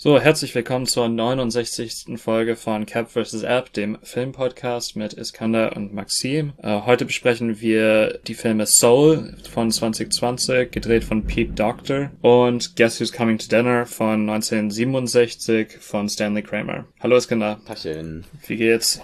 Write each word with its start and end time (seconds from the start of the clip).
So, 0.00 0.20
herzlich 0.20 0.54
willkommen 0.54 0.86
zur 0.86 1.08
69. 1.08 2.20
Folge 2.22 2.54
von 2.54 2.86
Cap 2.86 3.10
vs. 3.10 3.42
App, 3.42 3.72
dem 3.72 3.98
Filmpodcast 4.04 4.94
mit 4.94 5.14
Iskander 5.14 5.74
und 5.74 5.92
Maxim. 5.92 6.52
Äh, 6.62 6.82
heute 6.82 7.04
besprechen 7.04 7.60
wir 7.60 8.20
die 8.24 8.34
Filme 8.34 8.66
Soul 8.66 9.34
von 9.50 9.72
2020, 9.72 10.70
gedreht 10.70 11.02
von 11.02 11.24
Pete 11.24 11.52
Doctor, 11.52 12.12
und 12.22 12.76
Guess 12.76 13.00
Who's 13.00 13.12
Coming 13.12 13.38
to 13.38 13.48
Dinner 13.48 13.86
von 13.86 14.30
1967 14.30 15.78
von 15.80 16.08
Stanley 16.08 16.44
Kramer. 16.44 16.84
Hallo 17.00 17.16
Iskander. 17.16 17.58
Taschen. 17.66 18.24
Wie 18.46 18.56
geht's? 18.56 19.00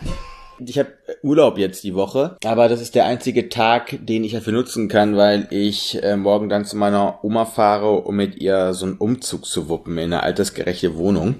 Ich 0.58 0.78
habe 0.78 0.92
Urlaub 1.22 1.58
jetzt 1.58 1.82
die 1.84 1.94
Woche, 1.94 2.36
aber 2.44 2.68
das 2.68 2.80
ist 2.80 2.94
der 2.94 3.06
einzige 3.06 3.48
Tag, 3.48 3.98
den 4.00 4.24
ich 4.24 4.32
dafür 4.32 4.52
nutzen 4.52 4.88
kann, 4.88 5.16
weil 5.16 5.48
ich 5.50 6.02
äh, 6.02 6.16
morgen 6.16 6.48
dann 6.48 6.64
zu 6.64 6.76
meiner 6.76 7.24
Oma 7.24 7.44
fahre, 7.44 7.90
um 8.02 8.16
mit 8.16 8.36
ihr 8.36 8.72
so 8.74 8.86
einen 8.86 8.96
Umzug 8.96 9.46
zu 9.46 9.68
wuppen 9.68 9.98
in 9.98 10.12
eine 10.12 10.22
altersgerechte 10.22 10.96
Wohnung. 10.96 11.36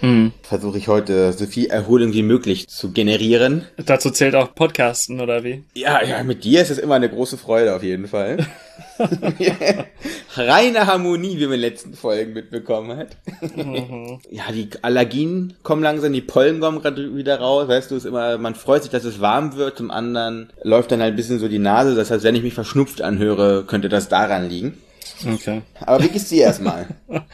Hm. 0.00 0.32
Versuche 0.42 0.78
ich 0.78 0.88
heute 0.88 1.32
so 1.32 1.46
viel 1.46 1.66
Erholung 1.66 2.12
wie 2.12 2.22
möglich 2.22 2.68
zu 2.68 2.92
generieren. 2.92 3.66
Dazu 3.84 4.10
zählt 4.10 4.34
auch 4.34 4.54
Podcasten, 4.54 5.20
oder 5.20 5.44
wie? 5.44 5.64
Ja, 5.74 6.02
ja, 6.02 6.22
mit 6.22 6.44
dir 6.44 6.62
ist 6.62 6.70
es 6.70 6.78
immer 6.78 6.94
eine 6.94 7.10
große 7.10 7.36
Freude 7.36 7.74
auf 7.74 7.82
jeden 7.82 8.06
Fall. 8.06 8.46
Reine 10.36 10.86
Harmonie, 10.86 11.38
wie 11.38 11.44
man 11.44 11.54
in 11.54 11.60
den 11.60 11.70
letzten 11.70 11.94
Folgen 11.94 12.32
mitbekommen 12.32 12.96
hat. 12.96 13.16
Ja, 14.30 14.52
die 14.52 14.68
Allergien 14.82 15.54
kommen 15.62 15.82
langsam, 15.82 16.12
die 16.12 16.20
Pollen 16.20 16.60
kommen 16.60 16.80
gerade 16.80 17.14
wieder 17.16 17.40
raus. 17.40 17.68
Weißt 17.68 17.90
du, 17.90 17.96
ist 17.96 18.04
immer, 18.06 18.38
man 18.38 18.54
freut 18.54 18.82
sich, 18.82 18.92
dass 18.92 19.04
es 19.04 19.20
warm 19.20 19.56
wird. 19.56 19.78
Zum 19.78 19.90
anderen 19.90 20.52
läuft 20.62 20.92
dann 20.92 21.00
halt 21.00 21.14
ein 21.14 21.16
bisschen 21.16 21.38
so 21.38 21.48
die 21.48 21.58
Nase. 21.58 21.94
Das 21.94 22.10
heißt, 22.10 22.24
wenn 22.24 22.34
ich 22.36 22.42
mich 22.42 22.54
verschnupft 22.54 23.02
anhöre, 23.02 23.64
könnte 23.64 23.88
das 23.88 24.08
daran 24.08 24.48
liegen. 24.48 24.78
Okay. 25.26 25.62
Aber 25.80 26.02
wie 26.02 26.08
geht's 26.08 26.28
dir 26.28 26.42
erstmal? 26.44 26.86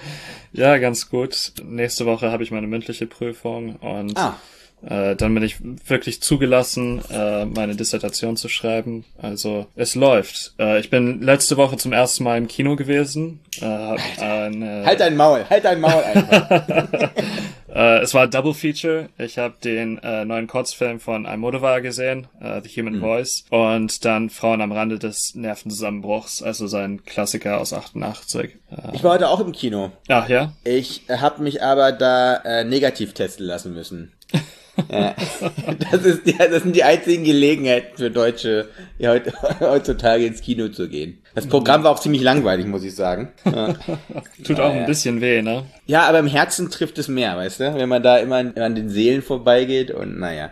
Ja, 0.52 0.78
ganz 0.78 1.10
gut. 1.10 1.52
Nächste 1.62 2.06
Woche 2.06 2.32
habe 2.32 2.42
ich 2.42 2.50
meine 2.50 2.66
mündliche 2.66 3.06
Prüfung 3.06 3.76
und 3.76 4.16
Ah. 4.16 4.36
Äh, 4.84 5.16
dann 5.16 5.34
bin 5.34 5.42
ich 5.42 5.56
wirklich 5.88 6.22
zugelassen, 6.22 7.02
äh, 7.10 7.44
meine 7.44 7.74
Dissertation 7.76 8.36
zu 8.36 8.48
schreiben. 8.48 9.04
Also 9.20 9.66
es 9.74 9.94
läuft. 9.94 10.54
Äh, 10.58 10.80
ich 10.80 10.90
bin 10.90 11.22
letzte 11.22 11.56
Woche 11.56 11.76
zum 11.76 11.92
ersten 11.92 12.24
Mal 12.24 12.38
im 12.38 12.46
Kino 12.46 12.76
gewesen. 12.76 13.40
Äh, 13.60 13.64
eine, 14.20 14.84
Halt 14.84 15.00
dein 15.00 15.16
Maul, 15.16 15.44
halt 15.48 15.64
dein 15.64 15.80
Maul 15.80 16.02
einfach. 16.02 16.50
äh, 17.74 17.98
es 18.00 18.12
war 18.14 18.28
Double 18.28 18.52
Feature. 18.54 19.08
Ich 19.18 19.38
habe 19.38 19.54
den 19.64 19.98
äh, 19.98 20.24
neuen 20.24 20.46
Kurzfilm 20.46 21.00
von 21.00 21.26
Almodovar 21.26 21.80
gesehen, 21.80 22.28
The 22.40 22.68
Human 22.80 23.00
Voice, 23.00 23.44
und 23.50 24.04
dann 24.04 24.30
Frauen 24.30 24.60
am 24.60 24.72
Rande 24.72 24.98
des 24.98 25.34
Nervenzusammenbruchs, 25.34 26.42
also 26.42 26.66
sein 26.66 27.04
Klassiker 27.04 27.60
aus 27.60 27.72
88. 27.72 28.50
Äh, 28.70 28.94
Ich 28.94 29.02
war 29.02 29.14
heute 29.14 29.30
auch 29.30 29.40
im 29.40 29.52
Kino. 29.52 29.90
ach 30.08 30.28
ja? 30.28 30.52
Ich 30.64 31.02
habe 31.08 31.42
mich 31.42 31.62
aber 31.62 31.92
da 31.92 32.62
negativ 32.64 33.14
testen 33.14 33.46
lassen 33.46 33.72
müssen. 33.72 34.12
ja. 34.90 35.14
das, 35.90 36.04
ist, 36.04 36.26
ja, 36.26 36.46
das 36.46 36.62
sind 36.62 36.76
die 36.76 36.84
einzigen 36.84 37.24
Gelegenheiten 37.24 37.96
für 37.96 38.10
Deutsche, 38.10 38.68
ja, 38.98 39.10
heut, 39.10 39.32
heutzutage 39.60 40.26
ins 40.26 40.40
Kino 40.40 40.68
zu 40.68 40.88
gehen. 40.88 41.18
Das 41.34 41.46
Programm 41.46 41.84
war 41.84 41.92
auch 41.92 42.00
ziemlich 42.00 42.22
langweilig, 42.22 42.66
muss 42.66 42.82
ich 42.82 42.94
sagen. 42.94 43.32
Ja, 43.44 43.74
Tut 44.44 44.58
auch 44.58 44.72
ein 44.72 44.86
bisschen 44.86 45.20
weh, 45.20 45.42
ne? 45.42 45.64
ja 45.86 46.02
aber 46.08 46.18
im 46.18 46.26
Herzen 46.26 46.70
trifft 46.70 46.98
es 46.98 47.08
mehr, 47.08 47.36
weißt 47.36 47.60
du? 47.60 47.74
Wenn 47.74 47.88
man 47.88 48.02
da 48.02 48.16
immer 48.18 48.36
an, 48.36 48.54
an 48.56 48.74
den 48.74 48.88
Seelen 48.88 49.22
vorbeigeht 49.22 49.90
und 49.90 50.18
naja. 50.18 50.50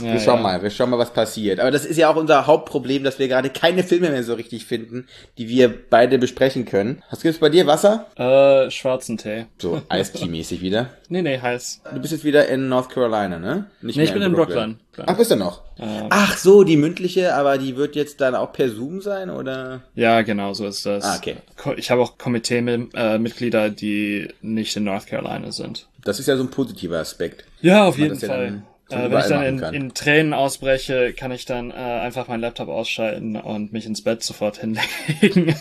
Ja, 0.00 0.12
Wir 0.12 0.20
schauen 0.20 0.36
ja. 0.36 0.42
mal, 0.42 0.62
wir 0.62 0.70
schauen 0.70 0.90
mal, 0.90 0.98
was 0.98 1.12
passiert. 1.12 1.58
Aber 1.60 1.70
das 1.70 1.84
ist 1.84 1.96
ja 1.96 2.10
auch 2.10 2.16
unser 2.16 2.46
Hauptproblem, 2.46 3.02
dass 3.04 3.18
wir 3.18 3.28
gerade 3.28 3.50
keine 3.50 3.82
Filme 3.82 4.10
mehr 4.10 4.22
so 4.24 4.34
richtig 4.34 4.66
finden, 4.66 5.06
die 5.38 5.48
wir 5.48 5.72
beide 5.90 6.18
besprechen 6.18 6.64
können. 6.64 7.02
Was 7.10 7.22
gibt's 7.22 7.38
bei 7.40 7.48
dir? 7.48 7.66
Wasser? 7.66 8.06
Äh, 8.16 8.70
schwarzen 8.70 9.16
Tee. 9.18 9.46
So, 9.58 9.80
Eistee-mäßig 9.88 10.60
wieder. 10.60 10.90
Nee, 11.08 11.22
nee, 11.22 11.38
heiß. 11.38 11.82
Du 11.94 12.00
bist 12.00 12.12
jetzt 12.12 12.24
wieder 12.24 12.48
in 12.48 12.68
North 12.68 12.88
Carolina, 12.90 13.38
ne? 13.38 13.66
Nicht 13.80 13.96
Nee, 13.96 14.02
ich 14.02 14.12
bin 14.12 14.22
in 14.22 14.32
Brooklyn. 14.32 14.80
Ach, 15.06 15.16
bist 15.16 15.30
du 15.30 15.36
noch? 15.36 15.62
Ach 15.78 16.36
so, 16.36 16.64
die 16.64 16.76
mündliche, 16.76 17.32
aber 17.36 17.58
die 17.58 17.76
wird 17.76 17.94
jetzt 17.94 18.20
dann 18.20 18.34
auch 18.34 18.52
per 18.52 18.68
Zoom 18.70 19.00
sein, 19.00 19.30
oder? 19.30 19.82
Ja, 19.94 20.22
genau, 20.22 20.52
so 20.52 20.66
ist 20.66 20.84
das. 20.84 21.04
Ah, 21.04 21.14
okay. 21.16 21.36
Ich 21.76 21.92
habe 21.92 22.02
auch 22.02 22.18
Komitee-Mitglieder, 22.18 23.70
die 23.70 24.28
nicht 24.42 24.74
in 24.76 24.82
North 24.82 25.06
Carolina 25.06 25.52
sind. 25.52 25.86
Das 26.04 26.18
ist 26.18 26.26
ja 26.26 26.36
so 26.36 26.42
ein 26.42 26.50
positiver 26.50 26.98
Aspekt. 26.98 27.44
Ja, 27.60 27.84
auf 27.84 27.98
jeden 27.98 28.18
ja 28.18 28.26
Fall. 28.26 28.46
von 28.48 28.62
Äh, 28.88 29.10
wenn 29.10 29.18
ich 29.18 29.26
dann 29.26 29.42
in, 29.44 29.74
in 29.74 29.94
Tränen 29.94 30.32
ausbreche, 30.32 31.12
kann 31.12 31.32
ich 31.32 31.44
dann 31.44 31.70
äh, 31.70 31.74
einfach 31.74 32.28
meinen 32.28 32.40
Laptop 32.40 32.68
ausschalten 32.68 33.36
und 33.36 33.72
mich 33.72 33.84
ins 33.84 34.02
Bett 34.02 34.22
sofort 34.22 34.58
hinlegen. 34.60 35.54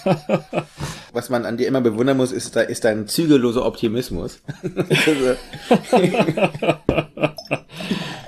Was 1.12 1.30
man 1.30 1.46
an 1.46 1.58
dir 1.58 1.68
immer 1.68 1.82
bewundern 1.82 2.18
muss, 2.18 2.32
ist, 2.32 2.56
da 2.56 2.62
ist 2.62 2.86
dein 2.86 3.08
zügelloser 3.08 3.66
Optimismus. 3.66 4.42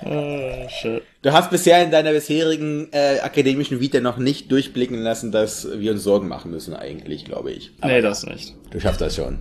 Oh, 0.09 0.69
shit. 0.69 1.03
du 1.21 1.33
hast 1.33 1.49
bisher 1.49 1.83
in 1.83 1.91
deiner 1.91 2.13
bisherigen 2.13 2.87
äh, 2.93 3.19
akademischen 3.19 3.81
Vita 3.81 3.99
noch 3.99 4.17
nicht 4.17 4.49
durchblicken 4.49 4.99
lassen, 4.99 5.33
dass 5.33 5.67
wir 5.79 5.91
uns 5.91 6.03
Sorgen 6.03 6.29
machen 6.29 6.49
müssen, 6.51 6.73
eigentlich, 6.73 7.25
glaube 7.25 7.51
ich. 7.51 7.71
Nee, 7.83 7.99
das 7.99 8.25
nicht. 8.25 8.55
Du 8.71 8.79
schaffst 8.79 9.01
das 9.01 9.17
schon. 9.17 9.39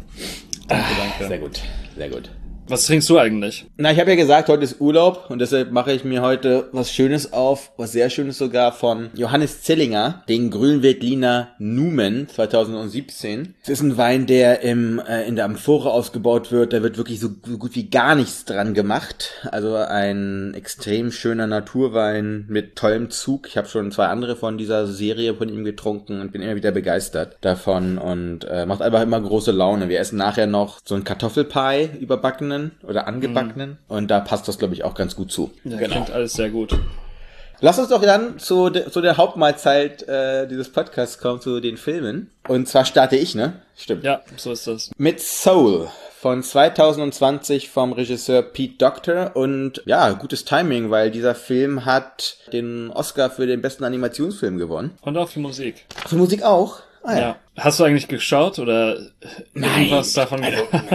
Danke, 0.66 0.86
danke. 0.98 1.28
Sehr 1.28 1.38
gut, 1.38 1.60
sehr 1.96 2.08
gut. 2.08 2.30
Was 2.68 2.86
trinkst 2.86 3.08
du 3.08 3.18
eigentlich? 3.18 3.66
Na, 3.76 3.92
ich 3.92 4.00
habe 4.00 4.10
ja 4.10 4.16
gesagt, 4.16 4.48
heute 4.48 4.64
ist 4.64 4.80
Urlaub 4.80 5.26
und 5.28 5.38
deshalb 5.38 5.70
mache 5.70 5.92
ich 5.92 6.02
mir 6.02 6.20
heute 6.20 6.68
was 6.72 6.90
Schönes 6.90 7.32
auf, 7.32 7.70
was 7.76 7.92
sehr 7.92 8.10
Schönes 8.10 8.38
sogar 8.38 8.72
von 8.72 9.10
Johannes 9.14 9.62
Zillinger, 9.62 10.24
den 10.28 10.50
Grünweltliner 10.50 11.50
Numen 11.60 12.28
2017. 12.28 13.54
Es 13.62 13.68
ist 13.68 13.82
ein 13.82 13.96
Wein, 13.98 14.26
der 14.26 14.62
im, 14.62 14.98
äh, 14.98 15.28
in 15.28 15.36
der 15.36 15.44
Amphore 15.44 15.92
ausgebaut 15.92 16.50
wird. 16.50 16.72
Da 16.72 16.82
wird 16.82 16.98
wirklich 16.98 17.20
so, 17.20 17.28
so 17.46 17.56
gut 17.56 17.76
wie 17.76 17.88
gar 17.88 18.16
nichts 18.16 18.44
dran 18.44 18.74
gemacht. 18.74 19.34
Also 19.52 19.76
ein 19.76 20.52
extrem 20.54 21.12
schöner 21.12 21.46
Naturwein 21.46 22.46
mit 22.48 22.74
tollem 22.74 23.10
Zug. 23.10 23.46
Ich 23.46 23.56
habe 23.56 23.68
schon 23.68 23.92
zwei 23.92 24.06
andere 24.06 24.34
von 24.34 24.58
dieser 24.58 24.88
Serie 24.88 25.34
von 25.34 25.48
ihm 25.48 25.62
getrunken 25.62 26.20
und 26.20 26.32
bin 26.32 26.42
immer 26.42 26.56
wieder 26.56 26.72
begeistert 26.72 27.36
davon 27.42 27.96
und 27.96 28.44
äh, 28.44 28.66
macht 28.66 28.82
einfach 28.82 29.02
immer 29.02 29.20
große 29.20 29.52
Laune. 29.52 29.88
Wir 29.88 30.00
essen 30.00 30.16
nachher 30.16 30.48
noch 30.48 30.80
so 30.84 30.96
ein 30.96 31.04
Kartoffelpie 31.04 31.90
überbackenen 32.56 32.88
oder 32.88 33.06
angebackenen 33.06 33.78
und 33.88 34.10
da 34.10 34.20
passt 34.20 34.48
das 34.48 34.58
glaube 34.58 34.74
ich 34.74 34.84
auch 34.84 34.94
ganz 34.94 35.16
gut 35.16 35.30
zu. 35.32 35.52
Ja, 35.64 35.76
klingt 35.78 36.10
alles 36.10 36.32
sehr 36.34 36.50
gut. 36.50 36.76
Lass 37.60 37.78
uns 37.78 37.88
doch 37.88 38.02
dann 38.02 38.38
zu, 38.38 38.68
de, 38.68 38.90
zu 38.90 39.00
der 39.00 39.16
Hauptmahlzeit 39.16 40.02
äh, 40.06 40.46
dieses 40.46 40.70
Podcasts 40.70 41.18
kommen, 41.18 41.40
zu 41.40 41.60
den 41.60 41.78
Filmen. 41.78 42.30
Und 42.48 42.68
zwar 42.68 42.84
starte 42.84 43.16
ich, 43.16 43.34
ne? 43.34 43.54
Stimmt. 43.74 44.04
Ja, 44.04 44.20
so 44.36 44.52
ist 44.52 44.66
das. 44.66 44.90
Mit 44.98 45.20
Soul 45.20 45.88
von 46.20 46.42
2020 46.42 47.70
vom 47.70 47.94
Regisseur 47.94 48.42
Pete 48.42 48.76
Doctor 48.76 49.30
und 49.36 49.82
ja, 49.86 50.10
gutes 50.12 50.44
Timing, 50.44 50.90
weil 50.90 51.10
dieser 51.10 51.34
Film 51.34 51.86
hat 51.86 52.36
den 52.52 52.90
Oscar 52.90 53.30
für 53.30 53.46
den 53.46 53.62
besten 53.62 53.84
Animationsfilm 53.84 54.58
gewonnen. 54.58 54.98
Und 55.00 55.16
auch 55.16 55.28
für 55.30 55.40
Musik. 55.40 55.86
Für 56.06 56.16
Musik 56.16 56.42
auch? 56.42 56.80
Ah, 57.02 57.16
Ja. 57.18 57.36
Hast 57.56 57.80
du 57.80 57.84
eigentlich 57.84 58.08
geschaut 58.08 58.58
oder 58.58 58.98
irgendwas 59.54 60.12
davon? 60.12 60.44
Also, 60.44 60.62
nein, 60.72 60.90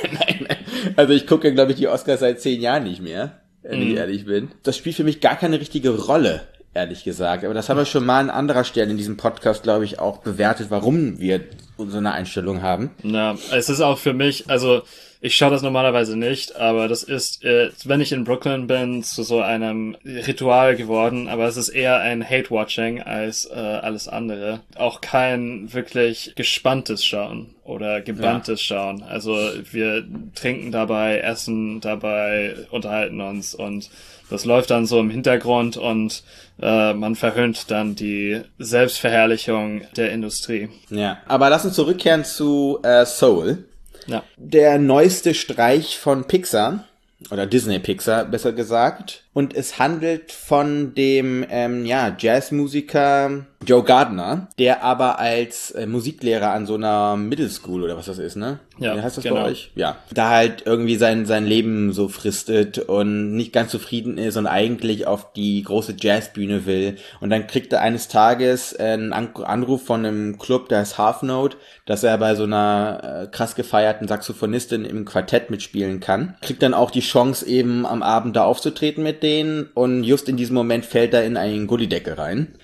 nein, 0.00 0.46
nein. 0.48 0.53
Also 0.96 1.12
ich 1.12 1.26
gucke, 1.26 1.52
glaube 1.52 1.72
ich, 1.72 1.78
die 1.78 1.88
Oscars 1.88 2.20
seit 2.20 2.40
zehn 2.40 2.60
Jahren 2.60 2.84
nicht 2.84 3.02
mehr, 3.02 3.40
wenn 3.62 3.82
ich 3.82 3.96
ehrlich 3.96 4.24
bin. 4.24 4.50
Das 4.62 4.76
spielt 4.76 4.96
für 4.96 5.04
mich 5.04 5.20
gar 5.20 5.36
keine 5.36 5.60
richtige 5.60 5.90
Rolle, 5.90 6.42
ehrlich 6.74 7.04
gesagt. 7.04 7.44
Aber 7.44 7.54
das 7.54 7.68
haben 7.68 7.78
wir 7.78 7.84
schon 7.84 8.06
mal 8.06 8.20
an 8.20 8.30
anderer 8.30 8.64
Stelle 8.64 8.90
in 8.90 8.96
diesem 8.96 9.16
Podcast, 9.16 9.62
glaube 9.62 9.84
ich, 9.84 9.98
auch 9.98 10.18
bewertet, 10.18 10.66
warum 10.70 11.18
wir 11.18 11.40
so 11.76 11.98
eine 11.98 12.12
Einstellung 12.12 12.62
haben. 12.62 12.90
Na, 13.02 13.36
es 13.52 13.68
ist 13.68 13.80
auch 13.80 13.98
für 13.98 14.12
mich, 14.12 14.48
also 14.48 14.82
ich 15.24 15.38
schaue 15.38 15.52
das 15.52 15.62
normalerweise 15.62 16.18
nicht, 16.18 16.54
aber 16.54 16.86
das 16.86 17.02
ist, 17.02 17.42
äh, 17.46 17.70
wenn 17.86 18.02
ich 18.02 18.12
in 18.12 18.24
Brooklyn 18.24 18.66
bin, 18.66 19.02
zu 19.02 19.22
so 19.22 19.40
einem 19.40 19.96
Ritual 20.04 20.76
geworden, 20.76 21.28
aber 21.28 21.46
es 21.46 21.56
ist 21.56 21.70
eher 21.70 21.98
ein 22.00 22.22
Hate-Watching 22.22 23.00
als 23.00 23.46
äh, 23.46 23.54
alles 23.54 24.06
andere. 24.06 24.60
Auch 24.76 25.00
kein 25.00 25.72
wirklich 25.72 26.34
gespanntes 26.36 27.06
Schauen 27.06 27.54
oder 27.64 28.02
gebanntes 28.02 28.60
Schauen. 28.60 29.02
Also 29.02 29.34
wir 29.72 30.04
trinken 30.34 30.72
dabei, 30.72 31.20
essen 31.20 31.80
dabei, 31.80 32.54
unterhalten 32.70 33.22
uns 33.22 33.54
und 33.54 33.88
das 34.28 34.44
läuft 34.44 34.70
dann 34.70 34.84
so 34.84 35.00
im 35.00 35.08
Hintergrund 35.08 35.78
und 35.78 36.22
äh, 36.60 36.92
man 36.92 37.14
verhöhnt 37.14 37.70
dann 37.70 37.94
die 37.94 38.42
Selbstverherrlichung 38.58 39.86
der 39.96 40.12
Industrie. 40.12 40.68
Ja. 40.90 41.16
Aber 41.26 41.48
lass 41.48 41.64
uns 41.64 41.76
zurückkehren 41.76 42.24
zu 42.24 42.80
äh, 42.82 43.06
Soul. 43.06 43.64
Ja. 44.06 44.22
Der 44.36 44.78
neueste 44.78 45.34
Streich 45.34 45.98
von 45.98 46.26
Pixar. 46.26 46.84
Oder 47.30 47.46
Disney 47.46 47.78
Pixar, 47.78 48.24
besser 48.24 48.52
gesagt. 48.52 49.23
Und 49.34 49.54
es 49.54 49.78
handelt 49.78 50.32
von 50.32 50.94
dem, 50.94 51.44
ähm, 51.50 51.84
ja, 51.84 52.16
Jazzmusiker 52.18 53.44
Joe 53.66 53.82
Gardner, 53.82 54.48
der 54.58 54.82
aber 54.82 55.18
als 55.18 55.70
äh, 55.72 55.86
Musiklehrer 55.86 56.52
an 56.52 56.66
so 56.66 56.74
einer 56.74 57.16
Middle 57.16 57.48
School 57.48 57.82
oder 57.82 57.96
was 57.96 58.06
das 58.06 58.18
ist, 58.18 58.36
ne? 58.36 58.60
Ja, 58.78 58.96
Wie 58.96 59.00
heißt 59.00 59.16
das 59.16 59.24
genau. 59.24 59.36
bei 59.36 59.44
euch? 59.44 59.70
Ja. 59.76 59.96
Da 60.12 60.30
halt 60.30 60.64
irgendwie 60.66 60.96
sein, 60.96 61.26
sein 61.26 61.46
Leben 61.46 61.92
so 61.92 62.08
fristet 62.08 62.78
und 62.78 63.34
nicht 63.36 63.52
ganz 63.52 63.70
zufrieden 63.70 64.18
ist 64.18 64.36
und 64.36 64.46
eigentlich 64.46 65.06
auf 65.06 65.32
die 65.32 65.62
große 65.62 65.94
Jazzbühne 65.98 66.66
will. 66.66 66.96
Und 67.20 67.30
dann 67.30 67.46
kriegt 67.46 67.72
er 67.72 67.82
eines 67.82 68.08
Tages 68.08 68.74
einen 68.74 69.12
An 69.12 69.30
Anruf 69.36 69.84
von 69.84 70.04
einem 70.04 70.38
Club, 70.38 70.68
der 70.68 70.80
heißt 70.80 70.98
Half 70.98 71.22
Note, 71.22 71.56
dass 71.86 72.02
er 72.02 72.18
bei 72.18 72.34
so 72.34 72.44
einer 72.44 73.22
äh, 73.22 73.26
krass 73.28 73.54
gefeierten 73.54 74.08
Saxophonistin 74.08 74.84
im 74.84 75.04
Quartett 75.04 75.50
mitspielen 75.50 76.00
kann. 76.00 76.34
Kriegt 76.42 76.62
dann 76.62 76.74
auch 76.74 76.90
die 76.90 77.00
Chance 77.00 77.46
eben 77.46 77.86
am 77.86 78.02
Abend 78.02 78.36
da 78.36 78.44
aufzutreten 78.44 79.04
mit 79.04 79.22
denen 79.24 79.68
und 79.74 80.04
just 80.04 80.28
in 80.28 80.36
diesem 80.36 80.54
Moment 80.54 80.84
fällt 80.86 81.12
er 81.14 81.24
in 81.24 81.36
einen 81.36 81.66
Gullideckel 81.66 82.14
rein. 82.14 82.54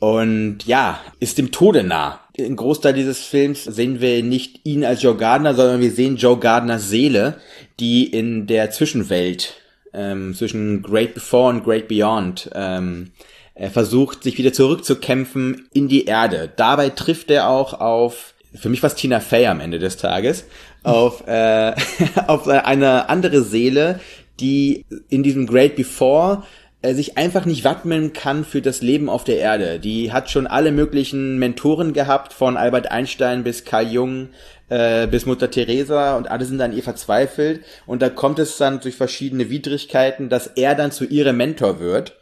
Und 0.00 0.66
ja, 0.66 1.00
ist 1.20 1.38
dem 1.38 1.50
Tode 1.50 1.82
nah. 1.82 2.20
Im 2.34 2.56
Großteil 2.56 2.92
dieses 2.92 3.20
Films 3.20 3.64
sehen 3.64 4.02
wir 4.02 4.22
nicht 4.22 4.60
ihn 4.64 4.84
als 4.84 5.00
Joe 5.02 5.16
Gardner, 5.16 5.54
sondern 5.54 5.80
wir 5.80 5.92
sehen 5.92 6.16
Joe 6.16 6.38
Gardners 6.38 6.90
Seele, 6.90 7.38
die 7.80 8.04
in 8.04 8.46
der 8.46 8.70
Zwischenwelt 8.70 9.54
ähm, 9.94 10.34
zwischen 10.34 10.82
Great 10.82 11.14
Before 11.14 11.48
und 11.48 11.64
Great 11.64 11.88
Beyond 11.88 12.50
ähm, 12.54 13.12
er 13.54 13.70
versucht, 13.70 14.24
sich 14.24 14.36
wieder 14.36 14.52
zurückzukämpfen 14.52 15.68
in 15.72 15.86
die 15.88 16.06
Erde. 16.06 16.50
Dabei 16.56 16.90
trifft 16.90 17.30
er 17.30 17.48
auch 17.48 17.80
auf, 17.80 18.34
für 18.52 18.68
mich 18.68 18.82
war 18.82 18.88
es 18.88 18.96
Tina 18.96 19.20
Fey 19.20 19.46
am 19.46 19.60
Ende 19.60 19.78
des 19.78 19.96
Tages, 19.96 20.44
auf, 20.82 21.26
äh, 21.26 21.72
auf 22.26 22.48
eine 22.48 23.08
andere 23.08 23.42
Seele, 23.42 24.00
die 24.40 24.84
in 25.08 25.22
diesem 25.22 25.46
Great 25.46 25.76
Before 25.76 26.42
äh, 26.82 26.94
sich 26.94 27.16
einfach 27.16 27.46
nicht 27.46 27.64
wappnen 27.64 28.12
kann 28.12 28.44
für 28.44 28.60
das 28.60 28.82
Leben 28.82 29.08
auf 29.08 29.24
der 29.24 29.38
Erde. 29.38 29.80
Die 29.80 30.12
hat 30.12 30.30
schon 30.30 30.46
alle 30.46 30.70
möglichen 30.70 31.38
Mentoren 31.38 31.92
gehabt, 31.92 32.32
von 32.32 32.56
Albert 32.56 32.90
Einstein 32.90 33.42
bis 33.42 33.64
Carl 33.64 33.90
Jung, 33.90 34.28
äh, 34.68 35.06
bis 35.06 35.24
Mutter 35.24 35.50
Teresa 35.50 36.16
und 36.16 36.30
alle 36.30 36.44
sind 36.44 36.60
an 36.60 36.76
ihr 36.76 36.82
verzweifelt. 36.82 37.64
Und 37.86 38.02
da 38.02 38.10
kommt 38.10 38.38
es 38.38 38.58
dann 38.58 38.80
durch 38.80 38.96
verschiedene 38.96 39.48
Widrigkeiten, 39.48 40.28
dass 40.28 40.46
er 40.46 40.74
dann 40.74 40.92
zu 40.92 41.04
ihrem 41.04 41.36
Mentor 41.36 41.80
wird. 41.80 42.16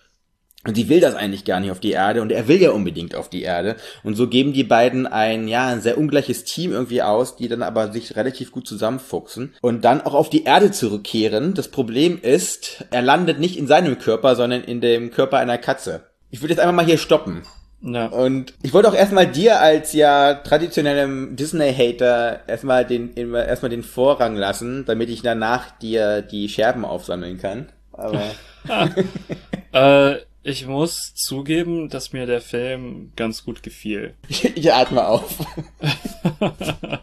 Und 0.65 0.77
sie 0.77 0.89
will 0.89 1.01
das 1.01 1.17
eigentlich 1.17 1.45
gar 1.45 1.59
nicht 1.59 1.73
auf 1.73 1.81
die 1.81 1.91
Erde 1.91 2.23
und 2.23 2.31
er 2.31 2.47
will 2.47 2.61
ja 2.61 2.71
unbedingt 2.71 3.17
auf 3.17 3.29
die 3.29 3.43
Erde. 3.43 3.77
Und 4.05 4.15
so 4.15 4.29
geben 4.29 4.53
die 4.53 4.63
beiden 4.63 5.09
ein, 5.09 5.49
ja, 5.49 5.67
ein 5.67 5.81
sehr 5.81 5.99
ungleiches 5.99 6.45
Team 6.45 6.71
irgendwie 6.71 7.03
aus, 7.03 7.35
die 7.35 7.49
dann 7.49 7.63
aber 7.63 7.91
sich 7.93 8.15
relativ 8.15 8.53
gut 8.53 8.69
zusammenfuchsen 8.69 9.55
und 9.61 9.85
dann 9.85 10.01
auch 10.03 10.15
auf 10.15 10.31
die 10.31 10.45
Erde 10.45 10.71
zurückkehren. 10.71 11.55
Das 11.55 11.69
Problem 11.69 12.19
ist, 12.23 12.85
er 12.93 13.03
landet 13.03 13.41
nicht 13.41 13.59
in 13.59 13.67
seinem 13.67 13.99
Körper, 13.99 14.37
sondern 14.37 14.63
in 14.63 14.81
dem 14.81 15.11
Körper 15.11 15.39
einer 15.39 15.59
Katze. 15.59 16.05
Ich 16.31 16.43
würde 16.43 16.55
jetzt 16.55 16.61
einfach 16.61 16.75
mal 16.75 16.87
hier 16.87 16.99
stoppen. 16.99 17.43
Ja. 17.81 18.07
Und 18.07 18.55
ich 18.63 18.73
wollte 18.73 18.89
auch 18.89 18.95
erstmal 18.95 19.27
dir 19.27 19.61
als 19.61 19.93
ja 19.93 20.35
traditionellem 20.35 21.35
Disney-Hater 21.35 22.43
erstmal 22.47 22.85
den, 22.85 23.17
erstmal 23.17 23.71
den 23.71 23.83
Vorrang 23.83 24.37
lassen, 24.37 24.85
damit 24.87 25.11
ich 25.11 25.23
danach 25.23 25.77
dir 25.79 26.23
die 26.23 26.49
Scherben 26.49 26.85
aufsammeln 26.85 27.39
kann. 27.39 27.67
Aber 27.93 28.23
Äh, 29.73 30.17
ich 30.43 30.67
muss 30.67 31.15
zugeben, 31.15 31.89
dass 31.89 32.13
mir 32.13 32.27
der 32.27 32.41
Film 32.41 33.13
ganz 33.17 33.45
gut 33.45 33.63
gefiel. 33.63 34.15
ich, 34.29 34.73
atme 34.73 35.07
auf. 35.07 35.39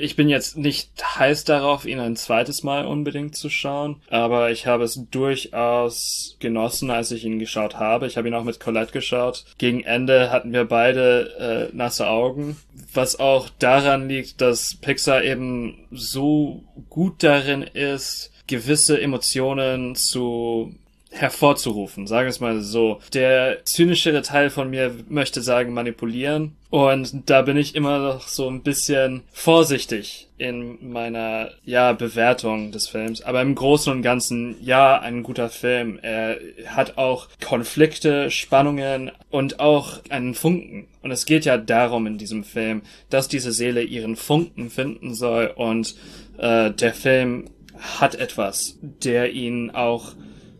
Ich 0.00 0.16
bin 0.16 0.28
jetzt 0.28 0.56
nicht 0.56 0.90
heiß 1.18 1.44
darauf, 1.44 1.84
ihn 1.84 1.98
ein 1.98 2.16
zweites 2.16 2.62
Mal 2.62 2.86
unbedingt 2.86 3.34
zu 3.34 3.50
schauen, 3.50 4.00
aber 4.08 4.50
ich 4.50 4.66
habe 4.66 4.84
es 4.84 4.94
durchaus 5.10 6.36
genossen, 6.38 6.90
als 6.90 7.10
ich 7.10 7.24
ihn 7.24 7.38
geschaut 7.38 7.76
habe. 7.76 8.06
Ich 8.06 8.16
habe 8.16 8.28
ihn 8.28 8.34
auch 8.34 8.44
mit 8.44 8.60
Colette 8.60 8.92
geschaut. 8.92 9.44
Gegen 9.58 9.82
Ende 9.82 10.30
hatten 10.30 10.52
wir 10.52 10.66
beide 10.66 11.70
äh, 11.72 11.76
nasse 11.76 12.08
Augen, 12.08 12.56
was 12.94 13.18
auch 13.18 13.48
daran 13.58 14.08
liegt, 14.08 14.40
dass 14.40 14.76
Pixar 14.76 15.24
eben 15.24 15.86
so 15.90 16.62
gut 16.88 17.22
darin 17.22 17.62
ist, 17.62 18.30
gewisse 18.46 19.00
Emotionen 19.00 19.94
zu 19.94 20.74
hervorzurufen, 21.10 22.06
sagen 22.06 22.26
wir 22.26 22.30
es 22.30 22.40
mal 22.40 22.60
so. 22.60 23.00
Der 23.12 23.64
zynischere 23.64 24.22
Teil 24.22 24.50
von 24.50 24.70
mir 24.70 24.94
möchte 25.08 25.40
sagen 25.42 25.72
manipulieren. 25.72 26.56
Und 26.70 27.30
da 27.30 27.42
bin 27.42 27.56
ich 27.56 27.74
immer 27.74 27.98
noch 27.98 28.28
so 28.28 28.48
ein 28.48 28.62
bisschen 28.62 29.22
vorsichtig 29.32 30.28
in 30.36 30.90
meiner 30.90 31.50
ja 31.64 31.92
Bewertung 31.92 32.72
des 32.72 32.88
Films, 32.88 33.22
aber 33.22 33.40
im 33.40 33.54
Großen 33.54 33.90
und 33.90 34.02
Ganzen 34.02 34.56
ja 34.62 35.00
ein 35.00 35.22
guter 35.22 35.48
Film. 35.48 35.98
Er 36.02 36.36
hat 36.66 36.98
auch 36.98 37.28
Konflikte, 37.42 38.30
Spannungen 38.30 39.10
und 39.30 39.60
auch 39.60 40.00
einen 40.10 40.34
Funken. 40.34 40.88
Und 41.02 41.10
es 41.10 41.24
geht 41.24 41.46
ja 41.46 41.56
darum 41.56 42.06
in 42.06 42.18
diesem 42.18 42.44
Film, 42.44 42.82
dass 43.08 43.28
diese 43.28 43.52
Seele 43.52 43.82
ihren 43.82 44.16
Funken 44.16 44.68
finden 44.68 45.14
soll. 45.14 45.52
Und 45.56 45.94
äh, 46.36 46.70
der 46.70 46.92
Film 46.92 47.46
hat 47.78 48.14
etwas, 48.14 48.78
der 48.82 49.32
ihn 49.32 49.70
auch 49.70 50.12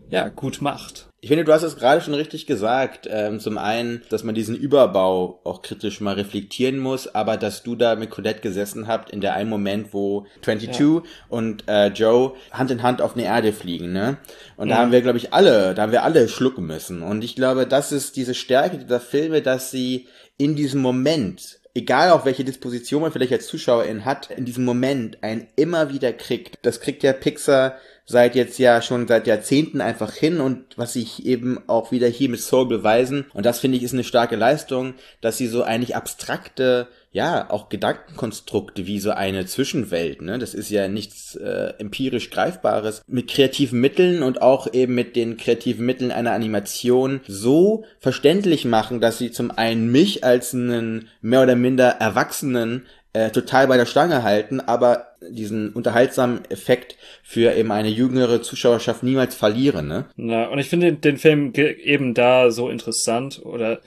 ja, 0.09 0.27
gut 0.29 0.61
macht. 0.61 1.07
Ich 1.21 1.27
finde, 1.27 1.43
du 1.43 1.51
hast 1.51 1.63
es 1.63 1.75
gerade 1.75 1.99
schon 2.01 2.13
richtig 2.13 2.45
gesagt. 2.45 3.07
Ähm, 3.11 3.39
zum 3.41 3.57
einen, 3.57 4.03
dass 4.09 4.23
man 4.23 4.35
diesen 4.35 4.55
Überbau 4.55 5.41
auch 5.43 5.61
kritisch 5.61 5.99
mal 5.99 6.13
reflektieren 6.15 6.79
muss, 6.79 7.13
aber 7.13 7.35
dass 7.35 7.61
du 7.61 7.75
da 7.75 7.95
mit 7.95 8.09
Colette 8.09 8.39
gesessen 8.39 8.87
habt 8.87 9.09
in 9.09 9.19
der 9.19 9.33
einen 9.33 9.49
Moment, 9.49 9.93
wo 9.93 10.25
22 10.43 11.01
und 11.27 11.65
äh, 11.67 11.87
Joe 11.87 12.33
Hand 12.51 12.71
in 12.71 12.83
Hand 12.83 13.01
auf 13.01 13.15
eine 13.15 13.25
Erde 13.25 13.51
fliegen, 13.51 13.91
ne? 13.91 14.17
Und 14.55 14.69
da 14.69 14.75
Ja. 14.75 14.81
haben 14.81 14.91
wir, 14.93 15.01
glaube 15.01 15.17
ich, 15.17 15.33
alle, 15.33 15.73
da 15.75 15.81
haben 15.81 15.91
wir 15.91 16.03
alle 16.03 16.29
schlucken 16.29 16.65
müssen. 16.65 17.01
Und 17.03 17.21
ich 17.23 17.35
glaube, 17.35 17.67
das 17.67 17.91
ist 17.91 18.15
diese 18.15 18.33
Stärke 18.33 18.77
dieser 18.77 19.01
Filme, 19.01 19.41
dass 19.41 19.71
sie 19.71 20.07
in 20.37 20.55
diesem 20.55 20.81
Moment 20.81 21.59
egal 21.75 22.11
auch 22.11 22.25
welche 22.25 22.43
Disposition 22.43 23.01
man 23.01 23.11
vielleicht 23.11 23.31
als 23.31 23.47
Zuschauerin 23.47 24.03
hat, 24.03 24.31
in 24.31 24.43
diesem 24.43 24.65
Moment 24.65 25.23
einen 25.23 25.47
immer 25.55 25.93
wieder 25.93 26.11
kriegt. 26.13 26.57
Das 26.63 26.81
kriegt 26.81 27.03
ja 27.03 27.13
Pixar 27.13 27.75
seit 28.09 28.35
jetzt 28.35 28.57
ja 28.57 28.81
schon 28.81 29.07
seit 29.07 29.27
Jahrzehnten 29.27 29.81
einfach 29.81 30.13
hin 30.13 30.41
und 30.41 30.65
was 30.77 30.93
sich 30.93 31.27
eben 31.27 31.59
auch 31.67 31.91
wieder 31.91 32.07
hier 32.07 32.29
mit 32.29 32.41
Soul 32.41 32.67
beweisen. 32.67 33.27
Und 33.33 33.45
das 33.45 33.59
finde 33.59 33.77
ich 33.77 33.83
ist 33.83 33.93
eine 33.93 34.03
starke 34.03 34.35
Leistung, 34.35 34.95
dass 35.21 35.37
sie 35.37 35.45
so 35.45 35.61
eigentlich 35.61 35.95
abstrakte, 35.95 36.87
ja, 37.11 37.49
auch 37.49 37.69
Gedankenkonstrukte 37.69 38.85
wie 38.85 38.99
so 38.99 39.11
eine 39.11 39.45
Zwischenwelt, 39.45 40.21
ne, 40.21 40.37
das 40.37 40.53
ist 40.53 40.69
ja 40.69 40.87
nichts 40.87 41.35
äh, 41.35 41.73
empirisch 41.79 42.29
Greifbares, 42.29 43.01
mit 43.07 43.27
kreativen 43.27 43.79
Mitteln 43.79 44.21
und 44.21 44.43
auch 44.43 44.71
eben 44.73 44.93
mit 44.93 45.15
den 45.15 45.37
kreativen 45.37 45.85
Mitteln 45.85 46.11
einer 46.11 46.33
Animation 46.33 47.21
so 47.27 47.83
verständlich 47.99 48.65
machen, 48.65 49.01
dass 49.01 49.17
sie 49.17 49.31
zum 49.31 49.49
einen 49.49 49.91
mich 49.91 50.23
als 50.23 50.53
einen 50.53 51.09
mehr 51.21 51.41
oder 51.41 51.55
minder 51.55 51.89
Erwachsenen 51.89 52.85
äh, 53.19 53.31
total 53.31 53.67
bei 53.67 53.75
der 53.75 53.85
Stange 53.85 54.23
halten, 54.23 54.61
aber 54.61 55.07
diesen 55.29 55.73
unterhaltsamen 55.73 56.45
Effekt 56.49 56.95
für 57.21 57.53
eben 57.53 57.71
eine 57.71 57.89
jüngere 57.89 58.41
Zuschauerschaft 58.41 59.03
niemals 59.03 59.35
verlieren, 59.35 59.89
ne? 59.89 60.05
Na, 60.15 60.45
und 60.45 60.59
ich 60.59 60.69
finde 60.69 60.93
den, 60.93 61.17
Film 61.17 61.51
eben 61.53 62.13
da 62.13 62.49
so 62.51 62.69
interessant 62.69 63.41
oder 63.43 63.81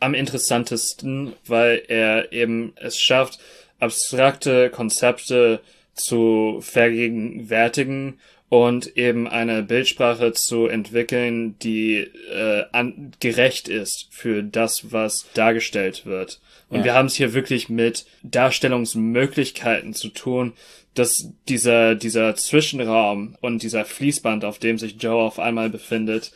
am 0.00 0.14
interessantesten, 0.14 1.34
weil 1.46 1.82
er 1.86 2.32
eben 2.32 2.72
es 2.74 2.98
schafft, 2.98 3.38
abstrakte 3.78 4.68
Konzepte 4.70 5.60
zu 5.94 6.58
vergegenwärtigen 6.60 8.18
und 8.52 8.98
eben 8.98 9.28
eine 9.28 9.62
Bildsprache 9.62 10.34
zu 10.34 10.66
entwickeln, 10.66 11.58
die 11.60 12.06
äh, 12.30 12.64
an, 12.72 13.12
gerecht 13.18 13.66
ist 13.66 14.08
für 14.10 14.42
das, 14.42 14.92
was 14.92 15.24
dargestellt 15.32 16.04
wird. 16.04 16.38
Und 16.68 16.80
Ja. 16.80 16.84
wir 16.84 16.92
haben 16.94 17.06
es 17.06 17.14
hier 17.14 17.32
wirklich 17.32 17.70
mit 17.70 18.04
Darstellungsmöglichkeiten 18.22 19.94
zu 19.94 20.10
tun, 20.10 20.52
dass 20.92 21.30
dieser, 21.48 21.94
dieser 21.94 22.36
Zwischenraum 22.36 23.38
und 23.40 23.62
dieser 23.62 23.86
Fließband, 23.86 24.44
auf 24.44 24.58
dem 24.58 24.76
sich 24.76 24.96
Joe 25.02 25.22
auf 25.22 25.38
einmal 25.38 25.70
befindet, 25.70 26.32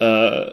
äh, 0.00 0.46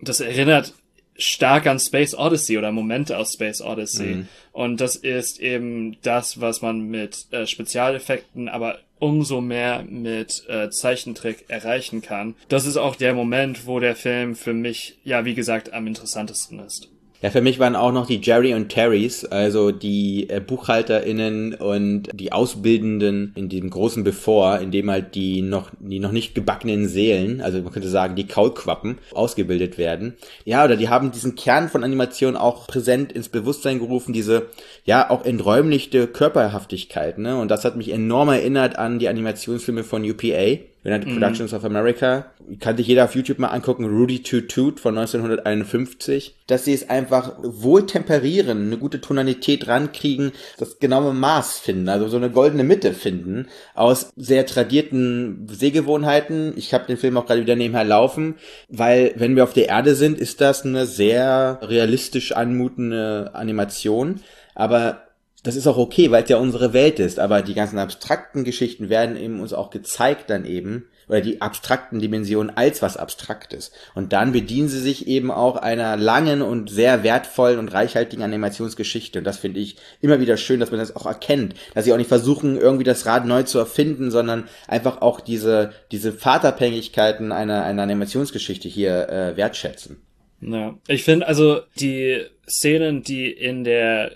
das 0.00 0.18
erinnert 0.18 0.72
stark 1.16 1.68
an 1.68 1.78
Space 1.78 2.14
Odyssey 2.16 2.58
oder 2.58 2.72
Momente 2.72 3.16
aus 3.18 3.34
Space 3.34 3.62
Odyssey. 3.62 4.24
Und 4.50 4.80
das 4.80 4.96
ist 4.96 5.38
eben 5.38 5.96
das, 6.02 6.40
was 6.40 6.60
man 6.60 6.80
mit 6.88 7.26
äh, 7.30 7.46
Spezialeffekten, 7.46 8.48
aber 8.48 8.80
umso 8.98 9.40
mehr 9.40 9.84
mit 9.88 10.44
äh, 10.48 10.70
Zeichentrick 10.70 11.44
erreichen 11.48 12.02
kann. 12.02 12.34
Das 12.48 12.66
ist 12.66 12.76
auch 12.76 12.96
der 12.96 13.14
Moment, 13.14 13.66
wo 13.66 13.80
der 13.80 13.96
Film 13.96 14.34
für 14.34 14.54
mich, 14.54 14.98
ja, 15.04 15.24
wie 15.24 15.34
gesagt, 15.34 15.72
am 15.72 15.86
interessantesten 15.86 16.60
ist. 16.60 16.88
Ja, 17.22 17.30
für 17.30 17.40
mich 17.40 17.58
waren 17.58 17.76
auch 17.76 17.92
noch 17.92 18.06
die 18.06 18.20
Jerry 18.20 18.52
und 18.52 18.68
Terrys, 18.68 19.24
also 19.24 19.70
die 19.70 20.28
äh, 20.28 20.38
BuchhalterInnen 20.40 21.54
und 21.54 22.10
die 22.12 22.32
Ausbildenden 22.32 23.32
in 23.34 23.48
diesem 23.48 23.70
großen 23.70 24.04
Bevor, 24.04 24.58
in 24.58 24.70
dem 24.70 24.90
halt 24.90 25.14
die 25.14 25.40
noch, 25.40 25.70
die 25.80 25.98
noch 25.98 26.12
nicht 26.12 26.34
gebackenen 26.34 26.88
Seelen, 26.88 27.40
also 27.40 27.62
man 27.62 27.72
könnte 27.72 27.88
sagen, 27.88 28.16
die 28.16 28.26
Kaulquappen, 28.26 28.98
ausgebildet 29.14 29.78
werden. 29.78 30.16
Ja, 30.44 30.64
oder 30.64 30.76
die 30.76 30.90
haben 30.90 31.10
diesen 31.10 31.36
Kern 31.36 31.70
von 31.70 31.84
Animation 31.84 32.36
auch 32.36 32.66
präsent 32.66 33.12
ins 33.12 33.30
Bewusstsein 33.30 33.78
gerufen, 33.78 34.12
diese, 34.12 34.46
ja, 34.84 35.08
auch 35.08 35.24
enträumlichte 35.24 36.06
Körperhaftigkeit, 36.08 37.18
ne? 37.18 37.38
Und 37.38 37.50
das 37.50 37.64
hat 37.64 37.76
mich 37.76 37.90
enorm 37.90 38.28
erinnert 38.28 38.78
an 38.78 38.98
die 38.98 39.08
Animationsfilme 39.08 39.84
von 39.84 40.08
UPA. 40.08 40.58
United 40.86 41.12
Productions 41.12 41.52
of 41.52 41.64
America. 41.64 42.26
Kann 42.60 42.76
sich 42.76 42.86
jeder 42.86 43.04
auf 43.04 43.16
YouTube 43.16 43.40
mal 43.40 43.48
angucken. 43.48 43.84
Rudy 43.84 44.22
Toot 44.22 44.48
Toot 44.48 44.78
von 44.78 44.96
1951. 44.96 46.36
Dass 46.46 46.64
sie 46.64 46.74
es 46.74 46.88
einfach 46.88 47.34
wohl 47.42 47.86
temperieren, 47.86 48.66
eine 48.66 48.78
gute 48.78 49.00
Tonalität 49.00 49.66
rankriegen, 49.66 50.30
das 50.58 50.78
genaue 50.78 51.12
Maß 51.12 51.58
finden, 51.58 51.88
also 51.88 52.06
so 52.06 52.16
eine 52.16 52.30
goldene 52.30 52.62
Mitte 52.62 52.92
finden 52.94 53.48
aus 53.74 54.12
sehr 54.14 54.46
tradierten 54.46 55.48
Sehgewohnheiten. 55.50 56.52
Ich 56.56 56.72
habe 56.72 56.86
den 56.86 56.96
Film 56.96 57.16
auch 57.16 57.26
gerade 57.26 57.40
wieder 57.40 57.56
nebenher 57.56 57.84
laufen, 57.84 58.36
weil 58.68 59.12
wenn 59.16 59.34
wir 59.34 59.42
auf 59.42 59.54
der 59.54 59.68
Erde 59.68 59.96
sind, 59.96 60.20
ist 60.20 60.40
das 60.40 60.64
eine 60.64 60.86
sehr 60.86 61.58
realistisch 61.62 62.30
anmutende 62.30 63.32
Animation. 63.34 64.20
Aber 64.54 65.05
das 65.46 65.56
ist 65.56 65.66
auch 65.66 65.78
okay, 65.78 66.10
weil 66.10 66.24
es 66.24 66.28
ja 66.28 66.38
unsere 66.38 66.72
Welt 66.72 66.98
ist, 66.98 67.18
aber 67.20 67.42
die 67.42 67.54
ganzen 67.54 67.78
abstrakten 67.78 68.44
Geschichten 68.44 68.88
werden 68.88 69.16
eben 69.16 69.40
uns 69.40 69.52
auch 69.52 69.70
gezeigt 69.70 70.28
dann 70.30 70.44
eben, 70.44 70.86
oder 71.08 71.20
die 71.20 71.40
abstrakten 71.40 72.00
Dimensionen 72.00 72.56
als 72.56 72.82
was 72.82 72.96
Abstraktes. 72.96 73.70
Und 73.94 74.12
dann 74.12 74.32
bedienen 74.32 74.68
sie 74.68 74.80
sich 74.80 75.06
eben 75.06 75.30
auch 75.30 75.56
einer 75.56 75.96
langen 75.96 76.42
und 76.42 76.68
sehr 76.68 77.04
wertvollen 77.04 77.60
und 77.60 77.72
reichhaltigen 77.72 78.24
Animationsgeschichte. 78.24 79.20
Und 79.20 79.24
das 79.24 79.38
finde 79.38 79.60
ich 79.60 79.76
immer 80.00 80.20
wieder 80.20 80.36
schön, 80.36 80.58
dass 80.58 80.72
man 80.72 80.80
das 80.80 80.96
auch 80.96 81.06
erkennt, 81.06 81.54
dass 81.74 81.84
sie 81.84 81.92
auch 81.92 81.96
nicht 81.96 82.08
versuchen, 82.08 82.56
irgendwie 82.56 82.84
das 82.84 83.06
Rad 83.06 83.24
neu 83.24 83.44
zu 83.44 83.58
erfinden, 83.58 84.10
sondern 84.10 84.48
einfach 84.66 85.00
auch 85.00 85.20
diese, 85.20 85.72
diese 85.92 86.12
Vaterabhängigkeiten 86.12 87.30
einer, 87.30 87.62
einer 87.62 87.82
Animationsgeschichte 87.82 88.68
hier 88.68 89.08
äh, 89.08 89.36
wertschätzen. 89.36 90.02
Ja, 90.40 90.76
ich 90.88 91.04
finde 91.04 91.28
also 91.28 91.60
die 91.78 92.24
Szenen, 92.48 93.02
die 93.02 93.30
in 93.30 93.64
der 93.64 94.10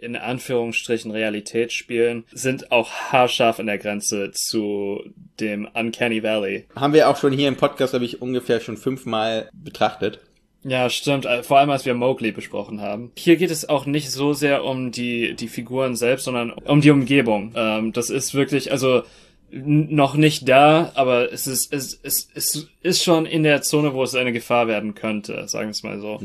in 0.00 0.16
Anführungsstrichen 0.16 1.10
Realität 1.10 1.72
spielen, 1.72 2.24
sind 2.32 2.70
auch 2.70 2.90
haarscharf 2.90 3.58
an 3.58 3.66
der 3.66 3.78
Grenze 3.78 4.30
zu 4.32 5.00
dem 5.40 5.68
Uncanny 5.74 6.22
Valley. 6.22 6.66
Haben 6.76 6.92
wir 6.92 7.08
auch 7.08 7.16
schon 7.16 7.32
hier 7.32 7.48
im 7.48 7.56
Podcast, 7.56 7.94
habe 7.94 8.04
ich 8.04 8.22
ungefähr 8.22 8.60
schon 8.60 8.76
fünfmal 8.76 9.50
betrachtet. 9.52 10.20
Ja, 10.64 10.90
stimmt. 10.90 11.24
Äh, 11.24 11.42
Vor 11.42 11.58
allem, 11.58 11.70
als 11.70 11.86
wir 11.86 11.94
Mowgli 11.94 12.32
besprochen 12.32 12.80
haben. 12.80 13.12
Hier 13.16 13.36
geht 13.36 13.50
es 13.50 13.68
auch 13.68 13.86
nicht 13.86 14.10
so 14.10 14.32
sehr 14.32 14.64
um 14.64 14.90
die, 14.90 15.34
die 15.34 15.48
Figuren 15.48 15.96
selbst, 15.96 16.24
sondern 16.24 16.50
um 16.52 16.80
die 16.80 16.90
Umgebung. 16.90 17.52
Ähm, 17.54 17.92
das 17.92 18.10
ist 18.10 18.34
wirklich, 18.34 18.72
also 18.72 19.02
noch 19.50 20.14
nicht 20.14 20.48
da, 20.48 20.92
aber 20.94 21.32
es 21.32 21.46
ist, 21.46 21.72
es, 21.72 21.98
es, 22.02 22.28
es 22.34 22.68
ist 22.82 23.02
schon 23.02 23.24
in 23.24 23.44
der 23.44 23.62
Zone, 23.62 23.94
wo 23.94 24.02
es 24.02 24.14
eine 24.14 24.32
Gefahr 24.32 24.68
werden 24.68 24.94
könnte, 24.94 25.48
sagen 25.48 25.68
wir 25.68 25.70
es 25.70 25.82
mal 25.82 26.00
so. 26.00 26.18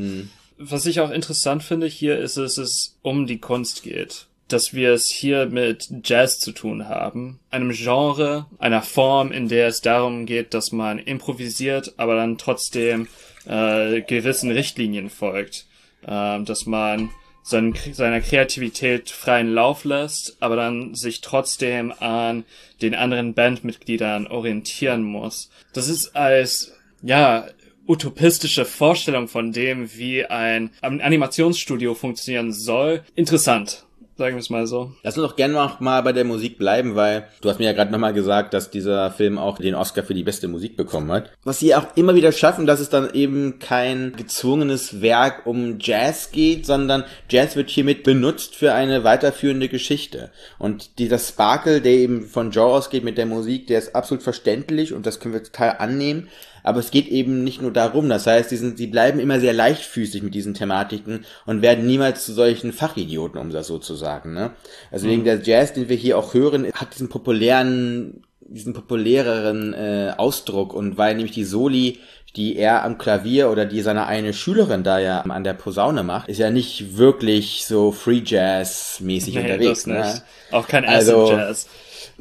Was 0.70 0.86
ich 0.86 1.00
auch 1.00 1.12
interessant 1.12 1.63
finde 1.63 1.88
hier, 1.88 2.17
ist, 2.17 2.38
dass 2.38 2.58
es 2.58 2.98
um 3.01 3.27
die 3.27 3.39
Kunst 3.39 3.84
geht. 3.84 4.27
Dass 4.48 4.74
wir 4.74 4.91
es 4.91 5.08
hier 5.08 5.48
mit 5.48 5.89
Jazz 6.03 6.39
zu 6.39 6.51
tun 6.51 6.88
haben. 6.88 7.39
Einem 7.50 7.72
Genre, 7.72 8.46
einer 8.60 8.82
Form, 8.82 9.32
in 9.32 9.48
der 9.48 9.67
es 9.67 9.82
darum 9.82 10.25
geht, 10.25 10.53
dass 10.53 10.72
man 10.72 11.00
improvisiert, 11.00 11.93
aber 11.98 12.15
dann 12.15 12.38
trotzdem 12.38 13.08
äh, 13.46 14.01
gewissen 14.01 14.51
Richtlinien 14.51 15.10
folgt. 15.10 15.65
Ähm, 16.05 16.46
dass 16.46 16.65
man 16.65 17.10
seinen, 17.43 17.75
seiner 17.91 18.22
Kreativität 18.22 19.10
freien 19.10 19.53
Lauf 19.53 19.84
lässt, 19.84 20.38
aber 20.39 20.55
dann 20.55 20.96
sich 20.96 21.22
trotzdem 21.22 21.93
an 22.00 22.46
den 22.82 22.96
anderen 22.96 23.34
Bandmitgliedern 23.34 24.27
orientieren 24.27 25.03
muss. 25.03 25.50
Das 25.74 25.89
ist 25.89 26.15
als, 26.15 26.74
ja, 27.01 27.48
utopistische 27.87 28.65
Vorstellung 28.65 29.27
von 29.27 29.51
dem, 29.51 29.95
wie 29.95 30.25
ein 30.25 30.71
Animationsstudio 30.81 31.95
funktionieren 31.95 32.53
soll, 32.53 33.03
interessant. 33.15 33.85
Sagen 34.15 34.35
wir 34.35 34.41
es 34.41 34.51
mal 34.51 34.67
so. 34.67 34.91
Lass 35.01 35.17
uns 35.17 35.27
doch 35.27 35.35
gerne 35.35 35.55
noch 35.55 35.79
mal 35.79 36.01
bei 36.03 36.13
der 36.13 36.23
Musik 36.23 36.59
bleiben, 36.59 36.93
weil 36.93 37.27
du 37.41 37.49
hast 37.49 37.57
mir 37.57 37.65
ja 37.65 37.73
gerade 37.73 37.91
nochmal 37.91 38.13
gesagt, 38.13 38.53
dass 38.53 38.69
dieser 38.69 39.09
Film 39.09 39.39
auch 39.39 39.57
den 39.57 39.73
Oscar 39.73 40.03
für 40.03 40.13
die 40.13 40.23
beste 40.23 40.47
Musik 40.47 40.77
bekommen 40.77 41.11
hat. 41.11 41.31
Was 41.43 41.59
sie 41.59 41.73
auch 41.73 41.87
immer 41.95 42.13
wieder 42.13 42.31
schaffen, 42.31 42.67
dass 42.67 42.79
es 42.79 42.89
dann 42.89 43.11
eben 43.15 43.57
kein 43.57 44.13
gezwungenes 44.15 45.01
Werk 45.01 45.47
um 45.47 45.79
Jazz 45.79 46.29
geht, 46.31 46.67
sondern 46.67 47.05
Jazz 47.27 47.55
wird 47.55 47.71
hiermit 47.71 48.03
benutzt 48.03 48.55
für 48.55 48.75
eine 48.75 49.03
weiterführende 49.03 49.67
Geschichte. 49.67 50.29
Und 50.59 50.99
dieser 50.99 51.17
Sparkle, 51.17 51.81
der 51.81 51.93
eben 51.93 52.27
von 52.27 52.51
Joe 52.51 52.71
ausgeht 52.71 53.03
mit 53.03 53.17
der 53.17 53.25
Musik, 53.25 53.65
der 53.65 53.79
ist 53.79 53.95
absolut 53.95 54.21
verständlich 54.21 54.93
und 54.93 55.07
das 55.07 55.19
können 55.19 55.33
wir 55.33 55.43
total 55.43 55.77
annehmen. 55.79 56.27
Aber 56.63 56.79
es 56.79 56.91
geht 56.91 57.08
eben 57.08 57.43
nicht 57.43 57.62
nur 57.62 57.72
darum. 57.72 58.10
Das 58.10 58.25
heißt, 58.25 58.50
die, 58.51 58.58
sind, 58.58 58.79
die 58.79 58.88
bleiben 58.88 59.20
immer 59.20 59.39
sehr 59.39 59.53
leichtfüßig 59.53 60.24
mit 60.24 60.34
diesen 60.34 60.53
Thematiken 60.53 61.25
und 61.46 61.62
werden 61.62 61.86
niemals 61.86 62.25
zu 62.25 62.34
solchen 62.34 62.74
Fachidioten, 62.74 63.39
um 63.39 63.51
das 63.51 63.67
so 63.67 63.77
zu 63.77 63.96
sagen. 63.96 64.34
Ne? 64.34 64.51
Also 64.91 65.08
wegen 65.08 65.24
der 65.24 65.41
Jazz, 65.41 65.74
den 65.74 65.89
wir 65.89 65.98
hier 65.98 66.17
auch 66.17 66.34
hören, 66.34 66.72
hat 66.74 66.93
diesen 66.93 67.10
populären, 67.10 68.24
diesen 68.41 68.74
populäreren 68.74 69.74
äh, 69.74 70.13
Ausdruck 70.17 70.74
und 70.74 70.98
weil 70.98 71.15
nämlich 71.15 71.34
die 71.34 71.46
Soli 71.46 72.00
die 72.36 72.58
er 72.58 72.84
am 72.84 72.98
Klavier 72.98 73.51
oder 73.51 73.65
die 73.65 73.82
seine 73.82 74.08
eine 74.08 74.34
Schülerin 74.34 74.84
da 74.84 74.98
ja 75.00 75.22
an 75.22 75.43
der 75.43 75.53
Posaune 75.53 76.03
macht, 76.03 76.29
ist 76.29 76.39
ja 76.39 76.50
nicht 76.50 76.98
wirklich 76.98 77.65
so 77.67 77.91
Free 77.91 78.22
Jazz 78.25 79.00
mäßig 79.01 79.38
unterwegs. 79.38 79.84
das 79.84 79.86
nicht. 79.86 79.98
Ne? 79.98 80.22
Auch 80.51 80.67
kein 80.67 80.86
Also- 80.86 81.25
Acid 81.25 81.38
Jazz. 81.38 81.67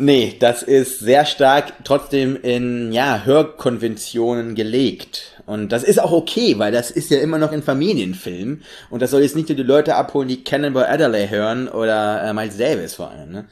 Nee, 0.03 0.35
das 0.37 0.65
ist 0.65 0.99
sehr 0.99 1.25
stark 1.25 1.75
trotzdem 1.85 2.37
in, 2.43 2.91
ja, 2.91 3.23
Hörkonventionen 3.25 4.57
gelegt. 4.57 5.41
Und 5.47 5.71
das 5.71 5.85
ist 5.85 6.03
auch 6.03 6.11
okay, 6.11 6.59
weil 6.59 6.73
das 6.73 6.91
ist 6.91 7.13
ja 7.13 7.21
immer 7.21 7.39
noch 7.39 7.53
ein 7.53 7.63
Familienfilm. 7.63 8.63
Und 8.91 9.01
das 9.01 9.13
soll 9.13 9.23
jetzt 9.23 9.37
nicht 9.37 9.49
nur 9.49 9.55
die 9.55 9.63
Leute 9.63 9.95
abholen, 9.95 10.27
die 10.27 10.43
Cannonball 10.43 10.87
Adderley 10.87 11.29
hören 11.29 11.69
oder 11.69 12.21
äh, 12.25 12.33
Miles 12.33 12.57
Davis 12.57 12.95
vor 12.95 13.13
allem. 13.13 13.31
Ne? 13.31 13.45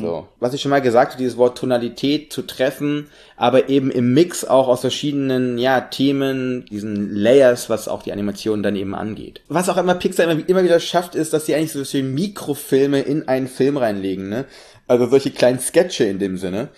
So. 0.00 0.28
Was 0.40 0.54
ich 0.54 0.62
schon 0.62 0.70
mal 0.70 0.82
gesagt 0.82 1.12
habe, 1.12 1.22
dieses 1.22 1.36
Wort 1.36 1.58
Tonalität 1.58 2.32
zu 2.32 2.42
treffen, 2.42 3.08
aber 3.36 3.68
eben 3.68 3.90
im 3.90 4.14
Mix 4.14 4.44
auch 4.44 4.68
aus 4.68 4.82
verschiedenen, 4.82 5.58
ja, 5.58 5.80
Themen, 5.80 6.64
diesen 6.66 7.14
Layers, 7.14 7.70
was 7.70 7.88
auch 7.88 8.02
die 8.02 8.12
Animation 8.12 8.62
dann 8.62 8.76
eben 8.76 8.94
angeht. 8.94 9.42
Was 9.48 9.68
auch 9.68 9.76
immer 9.76 9.96
Pixar 9.96 10.30
immer, 10.30 10.48
immer 10.48 10.62
wieder 10.64 10.78
schafft, 10.78 11.16
ist, 11.16 11.32
dass 11.32 11.46
sie 11.46 11.54
eigentlich 11.54 11.72
so 11.72 11.84
schön 11.84 12.14
Mikrofilme 12.14 13.00
in 13.00 13.26
einen 13.26 13.48
Film 13.48 13.76
reinlegen, 13.76 14.28
ne? 14.28 14.44
Also 14.86 15.06
solche 15.06 15.30
kleinen 15.30 15.60
Sketche 15.60 16.04
in 16.04 16.18
dem 16.18 16.36
Sinne. 16.36 16.68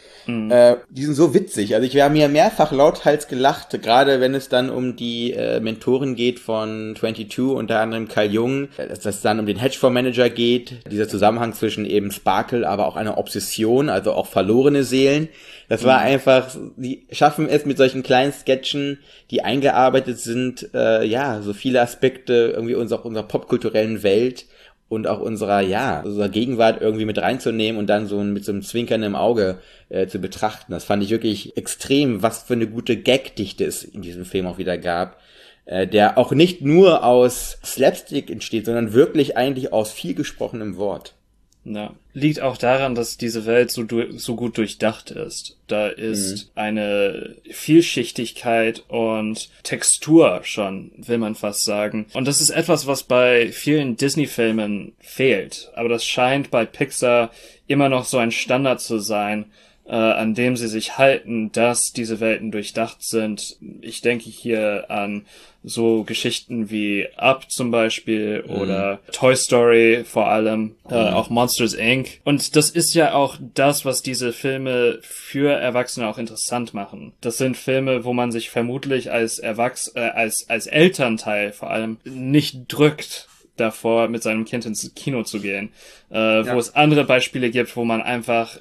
Äh, 0.51 0.77
die 0.91 1.05
sind 1.05 1.15
so 1.15 1.35
witzig. 1.35 1.75
Also 1.75 1.87
ich 1.87 2.01
habe 2.01 2.15
mir 2.15 2.29
mehrfach 2.29 2.71
lauthals 2.71 3.27
gelacht, 3.27 3.71
gerade 3.83 4.21
wenn 4.21 4.35
es 4.35 4.49
dann 4.49 4.71
um 4.71 4.95
die 4.95 5.33
äh, 5.33 5.59
Mentorin 5.59 6.15
geht 6.15 6.39
von 6.39 6.95
22, 6.97 7.41
unter 7.41 7.81
anderem 7.81 8.07
Karl 8.07 8.33
Jung, 8.33 8.69
dass 8.77 9.05
es 9.05 9.23
dann 9.23 9.41
um 9.41 9.47
den 9.47 9.59
Hedgefondsmanager 9.59 10.31
geht, 10.31 10.89
dieser 10.91 11.09
Zusammenhang 11.09 11.53
zwischen 11.53 11.85
eben 11.85 12.13
Sparkle, 12.13 12.69
aber 12.69 12.87
auch 12.87 12.97
einer 12.97 13.19
Obsession, 13.19 13.89
also 13.89 14.13
auch 14.13 14.27
verlorene 14.27 14.85
Seelen. 14.85 15.29
Das 15.69 15.83
war 15.83 15.99
einfach, 15.99 16.55
die 16.77 17.07
schaffen 17.11 17.49
es 17.49 17.67
mit 17.67 17.77
solchen 17.77 18.05
kleinen 18.05 18.33
Sketchen, 18.33 19.01
die 19.33 19.43
eingearbeitet 19.43 20.21
sind, 20.21 20.69
äh, 20.75 21.05
ja, 21.05 21.43
so 21.43 21.53
viele 21.53 21.81
Aspekte 21.81 22.53
irgendwie 22.55 22.77
unserer, 22.77 23.05
unserer 23.05 23.27
popkulturellen 23.27 24.05
Welt 24.05 24.47
und 24.89 25.07
auch 25.07 25.21
unserer, 25.21 25.61
ja, 25.61 26.01
unserer 26.03 26.29
Gegenwart 26.29 26.81
irgendwie 26.81 27.05
mit 27.05 27.19
reinzunehmen 27.19 27.79
und 27.79 27.89
dann 27.89 28.07
so 28.07 28.23
mit 28.23 28.45
so 28.45 28.53
einem 28.53 28.63
Zwinkern 28.63 29.03
im 29.03 29.17
Auge 29.17 29.59
äh, 29.89 30.07
zu 30.07 30.21
betrachten. 30.21 30.73
Das 30.73 30.85
fand 30.85 31.03
ich 31.03 31.11
wirklich 31.11 31.57
extrem, 31.57 32.23
was 32.23 32.45
für 32.45 32.55
eine 32.55 32.69
gute 32.69 32.97
Gagdichte 32.97 33.65
es 33.65 33.83
in 33.83 34.03
diesem 34.03 34.25
Film 34.25 34.47
auch 34.47 34.59
wieder 34.59 34.79
gab, 34.79 35.19
äh, 35.65 35.89
der 35.89 36.19
auch 36.19 36.31
nicht 36.31 36.63
nur 36.63 37.05
aus 37.05 37.59
Slapstick 37.65 38.31
entsteht, 38.31 38.67
sondern 38.67 38.93
wirklich 38.93 39.37
eigentlich 39.37 39.73
aus 39.73 39.91
viel 39.91 40.15
gesprochenem 40.15 40.77
Wort. 40.77 41.16
Ja. 41.67 41.93
Liegt 42.15 42.41
auch 42.41 42.57
daran, 42.57 42.95
dass 42.95 43.17
diese 43.19 43.45
Welt 43.45 43.73
so, 43.73 43.85
so 44.17 44.37
gut 44.37 44.57
durchdacht 44.57 45.11
ist. 45.11 45.57
Da 45.67 45.89
ist 45.89 46.53
eine 46.55 47.37
Vielschichtigkeit 47.51 48.85
und 48.89 49.51
Textur 49.65 50.41
schon, 50.45 50.93
will 50.97 51.19
man 51.19 51.35
fast 51.35 51.65
sagen. 51.65 52.07
Und 52.15 52.29
das 52.29 52.41
ist 52.41 52.51
etwas, 52.51 52.87
was 52.87 53.03
bei 53.03 53.51
vielen 53.51 53.97
Disney-Filmen 53.97 54.93
fehlt. 55.01 55.71
Aber 55.75 55.89
das 55.89 56.05
scheint 56.05 56.51
bei 56.53 56.65
Pixar 56.65 57.33
immer 57.67 57.89
noch 57.89 58.05
so 58.05 58.19
ein 58.19 58.31
Standard 58.31 58.81
zu 58.81 58.99
sein, 59.01 59.47
äh, 59.89 59.95
an 59.95 60.35
dem 60.35 60.57
sie 60.57 60.69
sich 60.69 60.99
halten, 60.99 61.53
dass 61.53 61.93
diese 61.93 62.21
Welten 62.21 62.51
durchdacht 62.51 63.03
sind. 63.03 63.57
Ich 63.81 64.01
denke 64.01 64.29
hier 64.29 64.87
an 64.91 65.27
so 65.63 66.05
Geschichten 66.05 66.71
wie 66.71 67.09
Up 67.17 67.51
zum 67.51 67.71
Beispiel 67.71 68.45
oder 68.47 69.01
Toy 69.13 69.35
Story 69.35 70.05
vor 70.05 70.29
allem, 70.29 70.77
äh, 70.89 70.95
auch 70.95 71.29
Monsters 71.29 71.75
Inc. 71.75 72.21
Und 72.25 72.55
das 72.55 72.71
ist 72.71 72.95
ja 72.95 73.15
auch 73.15 73.37
das, 73.55 73.85
was 73.85 74.03
diese 74.03 74.33
Filme 74.33 74.99
für 75.03 75.53
Erwachsene 75.53 76.07
auch 76.09 76.19
interessant 76.19 76.73
machen. 76.73 77.13
Das 77.21 77.37
sind 77.37 77.57
Filme, 77.57 78.05
wo 78.05 78.13
man 78.13 78.31
sich 78.31 78.51
vermutlich 78.51 79.11
als 79.11 79.39
Erwachs 79.39 79.93
äh, 79.95 80.01
als 80.01 80.49
als 80.49 80.67
Elternteil 80.67 81.53
vor 81.53 81.71
allem 81.71 81.99
nicht 82.05 82.65
drückt 82.69 83.29
davor, 83.57 84.09
mit 84.09 84.23
seinem 84.23 84.45
Kind 84.45 84.67
ins 84.67 84.93
Kino 84.95 85.23
zu 85.23 85.41
gehen. 85.41 85.71
Äh, 86.11 86.17
Wo 86.17 86.59
es 86.59 86.75
andere 86.75 87.05
Beispiele 87.05 87.51
gibt, 87.51 87.75
wo 87.77 87.85
man 87.85 88.03
einfach 88.03 88.59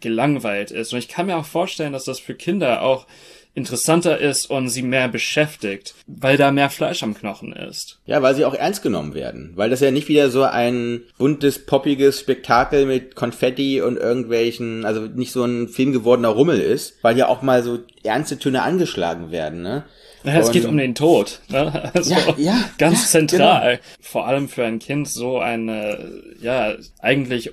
gelangweilt 0.00 0.70
ist. 0.70 0.92
Und 0.92 0.98
ich 0.98 1.08
kann 1.08 1.26
mir 1.26 1.36
auch 1.36 1.44
vorstellen, 1.44 1.92
dass 1.92 2.04
das 2.04 2.20
für 2.20 2.34
Kinder 2.34 2.82
auch 2.82 3.06
interessanter 3.54 4.18
ist 4.18 4.46
und 4.46 4.68
sie 4.68 4.82
mehr 4.82 5.08
beschäftigt, 5.08 5.94
weil 6.06 6.36
da 6.36 6.52
mehr 6.52 6.70
Fleisch 6.70 7.02
am 7.02 7.14
Knochen 7.14 7.52
ist. 7.52 7.98
Ja, 8.06 8.22
weil 8.22 8.34
sie 8.34 8.44
auch 8.44 8.54
ernst 8.54 8.82
genommen 8.82 9.14
werden. 9.14 9.52
Weil 9.56 9.70
das 9.70 9.80
ja 9.80 9.90
nicht 9.90 10.08
wieder 10.08 10.30
so 10.30 10.44
ein 10.44 11.02
buntes, 11.18 11.66
poppiges 11.66 12.20
Spektakel 12.20 12.86
mit 12.86 13.16
Konfetti 13.16 13.82
und 13.82 13.96
irgendwelchen, 13.96 14.84
also 14.84 15.02
nicht 15.02 15.32
so 15.32 15.44
ein 15.44 15.68
Film 15.68 15.92
gewordener 15.92 16.28
Rummel 16.28 16.60
ist, 16.60 17.02
weil 17.02 17.18
ja 17.18 17.26
auch 17.26 17.42
mal 17.42 17.62
so 17.62 17.80
ernste 18.04 18.38
Töne 18.38 18.62
angeschlagen 18.62 19.30
werden, 19.30 19.62
ne? 19.62 19.84
Ja, 20.22 20.38
es 20.38 20.50
geht 20.50 20.66
um 20.66 20.76
den 20.76 20.94
Tod. 20.94 21.40
Ne? 21.48 21.90
Also 21.94 22.14
Ja, 22.14 22.34
ja, 22.36 22.70
ganz 22.78 23.04
ja, 23.04 23.08
zentral. 23.08 23.80
Vor 24.00 24.26
allem 24.26 24.48
für 24.48 24.64
ein 24.64 24.78
Kind 24.78 25.08
so 25.08 25.38
eine, 25.38 26.22
ja, 26.40 26.74
eigentlich 27.00 27.52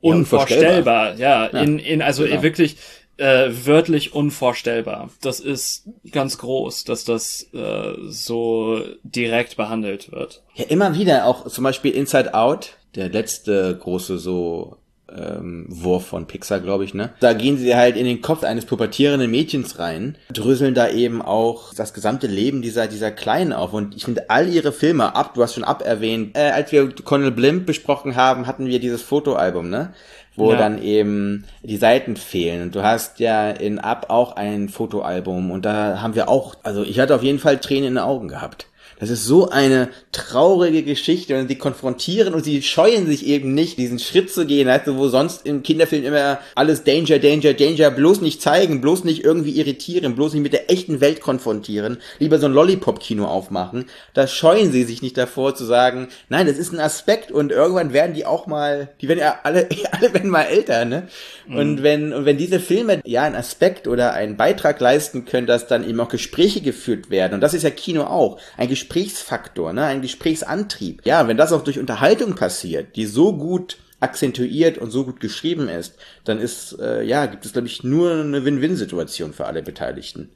unvorstellbar. 0.00 1.14
Ja, 1.16 1.50
Ja, 1.52 1.60
in, 1.62 1.78
in 1.78 2.02
also 2.02 2.24
genau. 2.24 2.42
wirklich 2.42 2.76
äh, 3.16 3.50
wörtlich 3.66 4.14
unvorstellbar. 4.14 5.10
Das 5.20 5.40
ist 5.40 5.84
ganz 6.10 6.38
groß, 6.38 6.84
dass 6.84 7.04
das 7.04 7.46
äh, 7.52 7.94
so 8.08 8.82
direkt 9.02 9.56
behandelt 9.56 10.10
wird. 10.10 10.42
Ja, 10.54 10.64
immer 10.66 10.94
wieder, 10.94 11.26
auch 11.26 11.46
zum 11.46 11.64
Beispiel 11.64 11.92
Inside 11.92 12.34
Out, 12.34 12.76
der 12.94 13.10
letzte 13.10 13.76
große 13.76 14.18
so 14.18 14.78
ähm, 15.16 15.66
Wurf 15.68 16.06
von 16.06 16.26
Pixar, 16.26 16.60
glaube 16.60 16.84
ich, 16.84 16.94
ne? 16.94 17.10
Da 17.20 17.32
gehen 17.32 17.58
sie 17.58 17.74
halt 17.74 17.96
in 17.96 18.04
den 18.04 18.20
Kopf 18.20 18.44
eines 18.44 18.64
pubertierenden 18.64 19.30
Mädchens 19.30 19.78
rein, 19.78 20.16
dröseln 20.32 20.74
da 20.74 20.88
eben 20.88 21.22
auch 21.22 21.74
das 21.74 21.94
gesamte 21.94 22.26
Leben 22.26 22.62
dieser, 22.62 22.86
dieser 22.86 23.10
Kleinen 23.10 23.52
auf. 23.52 23.72
Und 23.72 23.96
ich 23.96 24.04
finde 24.04 24.30
all 24.30 24.48
ihre 24.48 24.72
Filme 24.72 25.14
ab, 25.14 25.34
du 25.34 25.42
hast 25.42 25.54
schon 25.54 25.64
ab 25.64 25.82
erwähnt, 25.84 26.36
äh, 26.36 26.50
als 26.50 26.72
wir 26.72 26.92
Colonel 27.04 27.30
Blimp 27.32 27.66
besprochen 27.66 28.16
haben, 28.16 28.46
hatten 28.46 28.66
wir 28.66 28.80
dieses 28.80 29.02
Fotoalbum, 29.02 29.68
ne? 29.68 29.92
Wo 30.36 30.52
Ja. 30.52 30.58
dann 30.58 30.80
eben 30.80 31.44
die 31.62 31.76
Seiten 31.76 32.16
fehlen. 32.16 32.62
Und 32.62 32.74
du 32.76 32.82
hast 32.82 33.18
ja 33.18 33.50
in 33.50 33.78
Up 33.80 34.06
auch 34.08 34.36
ein 34.36 34.68
Fotoalbum 34.68 35.50
und 35.50 35.64
da 35.64 36.00
haben 36.00 36.14
wir 36.14 36.28
auch, 36.28 36.54
also 36.62 36.82
ich 36.84 37.00
hatte 37.00 37.14
auf 37.16 37.22
jeden 37.22 37.40
Fall 37.40 37.58
Tränen 37.58 37.88
in 37.88 37.94
den 37.94 37.98
Augen 38.04 38.28
gehabt. 38.28 38.66
Das 39.00 39.08
ist 39.08 39.24
so 39.24 39.48
eine 39.48 39.88
traurige 40.12 40.82
Geschichte 40.82 41.38
und 41.38 41.48
sie 41.48 41.56
konfrontieren 41.56 42.34
und 42.34 42.44
sie 42.44 42.60
scheuen 42.62 43.06
sich 43.06 43.26
eben 43.26 43.54
nicht, 43.54 43.78
diesen 43.78 43.98
Schritt 43.98 44.30
zu 44.30 44.44
gehen, 44.44 44.68
weißt 44.68 44.86
du, 44.86 44.96
wo 44.96 45.08
sonst 45.08 45.46
im 45.46 45.62
Kinderfilm 45.62 46.04
immer 46.04 46.38
alles 46.54 46.84
Danger, 46.84 47.18
Danger, 47.18 47.54
Danger, 47.54 47.90
bloß 47.90 48.20
nicht 48.20 48.42
zeigen, 48.42 48.82
bloß 48.82 49.04
nicht 49.04 49.24
irgendwie 49.24 49.58
irritieren, 49.58 50.14
bloß 50.14 50.34
nicht 50.34 50.42
mit 50.42 50.52
der 50.52 50.70
echten 50.70 51.00
Welt 51.00 51.22
konfrontieren, 51.22 51.96
lieber 52.18 52.38
so 52.38 52.46
ein 52.46 52.52
Lollipop-Kino 52.52 53.24
aufmachen. 53.24 53.86
Da 54.12 54.26
scheuen 54.26 54.70
sie 54.70 54.84
sich 54.84 55.00
nicht 55.00 55.16
davor 55.16 55.54
zu 55.54 55.64
sagen, 55.64 56.08
nein, 56.28 56.46
das 56.46 56.58
ist 56.58 56.72
ein 56.72 56.80
Aspekt 56.80 57.32
und 57.32 57.52
irgendwann 57.52 57.94
werden 57.94 58.14
die 58.14 58.26
auch 58.26 58.46
mal, 58.46 58.90
die 59.00 59.08
werden 59.08 59.20
ja 59.20 59.40
alle, 59.44 59.66
alle 59.92 60.12
werden 60.12 60.28
mal 60.28 60.42
älter, 60.42 60.84
ne? 60.84 61.08
Und 61.48 61.82
wenn, 61.82 62.12
und 62.12 62.26
wenn 62.26 62.36
diese 62.36 62.60
Filme 62.60 63.00
ja 63.04 63.22
einen 63.22 63.34
Aspekt 63.34 63.88
oder 63.88 64.12
einen 64.12 64.36
Beitrag 64.36 64.78
leisten 64.78 65.24
können, 65.24 65.48
dass 65.48 65.66
dann 65.66 65.88
eben 65.88 65.98
auch 65.98 66.08
Gespräche 66.08 66.60
geführt 66.60 67.10
werden, 67.10 67.34
und 67.34 67.40
das 67.40 67.54
ist 67.54 67.64
ja 67.64 67.70
Kino 67.70 68.04
auch, 68.04 68.38
ein 68.56 68.68
Gesprächsfaktor, 68.90 69.72
ne, 69.72 69.84
ein 69.84 70.02
Gesprächsantrieb. 70.02 71.02
Ja, 71.06 71.28
wenn 71.28 71.36
das 71.36 71.52
auch 71.52 71.62
durch 71.62 71.78
Unterhaltung 71.78 72.34
passiert, 72.34 72.96
die 72.96 73.06
so 73.06 73.32
gut 73.36 73.78
akzentuiert 74.00 74.78
und 74.78 74.90
so 74.90 75.04
gut 75.04 75.20
geschrieben 75.20 75.68
ist, 75.68 75.96
dann 76.24 76.40
ist, 76.40 76.76
äh, 76.80 77.02
ja, 77.02 77.26
gibt 77.26 77.44
es, 77.44 77.52
glaube 77.52 77.68
ich, 77.68 77.84
nur 77.84 78.12
eine 78.12 78.44
Win-Win-Situation 78.44 79.32
für 79.32 79.46
alle 79.46 79.62
Beteiligten. 79.62 80.30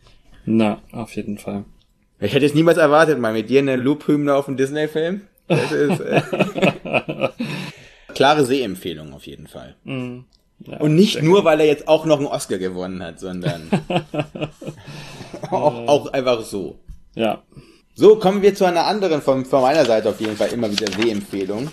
Na, 0.44 0.80
auf 0.92 1.16
jeden 1.16 1.38
Fall. 1.38 1.64
Ich 2.20 2.32
hätte 2.32 2.44
jetzt 2.44 2.54
niemals 2.54 2.78
erwartet, 2.78 3.18
mal 3.18 3.32
mit 3.32 3.50
dir 3.50 3.58
eine 3.58 3.74
Loop-Hymne 3.74 4.32
auf 4.34 4.46
einen 4.46 4.56
Disney-Film. 4.56 5.22
Das 5.48 5.72
ist, 5.72 6.00
äh, 6.00 6.22
klare 8.14 8.44
Sehempfehlung 8.44 9.14
auf 9.14 9.26
jeden 9.26 9.48
Fall. 9.48 9.74
Ja, 9.84 10.76
Und 10.78 10.94
nicht 10.94 11.22
nur, 11.22 11.44
weil 11.44 11.58
er 11.58 11.66
jetzt 11.66 11.88
auch 11.88 12.06
noch 12.06 12.18
einen 12.18 12.28
Oscar 12.28 12.58
gewonnen 12.58 13.02
hat, 13.02 13.18
sondern 13.18 13.68
auch, 15.50 15.88
auch 15.88 16.12
einfach 16.12 16.42
so. 16.42 16.78
Ja. 17.16 17.42
So, 17.96 18.16
kommen 18.16 18.42
wir 18.42 18.56
zu 18.56 18.64
einer 18.64 18.86
anderen 18.86 19.22
von, 19.22 19.44
von 19.44 19.62
meiner 19.62 19.84
Seite 19.84 20.08
auf 20.08 20.20
jeden 20.20 20.36
Fall 20.36 20.48
immer 20.48 20.68
wieder 20.68 20.88
Sehempfehlung. 20.88 21.70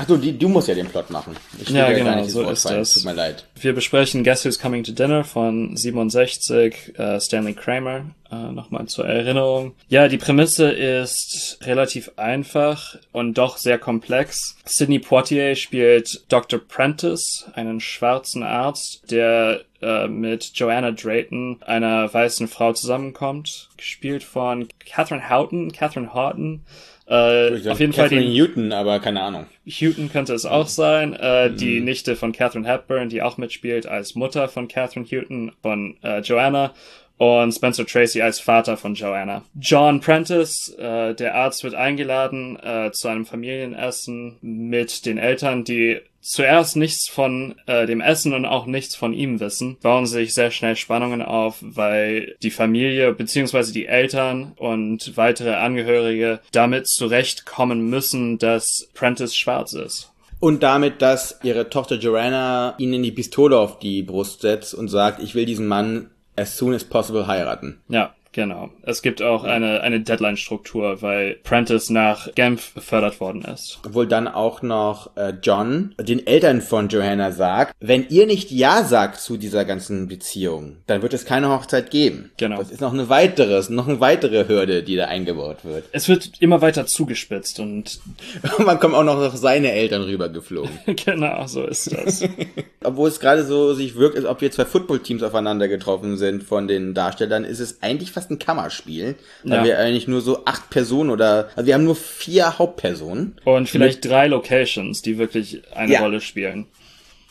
Ach 0.00 0.06
du, 0.06 0.16
die, 0.16 0.38
du 0.38 0.48
musst 0.48 0.66
ja 0.66 0.74
den 0.74 0.86
Plot 0.86 1.10
machen. 1.10 1.36
Ich 1.60 1.68
Ja, 1.68 1.92
genau, 1.92 2.20
ins 2.20 2.32
so 2.32 2.48
ist 2.48 2.64
das. 2.64 2.94
Tut 2.94 3.04
mir 3.04 3.12
leid. 3.12 3.44
Wir 3.60 3.74
besprechen 3.74 4.24
Guess 4.24 4.46
Who's 4.46 4.58
Coming 4.58 4.82
to 4.82 4.92
Dinner 4.92 5.24
von 5.24 5.76
67, 5.76 6.98
äh, 6.98 7.20
Stanley 7.20 7.52
Kramer. 7.52 8.06
Äh, 8.32 8.50
Nochmal 8.52 8.86
zur 8.86 9.04
Erinnerung. 9.06 9.74
Ja, 9.88 10.08
die 10.08 10.16
Prämisse 10.16 10.70
ist 10.70 11.58
relativ 11.64 12.12
einfach 12.16 12.96
und 13.12 13.36
doch 13.36 13.58
sehr 13.58 13.78
komplex. 13.78 14.56
Sidney 14.64 15.00
Poitier 15.00 15.54
spielt 15.54 16.24
Dr. 16.30 16.60
Prentice, 16.60 17.50
einen 17.52 17.80
schwarzen 17.80 18.42
Arzt, 18.42 19.02
der 19.10 19.64
äh, 19.82 20.08
mit 20.08 20.52
Joanna 20.54 20.92
Drayton, 20.92 21.62
einer 21.62 22.12
weißen 22.12 22.48
Frau, 22.48 22.72
zusammenkommt. 22.72 23.68
Gespielt 23.76 24.22
von 24.24 24.68
Catherine 24.78 25.28
Houghton, 25.28 25.72
Catherine 25.72 26.14
Houghton. 26.14 26.62
Äh, 27.10 27.68
auf 27.68 27.80
jeden 27.80 27.92
Fall 27.92 28.08
Catherine 28.08 28.30
die 28.30 28.38
Newton, 28.38 28.72
aber 28.72 29.00
keine 29.00 29.20
Ahnung. 29.20 29.46
Houghton 29.66 30.12
könnte 30.12 30.32
es 30.32 30.46
auch 30.46 30.68
sein. 30.68 31.12
Äh, 31.14 31.50
Die 31.50 31.80
Nichte 31.80 32.14
von 32.14 32.30
Catherine 32.30 32.68
Hepburn, 32.68 33.08
die 33.08 33.20
auch 33.20 33.36
mitspielt 33.36 33.86
als 33.86 34.14
Mutter 34.14 34.48
von 34.48 34.68
Catherine 34.68 35.06
Houghton, 35.10 35.50
von 35.60 35.96
äh, 36.02 36.20
Joanna. 36.20 36.72
Und 37.18 37.52
Spencer 37.52 37.84
Tracy 37.84 38.22
als 38.22 38.40
Vater 38.40 38.78
von 38.78 38.94
Joanna. 38.94 39.42
John 39.60 40.00
Prentice, 40.00 40.74
äh, 40.78 41.14
der 41.14 41.34
Arzt, 41.34 41.64
wird 41.64 41.74
eingeladen 41.74 42.58
äh, 42.62 42.92
zu 42.92 43.08
einem 43.08 43.26
Familienessen 43.26 44.38
mit 44.40 45.04
den 45.04 45.18
Eltern, 45.18 45.64
die 45.64 46.00
zuerst 46.20 46.76
nichts 46.76 47.08
von 47.08 47.56
äh, 47.66 47.86
dem 47.86 48.00
Essen 48.00 48.34
und 48.34 48.44
auch 48.44 48.66
nichts 48.66 48.94
von 48.94 49.12
ihm 49.12 49.40
wissen, 49.40 49.78
bauen 49.82 50.06
sich 50.06 50.34
sehr 50.34 50.50
schnell 50.50 50.76
Spannungen 50.76 51.22
auf, 51.22 51.58
weil 51.60 52.36
die 52.42 52.50
Familie 52.50 53.12
beziehungsweise 53.12 53.72
die 53.72 53.86
Eltern 53.86 54.52
und 54.56 55.16
weitere 55.16 55.54
Angehörige 55.54 56.40
damit 56.52 56.88
zurechtkommen 56.88 57.88
müssen, 57.88 58.38
dass 58.38 58.88
Prentice 58.94 59.34
schwarz 59.34 59.72
ist. 59.72 60.12
Und 60.38 60.62
damit, 60.62 61.02
dass 61.02 61.38
ihre 61.42 61.68
Tochter 61.68 61.96
Joanna 61.96 62.74
ihnen 62.78 63.02
die 63.02 63.12
Pistole 63.12 63.58
auf 63.58 63.78
die 63.78 64.02
Brust 64.02 64.40
setzt 64.40 64.72
und 64.74 64.88
sagt, 64.88 65.22
ich 65.22 65.34
will 65.34 65.44
diesen 65.44 65.66
Mann 65.66 66.10
as 66.34 66.56
soon 66.56 66.72
as 66.72 66.82
possible 66.82 67.26
heiraten. 67.26 67.80
Ja, 67.88 68.14
genau. 68.32 68.70
Es 68.82 69.02
gibt 69.02 69.22
auch 69.22 69.44
eine, 69.44 69.80
eine 69.80 70.00
Deadline-Struktur, 70.00 71.02
weil 71.02 71.36
Prentice 71.42 71.90
nach 71.90 72.32
Genf 72.34 72.72
befördert 72.72 73.20
worden 73.20 73.42
ist. 73.42 73.80
Obwohl 73.86 74.06
dann 74.06 74.28
auch 74.28 74.62
noch 74.62 75.16
äh, 75.16 75.34
John 75.42 75.94
den 76.00 76.26
Eltern 76.26 76.60
von 76.60 76.88
Joanna 76.88 77.32
sagt, 77.32 77.74
wenn 77.80 78.06
ihr 78.08 78.26
nicht 78.26 78.50
Ja 78.50 78.84
sagt 78.84 79.20
zu 79.20 79.36
dieser 79.36 79.64
ganzen 79.64 80.08
Beziehung, 80.08 80.76
dann 80.86 81.02
wird 81.02 81.14
es 81.14 81.24
keine 81.24 81.50
Hochzeit 81.50 81.90
geben. 81.90 82.30
Genau. 82.36 82.58
Das 82.58 82.70
ist 82.70 82.80
noch 82.80 82.92
eine 82.92 83.08
weitere, 83.08 83.62
noch 83.72 83.88
eine 83.88 84.00
weitere 84.00 84.48
Hürde, 84.48 84.82
die 84.82 84.96
da 84.96 85.06
eingebaut 85.06 85.64
wird. 85.64 85.84
Es 85.92 86.08
wird 86.08 86.30
immer 86.40 86.60
weiter 86.60 86.86
zugespitzt 86.86 87.60
und 87.60 88.00
man 88.58 88.78
kommt 88.78 88.94
auch 88.94 89.04
noch 89.04 89.34
seine 89.34 89.72
Eltern 89.72 90.02
rübergeflogen. 90.02 90.70
genau 91.04 91.46
so 91.46 91.64
ist 91.64 91.92
das. 91.92 92.22
Obwohl 92.84 93.08
es 93.08 93.20
gerade 93.20 93.44
so 93.44 93.74
sich 93.74 93.96
wirkt, 93.96 94.16
als 94.16 94.24
ob 94.26 94.40
wir 94.40 94.50
zwei 94.50 94.64
Footballteams 94.64 95.22
aufeinander 95.22 95.68
getroffen 95.68 96.16
sind 96.16 96.42
von 96.42 96.68
den 96.68 96.94
Darstellern, 96.94 97.44
ist 97.44 97.60
es 97.60 97.82
eigentlich 97.82 98.12
fast 98.12 98.19
ein 98.28 98.40
Kammerspiel. 98.40 99.14
Weil 99.44 99.58
Ja. 99.58 99.64
wir 99.64 99.78
eigentlich 99.78 100.08
nur 100.08 100.20
so 100.20 100.44
acht 100.44 100.68
Personen 100.68 101.10
oder, 101.10 101.48
also 101.54 101.66
wir 101.66 101.74
haben 101.74 101.84
nur 101.84 101.94
vier 101.96 102.58
Hauptpersonen. 102.58 103.36
Und 103.44 103.68
vielleicht 103.68 104.04
drei 104.04 104.26
Locations, 104.26 105.00
die 105.00 105.16
wirklich 105.16 105.62
eine 105.74 105.92
Ja. 105.92 106.00
Rolle 106.00 106.20
spielen. 106.20 106.66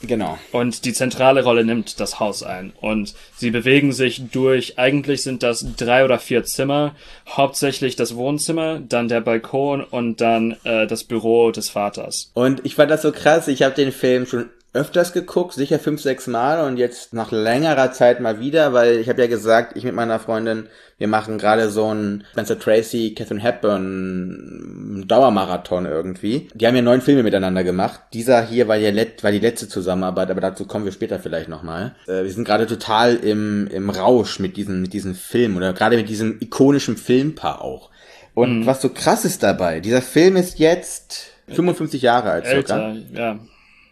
Genau. 0.02 0.38
Und 0.54 0.86
die 0.86 0.94
zentrale 0.94 1.44
Rolle 1.44 1.66
nimmt 1.66 2.00
das 2.00 2.22
Haus 2.22 2.42
ein. 2.42 2.72
Und 2.80 3.14
sie 3.36 3.52
bewegen 3.52 3.92
sich 3.92 4.22
durch, 4.32 4.80
eigentlich 4.80 5.24
sind 5.24 5.44
das 5.44 5.66
drei 5.76 6.06
oder 6.06 6.20
vier 6.20 6.46
Zimmer, 6.46 6.96
hauptsächlich 7.28 7.98
das 7.98 8.16
Wohnzimmer, 8.16 8.80
dann 8.80 9.10
der 9.10 9.20
Balkon 9.20 9.84
und 9.84 10.22
dann 10.22 10.56
äh, 10.64 10.88
das 10.88 11.04
Büro 11.04 11.52
des 11.52 11.70
Vaters. 11.70 12.32
Und 12.34 12.66
ich 12.66 12.76
fand 12.76 12.90
das 12.92 13.02
so 13.02 13.12
krass, 13.12 13.50
ich 13.50 13.62
habe 13.62 13.76
den 13.76 13.92
Film 13.92 14.26
schon 14.26 14.46
öfters 14.72 15.14
geguckt, 15.14 15.54
sicher 15.54 15.80
fünf, 15.80 16.02
sechs 16.02 16.28
Mal 16.28 16.66
und 16.66 16.78
jetzt 16.78 17.14
nach 17.14 17.32
längerer 17.32 17.92
Zeit 17.92 18.20
mal 18.20 18.40
wieder, 18.40 18.72
weil 18.74 18.98
ich 18.98 19.10
habe 19.10 19.22
ja 19.22 19.28
gesagt, 19.28 19.76
ich 19.76 19.84
mit 19.84 19.96
meiner 19.96 20.20
Freundin, 20.20 20.68
wir 21.00 21.08
machen 21.08 21.40
gerade 21.40 21.70
so 21.70 21.88
einen 21.88 22.24
Spencer 22.32 22.60
Tracy, 22.60 23.16
Catherine 23.16 23.42
Hepburn 23.42 25.06
Dauermarathon 25.08 25.86
irgendwie. 25.86 26.50
Die 26.54 26.68
haben 26.68 26.76
ja 26.76 26.84
neun 26.84 27.02
Filme 27.02 27.24
miteinander 27.24 27.64
gemacht. 27.64 28.00
Dieser 28.14 28.44
hier 28.44 28.68
war, 28.68 28.76
ja 28.76 28.92
let, 28.92 29.24
war 29.24 29.32
die 29.32 29.40
letzte 29.40 29.68
Zusammenarbeit, 29.68 30.30
aber 30.30 30.42
dazu 30.42 30.66
kommen 30.66 30.86
wir 30.86 30.92
später 30.92 31.20
vielleicht 31.20 31.50
nochmal. 31.50 31.96
Äh, 32.06 32.24
wir 32.24 32.32
sind 32.32 32.46
gerade 32.46 32.68
total 32.68 33.16
im, 33.16 33.68
im 33.68 33.90
Rausch 33.90 34.40
mit 34.40 34.56
diesem, 34.56 34.82
mit 34.82 34.94
diesem 34.94 35.16
Film 35.16 35.58
oder 35.58 35.74
gerade 35.74 35.98
mit 35.98 36.10
diesem 36.10 36.38
ikonischen 36.42 36.96
Filmpaar 36.96 37.62
auch. 37.62 37.90
Und 38.36 38.68
was 38.68 38.82
so 38.82 38.90
krass 38.90 39.26
ist 39.26 39.42
dabei, 39.42 39.80
dieser 39.80 40.02
Film 40.02 40.36
ist 40.36 40.60
jetzt 40.60 41.32
55 41.48 42.04
Jahre 42.04 42.30
alt 42.30 42.46
circa. 42.46 42.92
Älter, 42.92 43.20
ja. 43.20 43.40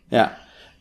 Ja. 0.10 0.32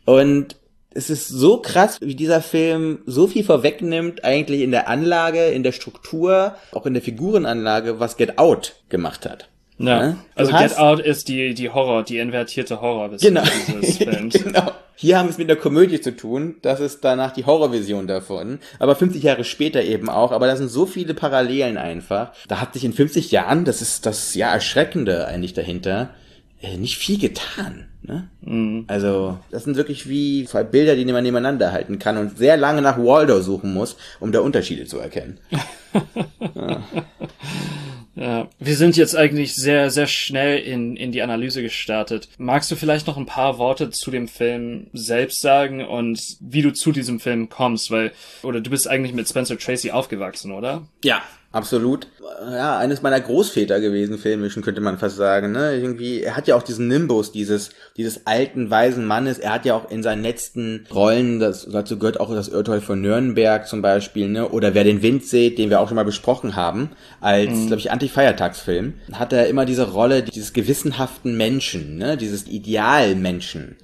Und 0.07 0.55
es 0.91 1.09
ist 1.09 1.27
so 1.27 1.57
krass, 1.61 1.99
wie 2.01 2.15
dieser 2.15 2.41
Film 2.41 2.99
so 3.05 3.27
viel 3.27 3.43
vorwegnimmt, 3.43 4.23
eigentlich 4.23 4.61
in 4.61 4.71
der 4.71 4.87
Anlage, 4.87 5.47
in 5.47 5.61
der 5.63 5.73
Struktur, 5.73 6.55
auch 6.71 6.85
in 6.85 6.93
der 6.93 7.03
Figurenanlage, 7.03 7.99
was 7.99 8.15
Get 8.15 8.39
Out 8.39 8.75
gemacht 8.89 9.25
hat. 9.29 9.49
Ja. 9.79 9.99
Ne? 10.07 10.17
Du 10.35 10.39
Also 10.41 10.53
hast- 10.53 10.69
Get 10.69 10.79
Out 10.79 10.99
ist 11.01 11.27
die, 11.27 11.53
die 11.53 11.69
Horror, 11.69 12.03
die 12.03 12.17
invertierte 12.19 12.79
Horror 12.81 13.09
Genau. 13.17 13.43
dieses 13.67 13.97
Films. 13.97 14.33
genau. 14.43 14.71
Hier 14.95 15.19
haben 15.19 15.27
wir 15.27 15.31
es 15.31 15.37
mit 15.37 15.49
der 15.49 15.57
Komödie 15.57 15.99
zu 16.01 16.15
tun. 16.15 16.55
Das 16.63 16.79
ist 16.79 17.01
danach 17.03 17.31
die 17.33 17.45
Horrorvision 17.45 18.07
davon. 18.07 18.57
Aber 18.79 18.95
50 18.95 19.21
Jahre 19.21 19.43
später 19.43 19.83
eben 19.83 20.09
auch. 20.09 20.31
Aber 20.31 20.47
da 20.47 20.55
sind 20.55 20.69
so 20.69 20.85
viele 20.87 21.13
Parallelen 21.13 21.77
einfach. 21.77 22.31
Da 22.47 22.59
hat 22.61 22.73
sich 22.73 22.83
in 22.85 22.93
50 22.93 23.29
Jahren, 23.29 23.65
das 23.65 23.83
ist 23.83 24.05
das 24.07 24.33
ja 24.33 24.51
Erschreckende 24.51 25.27
eigentlich 25.27 25.53
dahinter, 25.53 26.11
äh, 26.61 26.77
nicht 26.77 26.97
viel 26.97 27.19
getan. 27.19 27.89
Ne? 28.07 28.85
Also, 28.87 29.37
das 29.51 29.65
sind 29.65 29.75
wirklich 29.75 30.07
wie 30.07 30.45
zwei 30.45 30.63
Bilder, 30.63 30.95
die 30.95 31.05
man 31.05 31.23
nebeneinander 31.23 31.71
halten 31.71 31.99
kann 31.99 32.17
und 32.17 32.37
sehr 32.37 32.57
lange 32.57 32.81
nach 32.81 32.97
Waldo 32.97 33.41
suchen 33.41 33.73
muss, 33.73 33.97
um 34.19 34.31
da 34.31 34.39
Unterschiede 34.39 34.85
zu 34.85 34.99
erkennen. 34.99 35.39
Ja, 38.17 38.49
wir 38.57 38.75
sind 38.75 38.97
jetzt 38.97 39.15
eigentlich 39.15 39.53
sehr, 39.53 39.91
sehr 39.91 40.07
schnell 40.07 40.57
in, 40.57 40.97
in 40.97 41.11
die 41.11 41.21
Analyse 41.21 41.61
gestartet. 41.61 42.29
Magst 42.39 42.71
du 42.71 42.75
vielleicht 42.75 43.05
noch 43.05 43.15
ein 43.15 43.27
paar 43.27 43.59
Worte 43.59 43.91
zu 43.91 44.09
dem 44.09 44.27
Film 44.27 44.87
selbst 44.91 45.39
sagen 45.39 45.85
und 45.85 46.19
wie 46.39 46.63
du 46.63 46.73
zu 46.73 46.91
diesem 46.91 47.19
Film 47.19 47.47
kommst? 47.49 47.91
Weil, 47.91 48.11
oder 48.41 48.59
du 48.59 48.71
bist 48.71 48.87
eigentlich 48.87 49.13
mit 49.13 49.29
Spencer 49.29 49.59
Tracy 49.59 49.91
aufgewachsen, 49.91 50.51
oder? 50.51 50.87
Ja, 51.03 51.21
absolut. 51.51 52.07
Ja, 52.51 52.77
eines 52.77 53.01
meiner 53.01 53.19
Großväter 53.19 53.79
gewesen, 53.79 54.17
filmischen, 54.17 54.61
könnte 54.61 54.81
man 54.81 54.97
fast 54.99 55.15
sagen. 55.15 55.51
Ne? 55.53 55.75
Irgendwie, 55.75 56.21
er 56.21 56.35
hat 56.35 56.47
ja 56.47 56.55
auch 56.55 56.61
diesen 56.61 56.87
Nimbus 56.87 57.31
dieses, 57.31 57.71
dieses 57.97 58.27
alten, 58.27 58.69
weisen 58.69 59.05
Mannes. 59.05 59.39
Er 59.39 59.53
hat 59.53 59.65
ja 59.65 59.73
auch 59.75 59.89
in 59.89 60.03
seinen 60.03 60.21
letzten 60.21 60.85
Rollen, 60.93 61.39
das, 61.39 61.67
dazu 61.71 61.97
gehört 61.97 62.19
auch 62.19 62.29
das 62.33 62.49
Urteil 62.49 62.81
von 62.81 63.01
Nürnberg 63.01 63.67
zum 63.67 63.81
Beispiel, 63.81 64.27
ne? 64.27 64.49
oder 64.49 64.73
Wer 64.75 64.83
den 64.83 65.01
Wind 65.01 65.25
sieht, 65.25 65.57
den 65.57 65.69
wir 65.69 65.79
auch 65.79 65.87
schon 65.87 65.95
mal 65.95 66.05
besprochen 66.05 66.55
haben, 66.55 66.91
als, 67.21 67.49
Mhm. 67.51 67.67
glaube 67.67 67.79
ich, 67.79 67.91
Anti-Feiertagsfilm, 67.91 68.93
hat 69.13 69.33
er 69.33 69.47
immer 69.47 69.65
diese 69.65 69.89
Rolle 69.91 70.21
dieses 70.23 70.53
gewissenhaften 70.53 71.37
Menschen, 71.37 71.97
ne? 71.97 72.17
dieses 72.17 72.45
Idealmenschen 72.47 73.77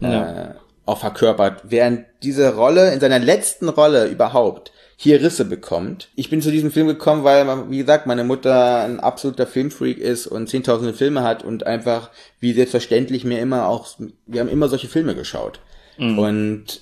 äh, 0.00 0.54
auch 0.86 0.98
verkörpert, 0.98 1.62
während 1.64 2.06
diese 2.22 2.54
Rolle 2.54 2.92
in 2.94 3.00
seiner 3.00 3.18
letzten 3.18 3.68
Rolle 3.68 4.06
überhaupt 4.06 4.72
hier 5.00 5.22
Risse 5.22 5.44
bekommt. 5.44 6.08
Ich 6.16 6.28
bin 6.28 6.42
zu 6.42 6.50
diesem 6.50 6.72
Film 6.72 6.88
gekommen, 6.88 7.22
weil, 7.22 7.70
wie 7.70 7.78
gesagt, 7.78 8.08
meine 8.08 8.24
Mutter 8.24 8.82
ein 8.82 8.98
absoluter 8.98 9.46
Filmfreak 9.46 9.96
ist 9.96 10.26
und 10.26 10.48
zehntausende 10.48 10.92
Filme 10.92 11.22
hat 11.22 11.44
und 11.44 11.64
einfach, 11.64 12.10
wie 12.40 12.52
selbstverständlich, 12.52 13.22
mir 13.24 13.38
immer 13.38 13.68
auch, 13.68 13.86
wir 14.26 14.40
haben 14.40 14.48
immer 14.48 14.68
solche 14.68 14.88
Filme 14.88 15.14
geschaut. 15.14 15.60
Und 16.18 16.80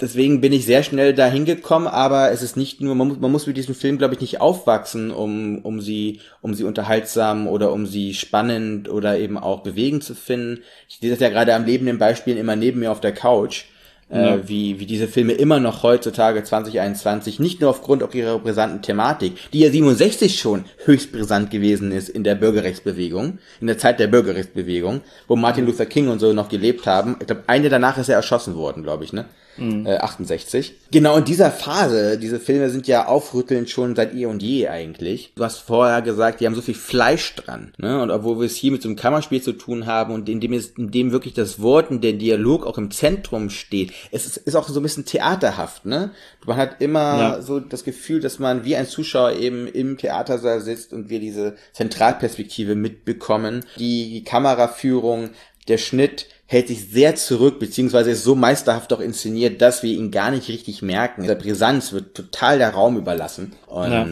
deswegen 0.00 0.40
bin 0.40 0.52
ich 0.52 0.64
sehr 0.64 0.84
schnell 0.84 1.12
dahin 1.12 1.44
gekommen, 1.44 1.88
aber 1.88 2.30
es 2.30 2.42
ist 2.42 2.56
nicht 2.56 2.80
nur, 2.80 2.94
man 2.94 3.08
muss, 3.08 3.18
man 3.18 3.32
muss 3.32 3.48
mit 3.48 3.56
diesem 3.56 3.74
Film, 3.74 3.98
glaube 3.98 4.14
ich, 4.14 4.20
nicht 4.20 4.40
aufwachsen, 4.40 5.10
um, 5.10 5.58
um 5.64 5.80
sie, 5.80 6.20
um 6.42 6.54
sie 6.54 6.62
unterhaltsam 6.62 7.48
oder 7.48 7.72
um 7.72 7.84
sie 7.84 8.14
spannend 8.14 8.88
oder 8.88 9.18
eben 9.18 9.36
auch 9.36 9.64
bewegend 9.64 10.04
zu 10.04 10.14
finden. 10.14 10.62
Ich 10.88 10.98
sehe 11.00 11.10
das 11.10 11.18
ja 11.18 11.30
gerade 11.30 11.52
am 11.56 11.64
lebenden 11.64 11.98
Beispiel 11.98 12.36
immer 12.36 12.54
neben 12.54 12.78
mir 12.78 12.92
auf 12.92 13.00
der 13.00 13.12
Couch. 13.12 13.64
Äh, 14.10 14.38
wie, 14.48 14.80
wie 14.80 14.86
diese 14.86 15.06
Filme 15.06 15.34
immer 15.34 15.60
noch 15.60 15.84
heutzutage 15.84 16.42
2021, 16.42 17.38
nicht 17.38 17.60
nur 17.60 17.70
aufgrund 17.70 18.02
auch 18.02 18.12
ihrer 18.12 18.40
brisanten 18.40 18.82
Thematik, 18.82 19.36
die 19.52 19.60
ja 19.60 19.70
67 19.70 20.40
schon 20.40 20.64
höchst 20.84 21.12
brisant 21.12 21.50
gewesen 21.50 21.92
ist 21.92 22.08
in 22.08 22.24
der 22.24 22.34
Bürgerrechtsbewegung, 22.34 23.38
in 23.60 23.66
der 23.68 23.78
Zeit 23.78 24.00
der 24.00 24.08
Bürgerrechtsbewegung, 24.08 25.02
wo 25.28 25.36
Martin 25.36 25.64
Luther 25.64 25.86
King 25.86 26.08
und 26.08 26.18
so 26.18 26.32
noch 26.32 26.48
gelebt 26.48 26.86
haben. 26.86 27.16
Ich 27.20 27.28
glaube, 27.28 27.44
eine 27.46 27.68
danach 27.68 27.98
ist 27.98 28.08
er 28.08 28.16
erschossen 28.16 28.56
worden, 28.56 28.82
glaube 28.82 29.04
ich, 29.04 29.12
ne? 29.12 29.26
Äh, 29.58 29.96
68. 29.98 30.74
Genau 30.90 31.16
in 31.18 31.24
dieser 31.24 31.50
Phase, 31.50 32.16
diese 32.18 32.40
Filme 32.40 32.70
sind 32.70 32.86
ja 32.86 33.06
aufrüttelnd 33.06 33.68
schon 33.68 33.94
seit 33.94 34.14
eh 34.14 34.24
und 34.24 34.42
je 34.42 34.68
eigentlich. 34.68 35.32
Du 35.36 35.44
hast 35.44 35.58
vorher 35.58 36.00
gesagt, 36.00 36.40
die 36.40 36.46
haben 36.46 36.54
so 36.54 36.62
viel 36.62 36.74
Fleisch 36.74 37.34
dran. 37.34 37.72
Ne? 37.76 38.00
Und 38.00 38.10
obwohl 38.10 38.38
wir 38.38 38.46
es 38.46 38.56
hier 38.56 38.72
mit 38.72 38.80
so 38.80 38.88
einem 38.88 38.96
Kammerspiel 38.96 39.42
zu 39.42 39.52
tun 39.52 39.84
haben 39.84 40.14
und 40.14 40.28
in 40.30 40.40
dem, 40.40 40.54
es, 40.54 40.68
in 40.78 40.90
dem 40.90 41.12
wirklich 41.12 41.34
das 41.34 41.60
Wort 41.60 41.90
und 41.90 42.02
der 42.02 42.14
Dialog 42.14 42.64
auch 42.66 42.78
im 42.78 42.90
Zentrum 42.90 43.50
steht, 43.50 43.92
es 44.12 44.24
ist, 44.26 44.38
ist 44.38 44.54
auch 44.54 44.66
so 44.68 44.80
ein 44.80 44.82
bisschen 44.82 45.04
theaterhaft. 45.04 45.84
Ne? 45.84 46.10
Man 46.46 46.56
hat 46.56 46.80
immer 46.80 47.00
Ja. 47.18 47.42
so 47.42 47.60
das 47.60 47.84
Gefühl, 47.84 48.20
dass 48.20 48.38
man 48.38 48.64
wie 48.64 48.76
ein 48.76 48.86
Zuschauer 48.86 49.32
eben 49.32 49.66
im 49.66 49.98
Theatersaal 49.98 50.60
sitzt 50.62 50.92
und 50.94 51.10
wir 51.10 51.20
diese 51.20 51.56
Zentralperspektive 51.74 52.74
mitbekommen. 52.76 53.64
Die 53.78 54.24
Kameraführung, 54.24 55.30
der 55.68 55.78
Schnitt 55.78 56.26
hält 56.46 56.66
sich 56.66 56.88
sehr 56.88 57.14
zurück, 57.14 57.60
beziehungsweise 57.60 58.10
ist 58.10 58.24
so 58.24 58.34
meisterhaft 58.34 58.92
auch 58.92 58.98
inszeniert, 58.98 59.62
dass 59.62 59.84
wir 59.84 59.92
ihn 59.92 60.10
gar 60.10 60.32
nicht 60.32 60.48
richtig 60.48 60.82
merken. 60.82 61.24
Der 61.24 61.36
Brisanz 61.36 61.92
wird 61.92 62.16
total 62.16 62.58
der 62.58 62.70
Raum 62.70 62.96
überlassen. 62.96 63.52
Ja. 63.70 64.08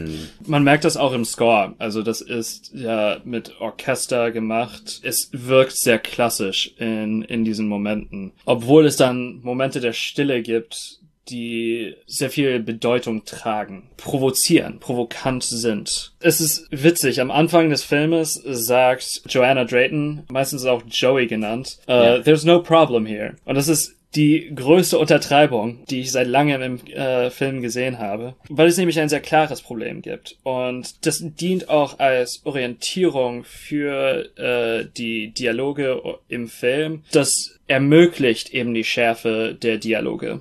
Man 0.47 0.63
merkt 0.63 0.85
das 0.85 0.97
auch 0.97 1.13
im 1.13 1.25
Score. 1.25 1.75
Also 1.79 2.03
das 2.03 2.21
ist 2.21 2.71
ja 2.73 3.17
mit 3.25 3.61
Orchester 3.61 4.31
gemacht. 4.31 5.01
Es 5.03 5.31
wirkt 5.33 5.77
sehr 5.77 5.99
klassisch 5.99 6.75
in, 6.79 7.23
in 7.23 7.45
diesen 7.45 7.67
Momenten. 7.67 8.35
Obwohl 8.45 8.87
es 8.87 8.95
dann 8.95 9.41
Momente 9.43 9.81
der 9.81 9.93
Stille 9.93 10.41
gibt, 10.41 11.01
die 11.29 11.95
sehr 12.07 12.31
viel 12.31 12.61
Bedeutung 12.61 13.25
tragen, 13.25 13.91
provozieren, 13.97 14.79
provokant 14.81 15.45
sind. 15.45 16.13
Es 16.21 16.41
ist 16.41 16.67
witzig. 16.71 17.21
Am 17.21 17.31
Anfang 17.31 17.71
des 17.71 17.85
Filmes 17.85 18.35
sagt 18.45 19.23
Joanna 19.29 19.65
Drayton, 19.65 20.25
meistens 20.31 20.65
auch 20.65 20.83
Joey 20.89 21.27
genannt, 21.27 21.79
äh, 21.89 21.93
Ja. 21.93 22.19
There's 22.21 22.45
no 22.45 22.63
problem 22.63 23.07
here. 23.07 23.37
Und 23.45 23.57
das 23.57 23.69
ist 23.69 23.95
die 24.15 24.51
größte 24.55 24.99
Untertreibung, 24.99 25.85
die 25.91 26.01
ich 26.01 26.13
seit 26.13 26.27
langem 26.27 26.63
im 26.63 26.87
äh, 26.87 27.31
Film 27.31 27.61
gesehen 27.61 27.99
habe, 27.99 28.37
weil 28.49 28.67
es 28.67 28.79
nämlich 28.79 28.99
ein 28.99 29.11
sehr 29.11 29.21
klares 29.21 29.61
Problem 29.61 30.01
gibt. 30.01 30.37
Und 30.45 31.07
das 31.07 31.23
dient 31.23 31.69
auch 31.69 31.99
als 31.99 32.41
Orientierung 32.45 33.45
für 33.45 34.27
äh, 34.39 34.87
die 34.97 35.33
Dialoge 35.33 36.01
im 36.29 36.49
Film. 36.49 37.03
Das 37.13 37.59
ermöglicht 37.67 38.55
eben 38.55 38.73
die 38.73 38.85
Schärfe 38.85 39.57
der 39.61 39.77
Dialoge. 39.77 40.41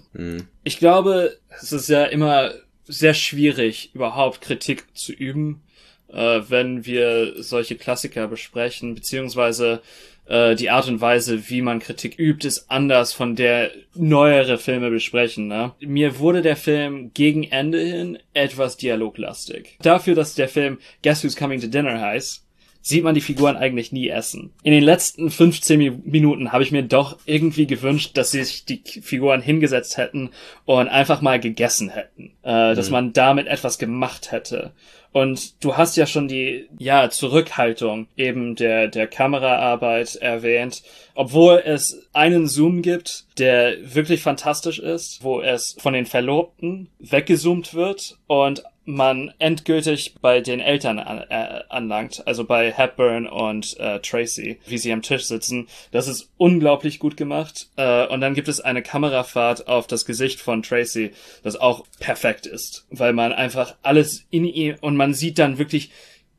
Ich 0.67 0.79
glaube, 0.79 1.37
es 1.61 1.71
ist 1.71 1.87
ja 1.87 2.03
immer 2.03 2.51
sehr 2.83 3.13
schwierig, 3.13 3.91
überhaupt 3.93 4.41
Kritik 4.41 4.83
zu 4.97 5.13
üben, 5.13 5.63
äh, 6.09 6.41
wenn 6.49 6.85
wir 6.85 7.41
solche 7.41 7.77
Klassiker 7.77 8.27
besprechen, 8.27 8.93
beziehungsweise 8.93 9.81
äh, 10.25 10.55
die 10.55 10.69
Art 10.69 10.89
und 10.89 10.99
Weise, 10.99 11.49
wie 11.49 11.61
man 11.61 11.79
Kritik 11.79 12.19
übt, 12.19 12.45
ist 12.45 12.69
anders 12.69 13.13
von 13.13 13.37
der 13.37 13.71
neuere 13.93 14.57
Filme 14.57 14.89
besprechen. 14.89 15.47
Ne? 15.47 15.71
Mir 15.79 16.19
wurde 16.19 16.41
der 16.41 16.57
Film 16.57 17.11
gegen 17.13 17.45
Ende 17.45 17.79
hin 17.79 18.19
etwas 18.33 18.75
dialoglastig. 18.75 19.77
Dafür, 19.81 20.15
dass 20.15 20.35
der 20.35 20.49
Film 20.49 20.79
Guess 21.01 21.23
Who's 21.23 21.37
Coming 21.37 21.61
to 21.61 21.67
Dinner 21.67 22.01
heißt, 22.01 22.45
sieht 22.87 23.03
man 23.03 23.15
die 23.15 23.21
Figuren 23.21 23.57
eigentlich 23.57 23.91
nie 23.91 24.07
essen. 24.09 24.51
In 24.63 24.71
den 24.71 24.83
letzten 24.83 25.29
15 25.29 25.79
Mi- 25.79 25.91
Minuten 26.03 26.51
habe 26.51 26.63
ich 26.63 26.71
mir 26.71 26.83
doch 26.83 27.17
irgendwie 27.25 27.67
gewünscht, 27.67 28.11
dass 28.15 28.31
sich 28.31 28.65
die 28.65 28.81
Figuren 29.01 29.41
hingesetzt 29.41 29.97
hätten 29.97 30.29
und 30.65 30.87
einfach 30.87 31.21
mal 31.21 31.39
gegessen 31.39 31.89
hätten. 31.89 32.31
Äh, 32.43 32.75
dass 32.75 32.89
man 32.89 33.13
damit 33.13 33.47
etwas 33.47 33.77
gemacht 33.77 34.31
hätte. 34.31 34.71
Und 35.11 35.63
du 35.63 35.77
hast 35.77 35.97
ja 35.97 36.05
schon 36.05 36.27
die, 36.27 36.67
ja, 36.77 37.09
Zurückhaltung 37.09 38.07
eben 38.17 38.55
der, 38.55 38.87
der 38.87 39.07
Kameraarbeit 39.07 40.15
erwähnt. 40.17 40.83
Obwohl 41.15 41.61
es 41.65 42.07
einen 42.13 42.47
Zoom 42.47 42.81
gibt, 42.81 43.25
der 43.39 43.77
wirklich 43.95 44.21
fantastisch 44.21 44.79
ist, 44.79 45.23
wo 45.23 45.41
es 45.41 45.75
von 45.79 45.93
den 45.93 46.05
Verlobten 46.05 46.89
weggezoomt 46.99 47.73
wird 47.73 48.17
und 48.27 48.63
man 48.87 49.33
endgültig 49.37 50.15
bei 50.21 50.39
den 50.39 50.61
Eltern 50.61 50.97
an, 50.97 51.19
äh, 51.29 51.61
anlangt, 51.69 52.23
also 52.25 52.45
bei 52.45 52.71
Hepburn 52.71 53.27
und 53.27 53.77
äh, 53.79 53.99
Tracy, 53.99 54.59
wie 54.65 54.77
sie 54.77 54.93
am 54.93 55.01
Tisch 55.01 55.25
sitzen. 55.25 55.67
Das 55.91 56.07
ist 56.07 56.31
unglaublich 56.37 56.97
gut 56.97 57.17
gemacht. 57.17 57.67
Äh, 57.75 58.07
und 58.07 58.21
dann 58.21 58.33
gibt 58.33 58.47
es 58.47 58.61
eine 58.61 58.81
Kamerafahrt 58.81 59.67
auf 59.67 59.87
das 59.87 60.05
Gesicht 60.05 60.39
von 60.39 60.63
Tracy, 60.63 61.11
das 61.43 61.57
auch 61.57 61.85
perfekt 61.99 62.45
ist, 62.45 62.87
weil 62.89 63.11
man 63.11 63.33
einfach 63.33 63.75
alles 63.83 64.25
in 64.29 64.45
ihm 64.45 64.75
und 64.79 64.95
man 64.95 65.13
sieht 65.13 65.37
dann 65.37 65.57
wirklich 65.57 65.91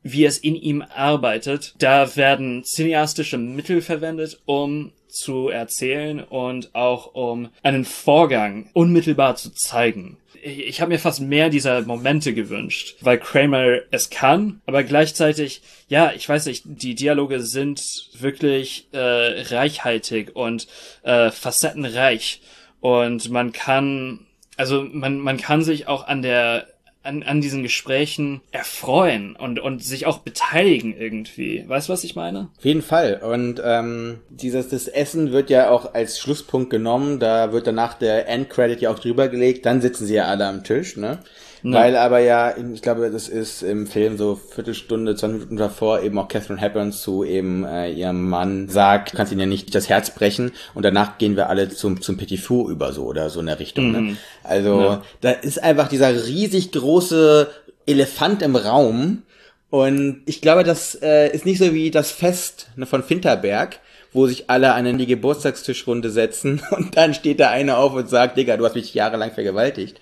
wie 0.02 0.24
es 0.24 0.38
in 0.38 0.54
ihm 0.54 0.82
arbeitet. 0.94 1.74
Da 1.78 2.16
werden 2.16 2.64
cineastische 2.64 3.36
Mittel 3.36 3.82
verwendet, 3.82 4.40
um 4.46 4.92
zu 5.08 5.48
erzählen 5.48 6.22
und 6.22 6.74
auch 6.74 7.14
um 7.14 7.48
einen 7.62 7.84
Vorgang 7.84 8.70
unmittelbar 8.72 9.36
zu 9.36 9.50
zeigen. 9.54 10.18
Ich, 10.42 10.60
ich 10.60 10.80
habe 10.80 10.92
mir 10.92 10.98
fast 10.98 11.20
mehr 11.20 11.50
dieser 11.50 11.82
Momente 11.82 12.34
gewünscht, 12.34 12.96
weil 13.00 13.18
Kramer 13.18 13.80
es 13.90 14.10
kann, 14.10 14.60
aber 14.66 14.84
gleichzeitig, 14.84 15.62
ja, 15.88 16.12
ich 16.14 16.28
weiß 16.28 16.46
nicht, 16.46 16.64
die 16.66 16.94
Dialoge 16.94 17.40
sind 17.40 17.82
wirklich 18.18 18.88
äh, 18.92 18.98
reichhaltig 18.98 20.36
und 20.36 20.68
äh, 21.02 21.30
facettenreich 21.30 22.40
und 22.80 23.30
man 23.30 23.52
kann, 23.52 24.26
also 24.56 24.82
man, 24.82 25.18
man 25.18 25.38
kann 25.38 25.62
sich 25.62 25.88
auch 25.88 26.06
an 26.06 26.22
der 26.22 26.68
an, 27.02 27.22
an 27.22 27.40
diesen 27.40 27.62
Gesprächen 27.62 28.40
erfreuen 28.50 29.36
und, 29.36 29.60
und 29.60 29.82
sich 29.82 30.06
auch 30.06 30.18
beteiligen 30.18 30.96
irgendwie. 30.96 31.64
Weißt 31.66 31.88
du, 31.88 31.92
was 31.92 32.04
ich 32.04 32.16
meine? 32.16 32.48
Auf 32.58 32.64
jeden 32.64 32.82
Fall. 32.82 33.20
Und 33.22 33.62
ähm, 33.64 34.20
dieses 34.28 34.68
das 34.68 34.88
Essen 34.88 35.32
wird 35.32 35.50
ja 35.50 35.70
auch 35.70 35.94
als 35.94 36.18
Schlusspunkt 36.18 36.70
genommen. 36.70 37.18
Da 37.18 37.52
wird 37.52 37.66
danach 37.66 37.94
der 37.94 38.28
Endcredit 38.28 38.80
ja 38.80 38.90
auch 38.90 38.98
drüber 38.98 39.28
gelegt. 39.28 39.64
Dann 39.64 39.80
sitzen 39.80 40.06
sie 40.06 40.14
ja 40.14 40.24
alle 40.24 40.46
am 40.46 40.64
Tisch. 40.64 40.96
Ne? 40.96 41.18
Weil 41.62 41.96
aber 41.96 42.18
ja, 42.20 42.54
ich 42.56 42.82
glaube, 42.82 43.10
das 43.10 43.28
ist 43.28 43.62
im 43.62 43.86
Film 43.86 44.16
so 44.16 44.36
Viertelstunde, 44.36 45.14
20 45.16 45.38
Minuten 45.38 45.56
davor 45.56 46.02
eben 46.02 46.18
auch 46.18 46.28
Catherine 46.28 46.60
Hepburn 46.60 46.92
zu 46.92 47.24
eben 47.24 47.64
äh, 47.64 47.90
ihrem 47.90 48.28
Mann 48.28 48.68
sagt, 48.68 49.12
du 49.12 49.16
kannst 49.16 49.32
ihn 49.32 49.40
ja 49.40 49.46
nicht 49.46 49.74
das 49.74 49.88
Herz 49.88 50.10
brechen 50.14 50.52
und 50.74 50.84
danach 50.84 51.18
gehen 51.18 51.36
wir 51.36 51.48
alle 51.48 51.68
zum, 51.68 52.00
zum 52.00 52.16
Petit 52.16 52.40
Four 52.40 52.70
über 52.70 52.92
so 52.92 53.04
oder 53.04 53.30
so 53.30 53.40
in 53.40 53.46
der 53.46 53.58
Richtung. 53.58 53.92
Ne? 53.92 54.16
Also 54.44 54.80
Ja. 54.80 55.02
da 55.20 55.30
ist 55.30 55.62
einfach 55.62 55.88
dieser 55.88 56.26
riesig 56.26 56.72
große 56.72 57.48
Elefant 57.86 58.42
im 58.42 58.56
Raum 58.56 59.22
und 59.70 60.22
ich 60.26 60.40
glaube, 60.40 60.64
das 60.64 60.94
äh, 61.02 61.30
ist 61.32 61.44
nicht 61.44 61.58
so 61.58 61.74
wie 61.74 61.90
das 61.90 62.10
Fest 62.10 62.68
ne, 62.76 62.86
von 62.86 63.02
Finterberg, 63.02 63.80
wo 64.12 64.26
sich 64.26 64.48
alle 64.48 64.72
an 64.72 64.96
die 64.96 65.06
Geburtstagstischrunde 65.06 66.10
setzen 66.10 66.62
und 66.70 66.96
dann 66.96 67.14
steht 67.14 67.40
da 67.40 67.50
einer 67.50 67.78
auf 67.78 67.92
und 67.92 68.08
sagt, 68.08 68.36
Digga, 68.36 68.56
du 68.56 68.64
hast 68.64 68.74
mich 68.74 68.94
jahrelang 68.94 69.32
vergewaltigt. 69.32 70.00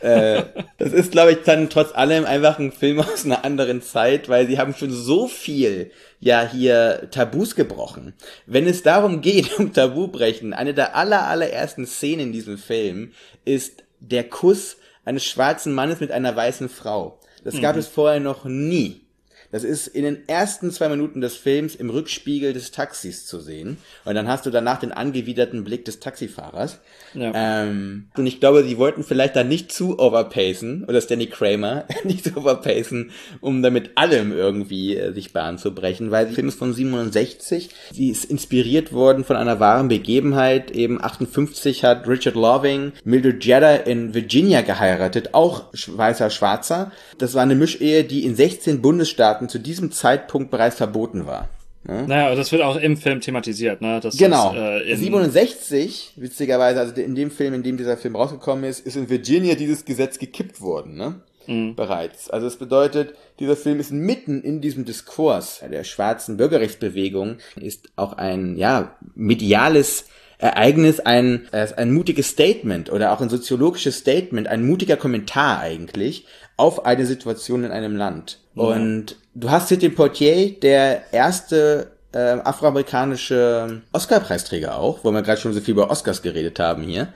Äh, 0.00 0.44
das 0.78 0.92
ist, 0.92 1.12
glaube 1.12 1.32
ich, 1.32 1.38
dann 1.44 1.70
trotz 1.70 1.94
allem 1.94 2.24
einfach 2.24 2.58
ein 2.58 2.72
Film 2.72 3.00
aus 3.00 3.24
einer 3.24 3.44
anderen 3.44 3.82
Zeit, 3.82 4.28
weil 4.28 4.46
sie 4.46 4.58
haben 4.58 4.74
schon 4.74 4.90
so 4.90 5.28
viel 5.28 5.90
ja 6.20 6.48
hier 6.48 7.08
Tabus 7.10 7.54
gebrochen. 7.54 8.14
Wenn 8.46 8.66
es 8.66 8.82
darum 8.82 9.20
geht, 9.20 9.52
um 9.58 9.72
Tabubrechen, 9.72 10.52
eine 10.52 10.74
der 10.74 10.96
aller, 10.96 11.26
allerersten 11.26 11.86
Szenen 11.86 12.26
in 12.26 12.32
diesem 12.32 12.58
Film 12.58 13.12
ist 13.44 13.84
der 14.00 14.24
Kuss 14.24 14.76
eines 15.04 15.24
schwarzen 15.24 15.74
Mannes 15.74 16.00
mit 16.00 16.12
einer 16.12 16.34
weißen 16.34 16.68
Frau. 16.68 17.18
Das 17.44 17.60
gab 17.60 17.76
es 17.76 17.86
vorher 17.86 18.20
noch 18.20 18.44
nie. 18.44 19.07
Das 19.50 19.64
ist 19.64 19.86
in 19.86 20.02
den 20.02 20.28
ersten 20.28 20.70
zwei 20.70 20.88
Minuten 20.88 21.20
des 21.20 21.36
Films 21.36 21.74
im 21.74 21.88
Rückspiegel 21.88 22.52
des 22.52 22.70
Taxis 22.70 23.24
zu 23.24 23.40
sehen. 23.40 23.78
Und 24.04 24.14
dann 24.14 24.28
hast 24.28 24.44
du 24.44 24.50
danach 24.50 24.78
den 24.78 24.92
angewiderten 24.92 25.64
Blick 25.64 25.86
des 25.86 26.00
Taxifahrers. 26.00 26.80
Ja. 27.14 27.32
Ähm, 27.34 28.08
und 28.16 28.26
ich 28.26 28.40
glaube, 28.40 28.62
sie 28.64 28.76
wollten 28.76 29.04
vielleicht 29.04 29.36
da 29.36 29.44
nicht 29.44 29.72
zu 29.72 29.98
overpacen, 29.98 30.84
oder 30.84 31.00
Stanley 31.00 31.26
Kramer, 31.26 31.84
nicht 32.04 32.24
zu 32.24 32.36
overpacen, 32.36 33.10
um 33.40 33.62
damit 33.62 33.92
allem 33.96 34.32
irgendwie 34.32 34.96
äh, 34.96 35.12
sich 35.12 35.32
Bahn 35.32 35.56
zu 35.56 35.74
brechen, 35.74 36.10
weil 36.10 36.26
der 36.26 36.34
Film 36.34 36.48
ist 36.48 36.58
von 36.58 36.74
67. 36.74 37.70
Sie 37.92 38.10
ist 38.10 38.26
inspiriert 38.26 38.92
worden 38.92 39.24
von 39.24 39.36
einer 39.36 39.60
wahren 39.60 39.88
Begebenheit. 39.88 40.70
Eben 40.72 41.02
58 41.02 41.84
hat 41.84 42.06
Richard 42.06 42.34
Loving 42.34 42.92
Mildred 43.04 43.44
Jedder 43.44 43.86
in 43.86 44.12
Virginia 44.12 44.60
geheiratet, 44.60 45.30
auch 45.32 45.64
weißer 45.72 46.28
Schwarzer. 46.28 46.92
Das 47.16 47.34
war 47.34 47.42
eine 47.42 47.54
Mischehe, 47.54 48.04
die 48.04 48.24
in 48.24 48.36
16 48.36 48.82
Bundesstaaten 48.82 49.37
zu 49.46 49.58
diesem 49.58 49.92
Zeitpunkt 49.92 50.50
bereits 50.50 50.76
verboten 50.76 51.26
war. 51.26 51.48
Naja, 51.84 52.26
aber 52.26 52.36
das 52.36 52.52
wird 52.52 52.60
auch 52.60 52.76
im 52.76 52.96
Film 52.96 53.20
thematisiert, 53.20 53.80
ne? 53.80 54.00
Das 54.00 54.16
Genau. 54.16 54.50
Ist, 54.50 54.58
äh, 54.58 54.90
in, 54.90 54.98
67, 54.98 56.12
witzigerweise, 56.16 56.80
also 56.80 56.94
in 57.00 57.14
dem 57.14 57.30
Film, 57.30 57.54
in 57.54 57.62
dem 57.62 57.78
dieser 57.78 57.96
Film 57.96 58.14
rausgekommen 58.14 58.64
ist, 58.64 58.80
ist 58.86 58.96
in 58.96 59.08
Virginia 59.08 59.54
dieses 59.54 59.84
Gesetz 59.86 60.18
gekippt 60.18 60.60
worden, 60.60 60.96
ne? 60.96 61.20
Mhm. 61.46 61.76
Bereits. 61.76 62.28
Also 62.28 62.46
es 62.46 62.56
bedeutet, 62.56 63.14
dieser 63.38 63.56
Film 63.56 63.80
ist 63.80 63.90
mitten 63.90 64.42
in 64.42 64.60
diesem 64.60 64.84
Diskurs 64.84 65.62
der 65.70 65.82
schwarzen 65.84 66.36
Bürgerrechtsbewegung, 66.36 67.38
ist 67.58 67.88
auch 67.96 68.12
ein, 68.12 68.56
ja, 68.58 68.96
mediales 69.14 70.06
Ereignis, 70.36 71.00
ein, 71.00 71.48
äh, 71.52 71.68
ein 71.76 71.92
mutiges 71.92 72.28
Statement 72.28 72.92
oder 72.92 73.12
auch 73.12 73.22
ein 73.22 73.30
soziologisches 73.30 73.98
Statement, 73.98 74.46
ein 74.46 74.66
mutiger 74.66 74.96
Kommentar 74.96 75.60
eigentlich 75.60 76.26
auf 76.58 76.84
eine 76.84 77.06
Situation 77.06 77.64
in 77.64 77.70
einem 77.70 77.96
Land. 77.96 78.40
Und 78.54 79.16
du 79.34 79.50
hast 79.50 79.68
Sidney 79.68 79.88
Poitier, 79.88 80.50
der 80.60 81.12
erste 81.12 81.92
äh, 82.12 82.18
afroamerikanische 82.18 83.82
Oscar-Preisträger 83.92 84.76
auch, 84.76 85.04
wo 85.04 85.10
wir 85.12 85.22
gerade 85.22 85.40
schon 85.40 85.52
so 85.52 85.60
viel 85.60 85.72
über 85.72 85.90
Oscars 85.90 86.20
geredet 86.20 86.58
haben 86.58 86.82
hier. 86.82 87.08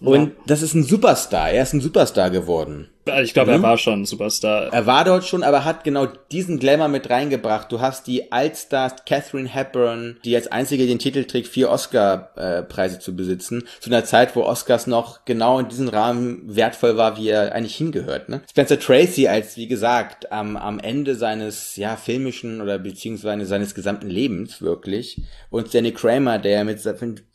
Und 0.00 0.32
das 0.46 0.62
ist 0.62 0.74
ein 0.74 0.84
Superstar. 0.84 1.50
Er 1.50 1.62
ist 1.62 1.74
ein 1.74 1.80
Superstar 1.80 2.30
geworden. 2.30 2.88
Ich 3.22 3.34
glaube, 3.34 3.52
er 3.52 3.62
war 3.62 3.76
schon 3.76 4.02
ein 4.02 4.04
Superstar. 4.04 4.72
Er 4.72 4.86
war 4.86 5.04
dort 5.04 5.24
schon, 5.24 5.42
aber 5.42 5.64
hat 5.64 5.84
genau 5.84 6.06
diesen 6.32 6.58
Glamour 6.58 6.88
mit 6.88 7.10
reingebracht. 7.10 7.70
Du 7.70 7.80
hast 7.80 8.06
die 8.06 8.32
Altstars 8.32 9.04
Catherine 9.04 9.48
Hepburn, 9.48 10.18
die 10.24 10.34
als 10.34 10.46
einzige 10.48 10.86
den 10.86 10.98
Titel 10.98 11.24
trägt, 11.24 11.48
vier 11.48 11.70
Oscar-Preise 11.70 12.98
zu 12.98 13.14
besitzen, 13.14 13.64
zu 13.80 13.90
einer 13.90 14.04
Zeit, 14.04 14.34
wo 14.34 14.42
Oscars 14.42 14.86
noch 14.86 15.24
genau 15.24 15.58
in 15.58 15.68
diesem 15.68 15.88
Rahmen 15.88 16.42
wertvoll 16.46 16.96
war, 16.96 17.18
wie 17.18 17.28
er 17.28 17.54
eigentlich 17.54 17.76
hingehört. 17.76 18.28
Ne? 18.28 18.40
Spencer 18.50 18.78
Tracy 18.78 19.28
als, 19.28 19.56
wie 19.56 19.68
gesagt, 19.68 20.32
am, 20.32 20.56
am 20.56 20.78
Ende 20.78 21.14
seines 21.14 21.76
ja 21.76 21.96
filmischen 21.96 22.60
oder 22.60 22.78
beziehungsweise 22.78 23.44
seines 23.46 23.74
gesamten 23.74 24.08
Lebens 24.08 24.62
wirklich 24.62 25.20
und 25.50 25.68
Stanley 25.68 25.92
Kramer, 25.92 26.38
der 26.38 26.64
mit 26.64 26.80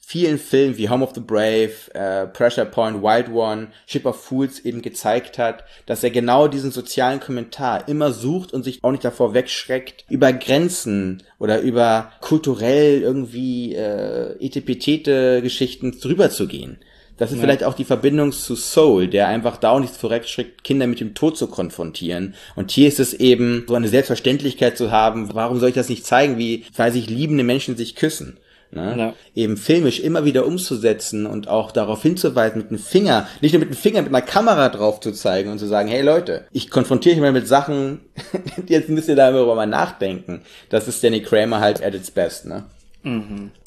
vielen 0.09 0.39
Filmen 0.39 0.75
wie 0.75 0.89
Home 0.89 1.03
of 1.03 1.11
the 1.13 1.21
Brave, 1.21 1.69
äh, 1.93 2.25
Pressure 2.25 2.65
Point, 2.65 3.03
Wild 3.03 3.29
One, 3.29 3.67
Ship 3.85 4.03
of 4.07 4.19
Fools 4.19 4.59
eben 4.61 4.81
gezeigt 4.81 5.37
hat, 5.37 5.63
dass 5.85 6.03
er 6.03 6.09
genau 6.09 6.47
diesen 6.47 6.71
sozialen 6.71 7.19
Kommentar 7.19 7.87
immer 7.87 8.11
sucht 8.11 8.51
und 8.51 8.63
sich 8.63 8.83
auch 8.83 8.89
nicht 8.89 9.05
davor 9.05 9.35
wegschreckt, 9.35 10.05
über 10.09 10.33
Grenzen 10.33 11.21
oder 11.37 11.59
über 11.61 12.11
kulturell 12.21 13.03
irgendwie 13.03 13.75
äh, 13.75 14.35
etepetete 14.43 15.43
Geschichten 15.43 15.99
drüber 15.99 16.31
zu 16.31 16.47
gehen. 16.47 16.79
Das 17.17 17.31
ist 17.31 17.39
vielleicht 17.39 17.63
auch 17.63 17.75
die 17.75 17.83
Verbindung 17.83 18.31
zu 18.31 18.55
Soul, 18.55 19.09
der 19.09 19.27
einfach 19.27 19.57
da 19.57 19.71
auch 19.71 19.79
nicht 19.79 19.93
vorweg 19.93 20.25
schreckt, 20.25 20.63
Kinder 20.63 20.87
mit 20.87 21.01
dem 21.01 21.13
Tod 21.13 21.37
zu 21.37 21.47
konfrontieren. 21.47 22.33
Und 22.55 22.71
hier 22.71 22.87
ist 22.87 22.99
es 22.99 23.13
eben 23.13 23.65
so 23.67 23.75
eine 23.75 23.89
Selbstverständlichkeit 23.89 24.75
zu 24.75 24.89
haben, 24.89 25.29
warum 25.35 25.59
soll 25.59 25.69
ich 25.69 25.75
das 25.75 25.89
nicht 25.89 26.05
zeigen, 26.05 26.39
wie, 26.39 26.65
weil 26.75 26.91
sich 26.93 27.09
liebende 27.09 27.43
Menschen 27.43 27.77
sich 27.77 27.95
küssen. 27.95 28.39
Ne? 28.71 28.95
Ja. 28.97 29.13
Eben 29.36 29.58
filmisch 29.58 29.99
immer 29.99 30.25
wieder 30.25 30.45
umzusetzen 30.45 31.25
und 31.25 31.47
auch 31.47 31.71
darauf 31.71 32.03
hinzuweisen, 32.03 32.62
mit 32.62 32.69
dem 32.69 32.77
Finger, 32.77 33.27
nicht 33.41 33.53
nur 33.53 33.62
mit 33.62 33.69
dem 33.69 33.75
Finger, 33.75 34.01
mit 34.01 34.13
einer 34.13 34.25
Kamera 34.25 34.69
drauf 34.69 34.99
zu 34.99 35.12
zeigen 35.12 35.51
und 35.51 35.60
zu 35.60 35.67
sagen, 35.67 35.89
hey 35.89 36.01
Leute, 36.01 36.45
ich 36.51 36.69
konfrontiere 36.69 37.15
euch 37.15 37.21
mal 37.21 37.32
mit 37.32 37.47
Sachen, 37.47 38.01
jetzt 38.67 38.89
müsst 38.89 39.10
ihr 39.10 39.15
darüber 39.15 39.55
mal 39.55 39.65
nachdenken. 39.65 40.41
Das 40.69 40.88
ist 40.88 41.03
Danny 41.03 41.21
Kramer 41.21 41.60
halt 41.60 41.84
at 41.84 41.95
its 41.95 42.12
best, 42.12 42.45
ne? 42.45 42.65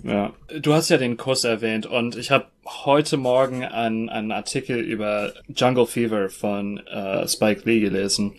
Ja. 0.05 0.33
Du 0.61 0.75
hast 0.75 0.91
ja 0.91 0.99
den 0.99 1.17
Kuss 1.17 1.45
erwähnt 1.45 1.87
und 1.87 2.17
ich 2.17 2.31
habe 2.31 2.47
heute 2.85 3.17
Morgen 3.17 3.65
einen, 3.65 4.09
einen 4.09 4.31
Artikel 4.31 4.79
über 4.79 5.33
Jungle 5.55 5.87
Fever 5.87 6.29
von 6.29 6.79
äh, 6.87 7.27
Spike 7.27 7.63
Lee 7.65 7.81
gelesen. 7.81 8.35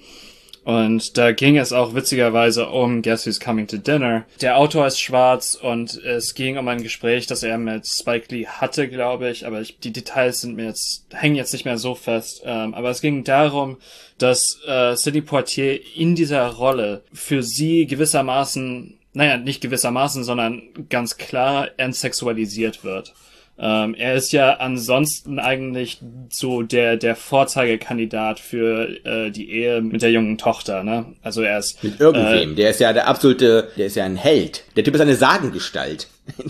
Und 0.64 1.18
da 1.18 1.34
ging 1.34 1.58
es 1.58 1.74
auch 1.74 1.94
witzigerweise 1.94 2.70
um 2.70 3.02
Guess 3.02 3.28
Who's 3.28 3.40
Coming 3.40 3.68
to 3.68 3.78
Dinner. 3.78 4.26
Der 4.42 4.58
Autor 4.58 4.88
ist 4.88 5.00
schwarz 5.00 5.56
und 5.56 5.96
es 6.04 6.36
ging 6.36 6.58
um 6.58 6.68
ein 6.70 6.82
Gespräch, 6.82 7.28
das 7.28 7.44
er 7.44 7.58
mit 7.58 7.86
Spike 7.86 8.34
Lee 8.34 8.48
hatte, 8.48 8.88
glaube 8.88 9.30
ich. 9.30 9.46
Aber 9.46 9.60
ich, 9.62 9.80
die 9.80 9.92
Details 9.92 10.42
sind 10.42 10.56
mir 10.56 10.66
jetzt, 10.66 11.06
hängen 11.12 11.36
jetzt 11.36 11.52
nicht 11.52 11.66
mehr 11.66 11.78
so 11.78 11.96
fest. 11.96 12.44
Ähm, 12.46 12.74
aber 12.74 12.90
es 12.90 13.02
ging 13.02 13.24
darum, 13.26 13.78
dass 14.18 14.60
äh, 14.66 14.96
Sidney 14.96 15.22
Poitier 15.22 15.80
in 15.96 16.16
dieser 16.16 16.48
Rolle 16.48 17.04
für 17.12 17.44
sie 17.44 17.86
gewissermaßen, 17.86 18.98
naja, 19.12 19.38
nicht 19.38 19.62
gewissermaßen, 19.62 20.24
sondern 20.24 20.64
ganz 20.90 21.18
klar 21.18 21.70
entsexualisiert 21.78 22.86
wird. 22.86 23.14
Ähm, 23.58 23.94
er 23.94 24.16
ist 24.16 24.32
ja 24.32 24.54
ansonsten 24.56 25.38
eigentlich 25.40 26.00
so 26.30 26.64
der, 26.64 26.98
der 26.98 27.16
Vorzeigekandidat 27.16 28.40
für 28.40 28.90
äh, 29.06 29.30
die 29.30 29.52
Ehe 29.52 29.82
mit 29.82 30.02
der 30.02 30.12
jungen 30.12 30.38
Tochter, 30.40 30.84
ne? 30.84 31.06
Also 31.22 31.44
er 31.44 31.60
ist 31.60 31.84
Mit 31.84 32.00
irgendwem. 32.00 32.56
der 32.56 32.72
ist 32.72 32.80
ja 32.80 32.94
der 32.94 33.08
absolute, 33.08 33.70
der 33.78 33.86
ist 33.88 33.96
ja 33.96 34.06
ein 34.06 34.16
Held. 34.16 34.64
Der 34.76 34.84
Typ 34.84 34.96
ist 34.96 35.02
eine 35.02 35.16
Sagengestalt. 35.16 36.08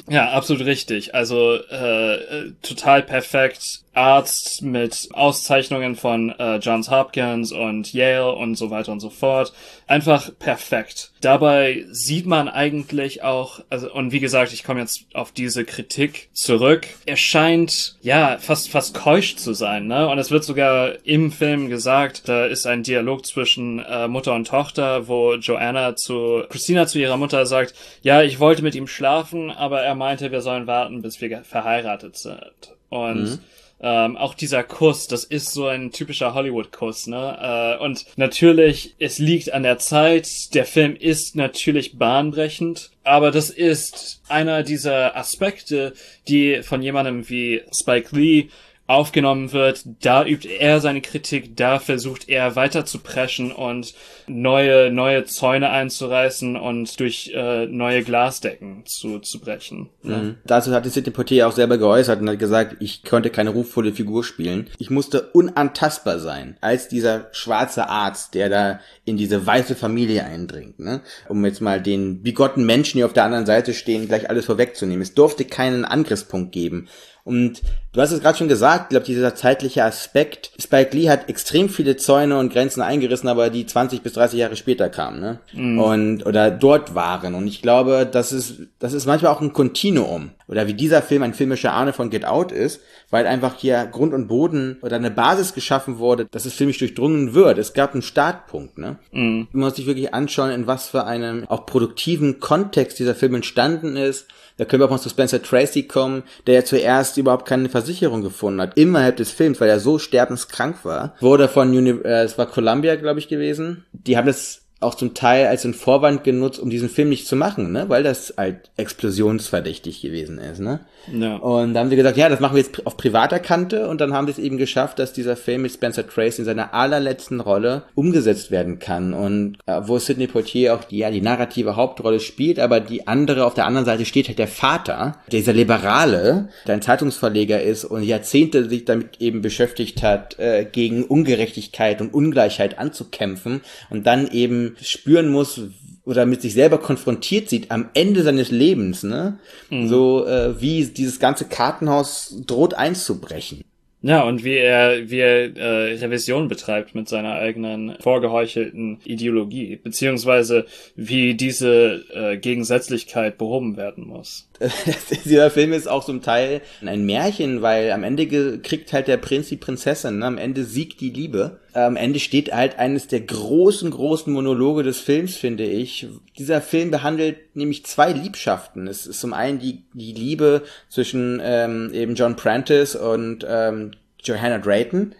Ja, 0.09 0.31
absolut 0.31 0.65
richtig. 0.65 1.15
Also 1.15 1.55
äh, 1.71 2.15
äh, 2.15 2.51
total 2.62 3.03
perfekt. 3.03 3.83
Arzt 3.95 4.63
mit 4.63 5.09
Auszeichnungen 5.13 5.95
von 5.95 6.31
äh, 6.31 6.57
Johns 6.57 6.89
Hopkins 6.89 7.51
und 7.51 7.93
Yale 7.93 8.33
und 8.33 8.55
so 8.55 8.71
weiter 8.71 8.91
und 8.91 8.99
so 8.99 9.12
fort. 9.12 9.53
Einfach 9.86 10.31
perfekt. 10.39 11.12
Dabei 11.21 11.86
sieht 11.91 12.25
man 12.25 12.49
eigentlich 12.49 13.23
auch, 13.23 13.59
also 13.69 13.93
und 13.93 14.12
wie 14.12 14.19
gesagt, 14.19 14.51
ich 14.51 14.63
komme 14.63 14.79
jetzt 14.79 15.05
auf 15.13 15.31
diese 15.31 15.63
Kritik 15.63 16.29
zurück. 16.33 16.88
Er 17.05 17.17
scheint 17.17 17.95
ja 18.01 18.38
fast 18.39 18.69
fast 18.69 18.95
keusch 18.95 19.36
zu 19.36 19.53
sein, 19.53 19.86
ne? 19.86 20.09
Und 20.09 20.17
es 20.17 20.31
wird 20.31 20.43
sogar 20.43 20.93
im 21.03 21.31
Film 21.31 21.69
gesagt, 21.69 22.27
da 22.27 22.45
ist 22.45 22.65
ein 22.65 22.83
Dialog 22.83 23.25
zwischen 23.25 23.79
äh, 23.79 24.07
Mutter 24.07 24.33
und 24.33 24.47
Tochter, 24.47 25.07
wo 25.07 25.36
Joanna 25.36 25.95
zu 25.95 26.43
Christina 26.49 26.88
zu 26.88 26.97
ihrer 26.99 27.17
Mutter 27.17 27.45
sagt, 27.45 27.75
ja, 28.01 28.23
ich 28.23 28.39
wollte 28.39 28.63
mit 28.63 28.73
ihm 28.73 28.88
schlafen, 28.88 29.51
aber 29.63 29.82
er 29.82 29.95
meinte, 29.95 30.32
wir 30.32 30.41
sollen 30.41 30.67
warten, 30.67 31.02
bis 31.02 31.21
wir 31.21 31.43
verheiratet 31.43 32.17
sind. 32.17 32.76
Und 32.89 33.39
ähm, 33.86 34.15
auch 34.17 34.34
dieser 34.34 34.63
Kuss, 34.63 35.08
das 35.08 35.23
ist 35.23 35.52
so 35.52 35.67
ein 35.67 35.91
typischer 35.91 36.34
Hollywood-Kuss, 36.34 37.08
ne? 37.08 37.78
Äh, 37.80 37.84
und 37.84 38.06
natürlich, 38.17 38.95
es 38.99 39.19
liegt 39.19 39.52
an 39.54 39.63
der 39.63 39.78
Zeit, 39.78 40.30
der 40.54 40.65
Film 40.65 40.95
ist 40.95 41.36
natürlich 41.36 41.97
bahnbrechend, 41.97 42.91
aber 43.04 43.32
das 43.32 43.49
ist 43.49 44.21
einer 44.30 44.63
dieser 44.63 45.17
Aspekte, 45.17 45.93
die 46.28 46.62
von 46.63 46.82
jemandem 46.82 47.28
wie 47.30 47.62
Spike 47.73 48.15
Lee 48.15 48.49
aufgenommen 48.86 49.54
wird, 49.54 49.86
da 50.02 50.26
übt 50.26 50.48
er 50.48 50.82
seine 50.82 51.00
Kritik, 51.00 51.56
da 51.56 51.80
versucht 51.80 52.28
er 52.28 52.58
weiter 52.58 52.86
zu 52.86 53.00
preschen 53.00 53.54
und 53.54 53.93
neue, 54.28 54.91
neue 54.91 55.24
Zäune 55.24 55.69
einzureißen 55.69 56.58
und 56.58 57.00
durch 57.00 57.32
äh, 57.34 57.65
neue 57.65 58.04
Glasdecken 58.04 58.84
zu, 58.86 59.19
zu 59.19 59.39
brechen. 59.39 59.89
Mhm. 60.02 60.36
Dazu 60.43 60.74
hatte 60.74 60.89
Sidney 60.89 61.13
Poitier 61.13 61.48
auch 61.48 61.54
selber 61.54 61.78
geäußert 61.78 62.19
und 62.19 62.30
hat 62.30 62.39
gesagt, 62.39 62.76
ich 62.82 63.04
konnte 63.04 63.30
keine 63.30 63.52
ruchvolle 63.52 63.93
Figur 63.93 64.26
spielen. 64.26 64.69
Ich 64.78 64.89
musste 64.89 65.30
unantastbar 65.32 66.19
sein, 66.19 66.58
als 66.60 66.89
dieser 66.89 67.30
schwarze 67.32 67.88
Arzt, 67.88 68.34
der 68.34 68.50
da 68.50 68.80
in 69.06 69.15
diese 69.15 69.46
weiße 69.46 69.76
Familie 69.76 70.26
eindringt. 70.26 70.80
Ne? 70.80 71.02
Um 71.30 71.46
jetzt 71.46 71.62
mal 71.62 71.82
den 71.82 72.22
bigotten 72.22 72.65
Menschen, 72.65 72.98
die 72.98 73.06
auf 73.06 73.13
der 73.13 73.24
anderen 73.24 73.46
Seite 73.46 73.74
stehen, 73.74 74.10
gleich 74.10 74.30
alles 74.30 74.46
vorwegzunehmen. 74.46 75.02
Es 75.02 75.13
durfte 75.13 75.46
keinen 75.46 75.86
Angriffspunkt 75.86 76.52
geben. 76.52 76.89
Und 77.25 77.62
du 77.93 78.01
hast 78.01 78.12
es 78.12 78.19
gerade 78.19 78.38
schon 78.38 78.49
gesagt, 78.49 78.86
ich 78.86 78.89
glaube, 78.89 79.05
dieser 79.05 79.33
zeitliche 79.33 79.83
Aspekt. 79.86 80.51
Spike 80.59 80.95
Lee 80.95 81.09
hat 81.09 81.29
extrem 81.29 81.69
viele 81.69 81.95
Zäune 81.95 82.38
und 82.38 82.51
Grenzen 82.51 82.81
eingerissen, 82.81 83.29
aber 83.29 83.49
die 83.49 83.65
20 83.65 84.01
bis 84.01 84.13
30 84.13 84.39
Jahre 84.39 84.57
später 84.57 84.89
kamen, 84.89 85.21
ne? 85.21 85.39
Mm. 85.53 85.79
Und, 85.79 86.25
oder 86.25 86.51
dort 86.51 86.95
waren. 86.95 87.33
Und 87.33 87.47
ich 87.47 87.62
glaube, 87.62 88.05
das 88.12 88.33
ist, 88.33 88.63
das 88.79 88.91
ist 88.91 89.05
manchmal 89.05 89.31
auch 89.31 89.39
ein 89.39 89.53
Kontinuum. 89.53 90.31
Oder 90.49 90.67
wie 90.67 90.73
dieser 90.73 91.01
Film 91.01 91.23
ein 91.23 91.33
filmischer 91.33 91.73
Ahne 91.73 91.93
von 91.93 92.09
Get 92.09 92.25
Out 92.25 92.51
ist, 92.51 92.81
weil 93.09 93.25
einfach 93.25 93.55
hier 93.55 93.86
Grund 93.86 94.13
und 94.13 94.27
Boden 94.27 94.77
oder 94.81 94.97
eine 94.97 95.09
Basis 95.09 95.53
geschaffen 95.53 95.99
wurde, 95.99 96.25
dass 96.29 96.45
es 96.45 96.53
filmisch 96.53 96.79
durchdrungen 96.79 97.33
wird. 97.33 97.57
Es 97.57 97.73
gab 97.73 97.93
einen 97.93 98.01
Startpunkt, 98.01 98.77
ne? 98.77 98.97
Mm. 99.13 99.43
Man 99.53 99.63
muss 99.67 99.77
sich 99.77 99.86
wirklich 99.86 100.13
anschauen, 100.13 100.51
in 100.51 100.67
was 100.67 100.89
für 100.89 101.05
einem 101.05 101.47
auch 101.47 101.65
produktiven 101.65 102.41
Kontext 102.41 102.99
dieser 102.99 103.15
Film 103.15 103.36
entstanden 103.36 103.95
ist 103.95 104.27
da 104.57 104.65
können 104.65 104.81
wir 104.81 104.85
auch 104.85 104.91
mal 104.91 104.99
zu 104.99 105.09
Spencer 105.09 105.41
Tracy 105.41 105.83
kommen, 105.83 106.23
der 106.47 106.55
ja 106.55 106.65
zuerst 106.65 107.17
überhaupt 107.17 107.47
keine 107.47 107.69
Versicherung 107.69 108.21
gefunden 108.21 108.61
hat, 108.61 108.77
innerhalb 108.77 109.17
des 109.17 109.31
Films, 109.31 109.59
weil 109.61 109.69
er 109.69 109.79
so 109.79 109.99
sterbenskrank 109.99 110.83
war. 110.83 111.15
Wurde 111.19 111.47
von, 111.47 111.69
Uni 111.69 111.91
äh, 112.03 112.23
es 112.23 112.37
war 112.37 112.45
Columbia, 112.45 112.95
glaube 112.95 113.19
ich, 113.19 113.27
gewesen. 113.27 113.85
Die 113.91 114.17
haben 114.17 114.27
das 114.27 114.62
auch 114.84 114.96
zum 114.96 115.13
Teil 115.13 115.48
als 115.48 115.65
ein 115.65 115.74
Vorwand 115.74 116.24
genutzt, 116.24 116.60
um 116.60 116.69
diesen 116.69 116.89
Film 116.89 117.10
nicht 117.10 117.28
zu 117.28 117.36
machen, 117.36 117.72
ne? 117.72 117.86
weil 117.89 118.04
das 118.04 118.34
halt 118.38 118.72
explosionsverdächtig 118.78 120.02
gewesen 120.02 120.38
ist. 120.38 120.60
Ne? 120.60 120.82
Ja. 121.12 121.36
Und 121.38 121.74
da 121.74 121.82
haben 121.82 121.89
sie 121.89 121.96
gesagt, 121.96 122.17
ja, 122.17 122.30
das 122.30 122.39
machen 122.39 122.56
wir 122.56 122.62
jetzt 122.62 122.86
auf 122.86 122.98
privater 122.98 123.39
Kante 123.39 123.89
und 123.89 124.00
dann 124.00 124.13
haben 124.13 124.28
sie 124.28 124.34
es 124.34 124.39
eben 124.39 124.58
geschafft, 124.58 125.00
dass 125.00 125.13
dieser 125.13 125.36
Film 125.36 125.63
mit 125.63 125.72
Spencer 125.72 126.08
Tracy 126.08 126.41
in 126.41 126.46
seiner 126.46 126.74
allerletzten 126.74 127.39
Rolle 127.39 127.84
umgesetzt 127.96 128.52
werden 128.52 128.80
kann 128.80 129.13
und 129.13 129.58
äh, 129.65 129.82
wo 129.84 129.98
Sidney 129.98 130.28
Poitier 130.28 130.76
auch 130.76 130.84
die, 130.84 131.00
ja, 131.00 131.12
die 131.12 131.22
narrative 131.22 131.76
Hauptrolle 131.76 132.19
spielt, 132.19 132.60
aber 132.60 132.80
die 132.80 133.08
andere, 133.08 133.46
auf 133.46 133.54
der 133.54 133.65
anderen 133.65 133.86
Seite 133.86 134.06
steht 134.06 134.28
halt 134.28 134.39
der 134.39 134.48
Vater, 134.48 135.17
dieser 135.32 135.54
Liberale, 135.54 136.50
der 136.67 136.76
ein 136.76 136.82
Zeitungsverleger 136.82 137.62
ist 137.62 137.86
und 137.86 138.04
Jahrzehnte 138.04 138.69
sich 138.69 138.86
damit 138.86 139.19
eben 139.19 139.41
beschäftigt 139.41 140.04
hat, 140.04 140.39
äh, 140.39 140.65
gegen 140.69 141.04
Ungerechtigkeit 141.04 142.02
und 142.02 142.13
Ungleichheit 142.13 142.80
anzukämpfen 142.80 143.62
und 143.89 144.08
dann 144.08 144.28
eben 144.32 144.72
spüren 144.81 145.29
muss 145.29 145.62
oder 146.05 146.25
mit 146.25 146.41
sich 146.41 146.53
selber 146.53 146.79
konfrontiert 146.79 147.49
sieht 147.49 147.71
am 147.71 147.89
Ende 147.93 148.23
seines 148.23 148.51
Lebens, 148.51 149.03
ne? 149.03 149.39
Mhm. 149.69 149.88
So 149.88 150.25
äh, 150.25 150.59
wie 150.62 150.86
dieses 150.86 151.19
ganze 151.19 151.45
Kartenhaus 151.45 152.41
droht 152.45 152.73
einzubrechen. 152.73 153.63
Ja, 154.05 154.23
und 154.23 154.43
wie 154.43 154.57
er, 154.57 155.09
wie 155.09 155.19
er 155.19 155.55
äh, 155.55 155.95
Revision 155.95 156.49
betreibt 156.49 156.93
mit 156.93 157.07
seiner 157.07 157.36
eigenen 157.36 157.95
vorgeheuchelten 158.01 158.99
Ideologie, 159.05 159.77
beziehungsweise 159.77 160.65
wie 160.97 161.36
diese 161.36 162.03
äh, 162.13 162.36
Gegensätzlichkeit 162.36 163.38
behoben 163.38 163.77
werden 163.77 164.05
muss. 164.05 164.49
Dieser 165.23 165.49
Film 165.49 165.71
ist 165.71 165.88
auch 165.88 166.03
zum 166.03 166.21
Teil 166.21 166.59
ein 166.86 167.05
Märchen, 167.05 167.62
weil 167.62 167.91
am 167.91 168.03
Ende 168.03 168.59
kriegt 168.59 168.91
halt 168.91 169.07
der 169.07 169.15
Prinz 169.15 169.47
die 169.47 169.55
Prinzessin, 169.55 170.19
ne? 170.19 170.25
am 170.25 170.38
Ende 170.38 170.65
siegt 170.65 170.99
die 170.99 171.12
Liebe. 171.12 171.62
Am 171.73 171.95
Ende 171.95 172.19
steht 172.19 172.53
halt 172.53 172.77
eines 172.77 173.07
der 173.07 173.21
großen, 173.21 173.89
großen 173.89 174.31
Monologe 174.31 174.83
des 174.83 174.99
Films, 174.99 175.36
finde 175.36 175.63
ich. 175.63 176.07
Dieser 176.38 176.62
Film 176.62 176.91
behandelt 176.91 177.55
nämlich 177.55 177.86
zwei 177.86 178.12
Liebschaften. 178.12 178.88
Es 178.88 179.07
ist 179.07 179.19
zum 179.19 179.33
einen 179.33 179.59
die, 179.59 179.83
die 179.93 180.13
Liebe 180.13 180.63
zwischen 180.89 181.41
ähm, 181.43 181.91
eben 181.93 182.15
John 182.15 182.36
Prentice 182.36 182.95
und 182.95 183.45
ähm, 183.47 183.91
Johanna 184.23 184.59
Drayton. 184.59 185.15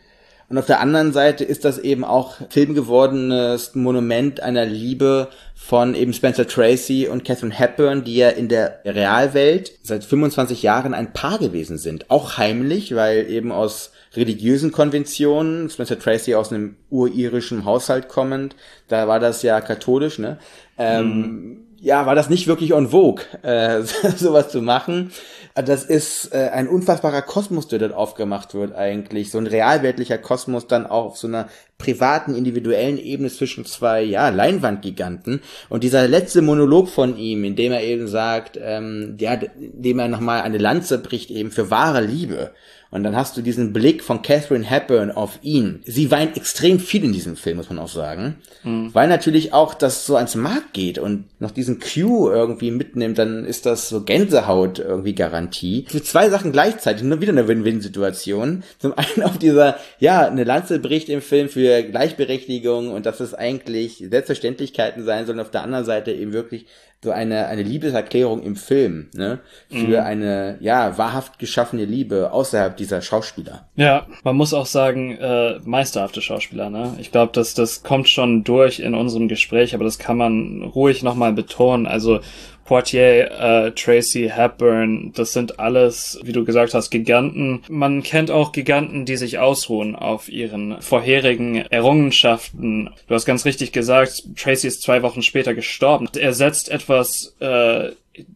Und 0.49 0.59
auf 0.59 0.67
der 0.67 0.81
anderen 0.81 1.13
Seite 1.13 1.43
ist 1.43 1.65
das 1.65 1.79
eben 1.79 2.03
auch 2.03 2.35
filmgewordenes 2.49 3.73
Monument 3.73 4.39
einer 4.41 4.65
Liebe 4.65 5.29
von 5.55 5.95
eben 5.95 6.13
Spencer 6.13 6.45
Tracy 6.45 7.07
und 7.07 7.25
Catherine 7.25 7.57
Hepburn, 7.57 8.03
die 8.03 8.17
ja 8.17 8.29
in 8.29 8.49
der 8.49 8.81
Realwelt 8.85 9.71
seit 9.81 10.03
25 10.03 10.61
Jahren 10.61 10.93
ein 10.93 11.11
Paar 11.13 11.39
gewesen 11.39 11.79
sind. 11.79 12.11
Auch 12.11 12.37
heimlich, 12.37 12.93
weil 12.93 13.31
eben 13.31 13.51
aus 13.51 13.92
religiösen 14.15 14.71
Konventionen, 14.71 15.69
Spencer 15.69 15.99
Tracy 15.99 16.36
aus 16.36 16.52
einem 16.52 16.76
uririschen 16.89 17.65
Haushalt 17.65 18.10
kommend, 18.10 18.56
da 18.88 19.08
war 19.08 19.19
das 19.19 19.41
ja 19.41 19.62
katholisch, 19.62 20.19
ne? 20.19 20.38
Ähm, 20.78 21.08
mhm. 21.08 21.58
Ja, 21.80 22.06
war 22.06 22.15
das 22.15 22.30
nicht 22.30 22.47
wirklich 22.47 22.73
on 22.73 22.89
vogue, 22.91 23.26
äh, 23.41 23.82
sowas 24.15 24.47
zu 24.47 24.62
machen. 24.62 25.12
Das 25.54 25.84
ist 25.84 26.34
äh, 26.34 26.49
ein 26.54 26.69
unfassbarer 26.69 27.21
Kosmos, 27.21 27.67
der 27.67 27.80
dort 27.80 27.93
aufgemacht 27.93 28.54
wird 28.54 28.73
eigentlich. 28.73 29.32
So 29.32 29.38
ein 29.38 29.47
realweltlicher 29.47 30.17
Kosmos 30.17 30.67
dann 30.67 30.88
auch 30.88 31.06
auf 31.06 31.17
so 31.17 31.28
einer 31.28 31.49
privaten, 31.83 32.33
individuellen 32.33 32.97
Ebene 32.97 33.29
zwischen 33.29 33.65
zwei, 33.65 34.01
ja, 34.01 34.29
Leinwandgiganten. 34.29 35.41
Und 35.67 35.83
dieser 35.83 36.07
letzte 36.07 36.41
Monolog 36.41 36.87
von 36.87 37.17
ihm, 37.17 37.43
in 37.43 37.57
dem 37.57 37.73
er 37.73 37.83
eben 37.83 38.07
sagt, 38.07 38.57
ähm, 38.61 39.17
ja, 39.19 39.37
dem 39.57 39.99
er 39.99 40.07
nochmal 40.07 40.41
eine 40.41 40.57
Lanze 40.57 40.97
bricht 40.97 41.29
eben 41.29 41.51
für 41.51 41.69
wahre 41.69 42.01
Liebe. 42.01 42.51
Und 42.93 43.03
dann 43.03 43.15
hast 43.15 43.35
du 43.35 43.41
diesen 43.41 43.73
Blick 43.73 44.03
von 44.03 44.21
Catherine 44.21 44.63
Hepburn 44.63 45.09
auf 45.09 45.39
ihn. 45.41 45.81
Sie 45.83 46.11
weint 46.11 46.37
extrem 46.37 46.79
viel 46.79 47.03
in 47.03 47.11
diesem 47.11 47.35
Film, 47.35 47.57
muss 47.57 47.69
man 47.69 47.79
auch 47.79 47.87
sagen. 47.87 48.35
Mhm. 48.63 48.93
Weil 48.93 49.07
natürlich 49.07 49.51
auch 49.51 49.73
das 49.73 50.05
so 50.05 50.15
ans 50.15 50.35
Markt 50.35 50.73
geht 50.73 50.99
und 50.99 51.25
noch 51.39 51.49
diesen 51.49 51.79
Q 51.79 52.29
irgendwie 52.29 52.69
mitnimmt, 52.69 53.17
dann 53.17 53.45
ist 53.45 53.65
das 53.65 53.89
so 53.89 54.03
Gänsehaut 54.03 54.77
irgendwie 54.77 55.15
Garantie. 55.15 55.87
Für 55.89 56.03
zwei 56.03 56.29
Sachen 56.29 56.51
gleichzeitig, 56.51 57.01
nur 57.01 57.19
wieder 57.19 57.31
eine 57.31 57.47
Win-Win-Situation. 57.47 58.61
Zum 58.77 58.93
einen 58.95 59.23
auf 59.23 59.39
dieser, 59.39 59.77
ja, 59.97 60.27
eine 60.27 60.43
Lanze 60.43 60.77
bricht 60.77 61.09
im 61.09 61.23
Film 61.23 61.49
für 61.49 61.72
Gleichberechtigung 61.81 62.91
und 62.91 63.05
dass 63.05 63.19
es 63.19 63.33
eigentlich 63.33 63.97
Selbstverständlichkeiten 64.09 65.03
sein 65.03 65.25
sollen. 65.25 65.39
Auf 65.39 65.51
der 65.51 65.63
anderen 65.63 65.86
Seite 65.86 66.12
eben 66.12 66.33
wirklich 66.33 66.67
so 67.03 67.12
eine, 67.12 67.47
eine 67.47 67.63
Liebeserklärung 67.63 68.43
im 68.43 68.55
Film, 68.55 69.09
ne? 69.13 69.39
Für 69.69 69.75
mhm. 69.88 69.95
eine, 69.95 70.57
ja, 70.62 70.97
wahrhaft 70.97 71.38
geschaffene 71.38 71.86
Liebe 71.86 72.31
außerhalb 72.31 72.77
dieser 72.77 73.01
Schauspieler. 73.01 73.67
Ja, 73.75 74.07
man 74.23 74.38
muss 74.38 74.53
auch 74.53 74.65
sagen, 74.65 75.17
äh, 75.17 75.59
meisterhafte 75.65 76.21
Schauspieler, 76.21 76.69
ne? 76.69 76.95
Ich 76.99 77.12
glaube, 77.12 77.33
dass 77.33 77.53
das 77.53 77.83
kommt 77.83 78.07
schon 78.07 78.43
durch 78.43 78.79
in 78.79 78.95
unserem 78.95 79.27
Gespräch, 79.27 79.75
aber 79.75 79.83
das 79.83 79.99
kann 79.99 80.17
man 80.17 80.63
ruhig 80.63 81.03
nochmal 81.03 81.33
betonen. 81.33 81.88
Also 81.88 82.21
Poitier, 82.65 83.32
äh, 83.32 83.71
Tracy 83.71 84.32
Hepburn, 84.34 85.12
das 85.13 85.34
sind 85.34 85.60
alles, 85.60 86.19
wie 86.23 86.32
du 86.32 86.45
gesagt 86.45 86.73
hast, 86.73 86.89
Giganten. 86.89 87.63
Man 87.67 88.04
kennt 88.04 88.32
auch 88.32 88.52
Giganten, 88.52 89.06
die 89.06 89.17
sich 89.17 89.39
ausruhen 89.39 89.95
auf 89.95 90.30
ihren 90.30 90.82
vorherigen 90.82 91.58
Errungenschaften. 91.58 92.89
Du 93.08 93.15
hast 93.15 93.26
ganz 93.26 93.45
richtig 93.45 93.71
gesagt, 93.71 94.23
Tracy 94.38 94.67
ist 94.67 94.82
zwei 94.82 95.02
Wochen 95.04 95.21
später 95.21 95.54
gestorben. 95.54 96.08
Er 96.15 96.34
setzt 96.34 96.69
etwas 96.69 97.36
äh, 97.39 97.91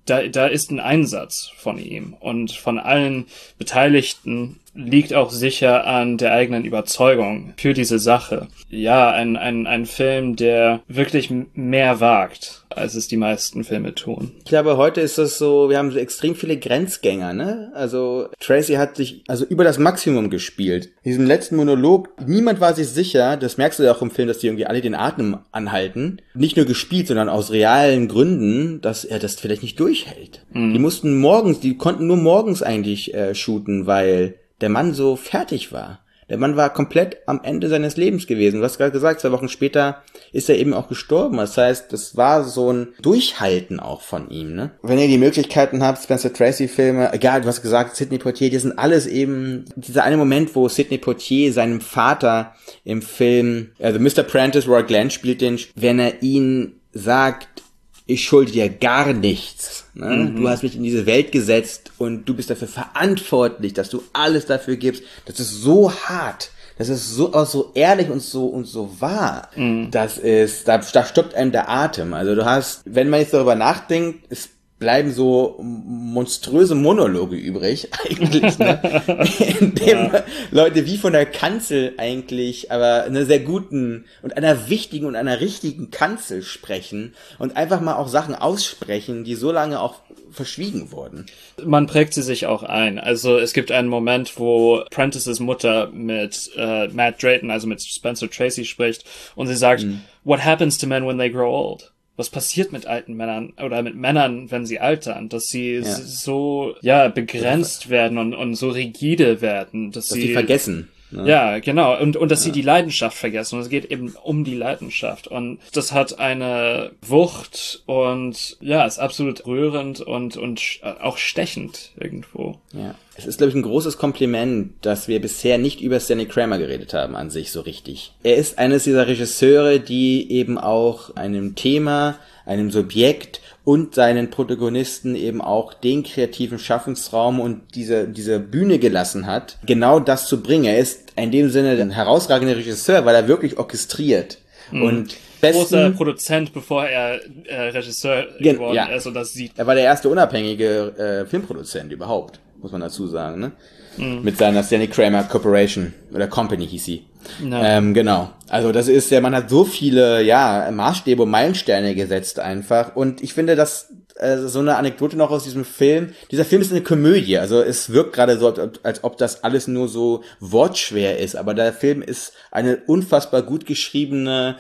da, 0.05 0.27
da 0.27 0.47
ist 0.47 0.71
ein 0.71 0.79
Einsatz 0.79 1.51
von 1.55 1.77
ihm 1.77 2.15
und 2.19 2.51
von 2.51 2.79
allen 2.79 3.27
Beteiligten 3.57 4.59
liegt 4.77 5.13
auch 5.13 5.31
sicher 5.31 5.85
an 5.87 6.17
der 6.17 6.31
eigenen 6.33 6.63
Überzeugung 6.63 7.53
für 7.57 7.73
diese 7.73 7.99
Sache. 7.99 8.47
Ja, 8.69 9.09
ein, 9.11 9.35
ein, 9.35 9.65
ein 9.65 9.85
Film, 9.85 10.35
der 10.35 10.81
wirklich 10.87 11.33
mehr 11.53 11.99
wagt, 11.99 12.65
als 12.69 12.95
es 12.95 13.07
die 13.07 13.17
meisten 13.17 13.63
Filme 13.63 13.95
tun. 13.95 14.31
Ich 14.39 14.45
glaube, 14.45 14.77
heute 14.77 15.01
ist 15.01 15.17
das 15.17 15.37
so, 15.37 15.69
wir 15.69 15.79
haben 15.79 15.91
so 15.91 15.97
extrem 15.97 16.35
viele 16.35 16.57
Grenzgänger, 16.57 17.33
ne? 17.33 17.71
Also 17.73 18.29
Tracy 18.39 18.75
hat 18.75 18.95
sich 18.95 19.23
also 19.27 19.45
über 19.45 19.63
das 19.63 19.79
Maximum 19.79 20.29
gespielt. 20.29 20.91
In 21.01 21.11
diesem 21.11 21.25
letzten 21.25 21.55
Monolog, 21.55 22.09
niemand 22.25 22.61
war 22.61 22.73
sich 22.73 22.87
sicher, 22.87 23.35
das 23.35 23.57
merkst 23.57 23.79
du 23.79 23.83
ja 23.83 23.93
auch 23.93 24.01
im 24.01 24.11
Film, 24.11 24.27
dass 24.27 24.39
die 24.39 24.47
irgendwie 24.47 24.67
alle 24.67 24.81
den 24.81 24.95
Atem 24.95 25.39
anhalten. 25.51 26.21
Nicht 26.35 26.55
nur 26.55 26.65
gespielt, 26.65 27.07
sondern 27.07 27.29
aus 27.29 27.51
realen 27.51 28.07
Gründen, 28.07 28.79
dass 28.81 29.05
er 29.05 29.17
das 29.17 29.35
vielleicht 29.35 29.63
nicht 29.63 29.79
durchhält. 29.79 30.45
Mhm. 30.51 30.73
Die 30.73 30.79
mussten 30.79 31.17
morgens, 31.19 31.59
die 31.59 31.77
konnten 31.77 32.05
nur 32.05 32.17
morgens 32.17 32.61
eigentlich 32.61 33.13
äh, 33.15 33.33
shooten, 33.33 33.87
weil 33.87 34.35
der 34.61 34.69
Mann 34.69 34.93
so 34.93 35.15
fertig 35.15 35.71
war. 35.71 35.99
Der 36.29 36.37
Mann 36.37 36.57
war 36.57 36.73
komplett 36.73 37.17
am 37.25 37.39
Ende 37.43 37.69
seines 37.69 37.95
Lebens 37.95 38.27
gewesen. 38.27 38.59
Du 38.59 38.65
hast 38.65 38.77
gerade 38.77 38.91
gesagt, 38.91 39.21
zwei 39.21 39.31
Wochen 39.31 39.47
später 39.47 40.03
ist 40.33 40.49
er 40.49 40.57
eben 40.57 40.73
auch 40.73 40.89
gestorben. 40.89 41.37
Das 41.37 41.57
heißt, 41.57 41.93
das 41.93 42.17
war 42.17 42.43
so 42.43 42.71
ein 42.71 42.89
Durchhalten 43.01 43.79
auch 43.79 44.01
von 44.01 44.29
ihm. 44.29 44.53
Ne? 44.53 44.71
Wenn 44.81 44.99
ihr 44.99 45.07
die 45.07 45.17
Möglichkeiten 45.17 45.83
habt, 45.83 46.03
Spencer 46.03 46.33
Tracy 46.33 46.67
Filme, 46.67 47.13
egal, 47.13 47.41
du 47.41 47.47
hast 47.47 47.61
gesagt, 47.61 47.95
Sidney 47.95 48.17
Poitier, 48.17 48.49
die 48.49 48.59
sind 48.59 48.77
alles 48.77 49.07
eben 49.07 49.65
dieser 49.77 50.03
eine 50.03 50.17
Moment, 50.17 50.53
wo 50.53 50.67
Sidney 50.67 50.97
Poitier 50.97 51.53
seinem 51.53 51.79
Vater 51.79 52.53
im 52.83 53.01
Film, 53.01 53.69
also 53.79 53.99
Mr. 53.99 54.23
Prentice, 54.23 54.67
Roy 54.67 54.83
Glenn 54.83 55.09
spielt 55.09 55.39
den, 55.39 55.57
wenn 55.75 55.99
er 55.99 56.21
ihn 56.21 56.73
sagt, 56.91 57.63
ich 58.07 58.23
schulde 58.23 58.51
dir 58.51 58.69
gar 58.69 59.13
nichts 59.13 59.77
Ne? 59.97 60.31
Du 60.35 60.47
hast 60.47 60.63
mich 60.63 60.75
in 60.75 60.83
diese 60.83 61.05
Welt 61.05 61.31
gesetzt 61.31 61.91
und 61.97 62.25
du 62.25 62.35
bist 62.35 62.49
dafür 62.49 62.67
verantwortlich, 62.67 63.73
dass 63.73 63.89
du 63.89 64.03
alles 64.13 64.45
dafür 64.45 64.75
gibst. 64.75 65.03
Das 65.25 65.39
ist 65.39 65.61
so 65.61 65.91
hart. 65.91 66.51
Das 66.77 66.89
ist 66.89 67.15
so, 67.15 67.33
auch 67.33 67.47
so 67.47 67.71
ehrlich 67.73 68.09
und 68.11 68.19
so, 68.19 68.45
und 68.45 68.65
so 68.65 69.01
wahr. 69.01 69.49
Das 69.89 70.19
ist, 70.19 70.67
da, 70.67 70.77
da 70.77 71.03
stoppt 71.03 71.33
einem 71.33 71.51
der 71.51 71.69
Atem. 71.69 72.13
Also 72.13 72.35
du 72.35 72.45
hast, 72.45 72.83
wenn 72.85 73.09
man 73.09 73.21
jetzt 73.21 73.33
darüber 73.33 73.55
nachdenkt, 73.55 74.25
es 74.29 74.49
bleiben 74.79 75.11
so 75.11 75.55
monströse 75.59 76.75
Monologe 76.75 77.35
übrig, 77.35 77.89
eigentlich, 78.05 78.59
ne? 78.59 79.03
in 79.59 79.73
dem 79.75 80.11
Leute 80.51 80.85
wie 80.85 80.97
von 80.97 81.13
der 81.13 81.25
Kanzel 81.25 81.93
eigentlich, 81.97 82.71
aber 82.71 83.03
einer 83.03 83.25
sehr 83.25 83.39
guten 83.39 84.05
und 84.21 84.37
einer 84.37 84.69
wichtigen 84.69 85.05
und 85.05 85.15
einer 85.15 85.41
richtigen 85.41 85.89
Kanzel 85.89 86.43
sprechen 86.43 87.15
und 87.39 87.57
einfach 87.57 87.81
mal 87.81 87.95
auch 87.95 88.07
Sachen 88.07 88.35
aussprechen, 88.35 89.23
die 89.23 89.35
so 89.35 89.51
lange 89.51 89.79
auch 89.79 89.95
verschwiegen 90.31 90.91
wurden. 90.91 91.25
Man 91.63 91.87
prägt 91.87 92.13
sie 92.13 92.21
sich 92.21 92.45
auch 92.45 92.63
ein. 92.63 92.99
Also 92.99 93.37
es 93.37 93.53
gibt 93.53 93.71
einen 93.71 93.87
Moment, 93.87 94.37
wo 94.37 94.83
Prentices 94.91 95.39
Mutter 95.39 95.89
mit 95.91 96.51
äh, 96.55 96.87
Matt 96.89 97.21
Drayton, 97.23 97.49
also 97.49 97.65
mit 97.67 97.81
Spencer 97.81 98.29
Tracy 98.29 98.65
spricht 98.65 99.05
und 99.35 99.47
sie 99.47 99.55
sagt, 99.55 99.85
What 100.23 100.43
happens 100.43 100.77
to 100.77 100.87
men 100.87 101.07
when 101.07 101.17
they 101.17 101.29
grow 101.29 101.49
old? 101.49 101.93
Was 102.17 102.29
passiert 102.29 102.71
mit 102.71 102.87
alten 102.87 103.13
Männern 103.13 103.53
oder 103.63 103.81
mit 103.83 103.95
Männern, 103.95 104.49
wenn 104.51 104.65
sie 104.65 104.79
altern? 104.79 105.29
Dass 105.29 105.45
sie 105.45 105.75
s- 105.75 106.23
so 106.23 106.73
ja 106.81 107.07
begrenzt 107.09 107.89
werden 107.89 108.17
und, 108.17 108.33
und 108.33 108.55
so 108.55 108.69
rigide 108.69 109.39
werden, 109.41 109.91
dass, 109.91 110.07
Dass 110.09 110.15
sie 110.17 110.27
die 110.27 110.33
vergessen. 110.33 110.89
Ne? 111.11 111.27
Ja, 111.27 111.59
genau. 111.59 111.99
Und, 111.99 112.17
und 112.17 112.31
dass 112.31 112.43
sie 112.43 112.51
die 112.51 112.61
Leidenschaft 112.61 113.17
vergessen. 113.17 113.55
Und 113.55 113.61
es 113.61 113.69
geht 113.69 113.85
eben 113.85 114.13
um 114.23 114.43
die 114.43 114.55
Leidenschaft. 114.55 115.27
Und 115.27 115.59
das 115.73 115.91
hat 115.91 116.19
eine 116.19 116.91
Wucht 117.01 117.83
und 117.85 118.57
ja, 118.59 118.85
ist 118.85 118.99
absolut 118.99 119.45
rührend 119.45 120.01
und, 120.01 120.37
und 120.37 120.79
auch 121.01 121.17
stechend 121.17 121.91
irgendwo. 121.99 122.59
Ja. 122.73 122.95
Es 123.15 123.25
ist, 123.25 123.37
glaube 123.37 123.49
ich, 123.49 123.55
ein 123.55 123.63
großes 123.63 123.97
Kompliment, 123.97 124.73
dass 124.81 125.07
wir 125.07 125.19
bisher 125.19 125.57
nicht 125.57 125.81
über 125.81 125.99
Stanley 125.99 126.27
Kramer 126.27 126.59
geredet 126.59 126.93
haben 126.93 127.15
an 127.15 127.31
sich 127.31 127.51
so 127.51 127.61
richtig. 127.61 128.13
Er 128.21 128.35
ist 128.35 128.59
eines 128.59 128.83
dieser 128.83 129.07
Regisseure, 129.07 129.79
die 129.79 130.31
eben 130.31 130.57
auch 130.57 131.15
einem 131.15 131.55
Thema, 131.55 132.19
einem 132.45 132.69
Subjekt 132.69 133.41
und 133.67 133.95
seinen 133.95 134.29
Protagonisten 134.29 135.13
eben 135.17 135.41
auch 135.41 135.73
den 135.73 136.01
kreativen 136.03 136.57
Schaffensraum 136.57 137.41
und 137.41 137.75
diese, 137.75 138.07
diese 138.07 138.39
Bühne 138.39 138.79
gelassen 138.79 139.27
hat, 139.27 139.57
genau 139.65 139.99
das 139.99 140.29
zu 140.29 140.41
bringen. 140.41 140.63
Er 140.63 140.77
ist 140.77 141.11
in 141.17 141.31
dem 141.31 141.49
Sinne 141.49 141.71
ein 141.71 141.91
herausragender 141.91 142.55
Regisseur, 142.55 143.03
weil 143.03 143.13
er 143.13 143.27
wirklich 143.27 143.57
orchestriert. 143.57 144.37
Und 144.71 145.17
Großer 145.41 145.41
besten, 145.41 145.95
Produzent, 145.95 146.53
bevor 146.53 146.85
er 146.85 147.19
äh, 147.45 147.61
Regisseur 147.71 148.27
geworden 148.39 148.73
ja. 148.73 148.85
ist. 148.85 149.05
Und 149.05 149.15
das 149.15 149.33
sieht 149.33 149.51
Er 149.57 149.67
war 149.67 149.75
der 149.75 149.83
erste 149.83 150.07
unabhängige 150.07 151.25
äh, 151.25 151.29
Filmproduzent 151.29 151.91
überhaupt, 151.91 152.39
muss 152.61 152.71
man 152.71 152.81
dazu 152.81 153.07
sagen, 153.07 153.39
ne? 153.39 153.51
Mit 153.97 154.37
seiner 154.37 154.63
Stanley 154.63 154.87
Kramer 154.87 155.23
Corporation 155.23 155.91
oder 156.13 156.27
Company 156.27 156.67
hieß 156.67 156.85
sie. 156.85 157.05
Ja. 157.43 157.77
Ähm, 157.77 157.95
genau. 157.95 158.29
Also 158.47 158.71
das 158.71 158.87
ist, 158.87 159.09
der 159.09 159.21
Mann 159.21 159.35
hat 159.35 159.49
so 159.49 159.63
viele, 159.65 160.21
ja, 160.21 160.69
Maßstäbe 160.71 161.23
und 161.23 161.31
Meilensteine 161.31 161.95
gesetzt 161.95 162.39
einfach. 162.39 162.95
Und 162.95 163.23
ich 163.23 163.33
finde, 163.33 163.55
dass 163.55 163.89
äh, 164.15 164.37
so 164.37 164.59
eine 164.59 164.75
Anekdote 164.77 165.17
noch 165.17 165.31
aus 165.31 165.43
diesem 165.43 165.65
Film. 165.65 166.13
Dieser 166.31 166.45
Film 166.45 166.61
ist 166.61 166.71
eine 166.71 166.81
Komödie. 166.81 167.37
Also 167.37 167.61
es 167.61 167.91
wirkt 167.91 168.13
gerade 168.13 168.37
so, 168.37 168.53
als 168.83 169.03
ob 169.03 169.17
das 169.17 169.43
alles 169.43 169.67
nur 169.67 169.87
so 169.87 170.23
wortschwer 170.39 171.19
ist. 171.19 171.35
Aber 171.35 171.53
der 171.53 171.73
Film 171.73 172.01
ist 172.01 172.33
eine 172.51 172.77
unfassbar 172.87 173.41
gut 173.41 173.65
geschriebene, 173.65 174.57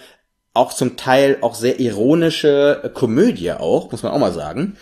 auch 0.57 0.73
zum 0.73 0.97
Teil 0.97 1.37
auch 1.41 1.55
sehr 1.55 1.79
ironische 1.79 2.81
äh, 2.83 2.89
Komödie 2.89 3.51
auch, 3.51 3.91
muss 3.91 4.03
man 4.03 4.11
auch 4.11 4.19
mal 4.19 4.33
sagen. 4.33 4.75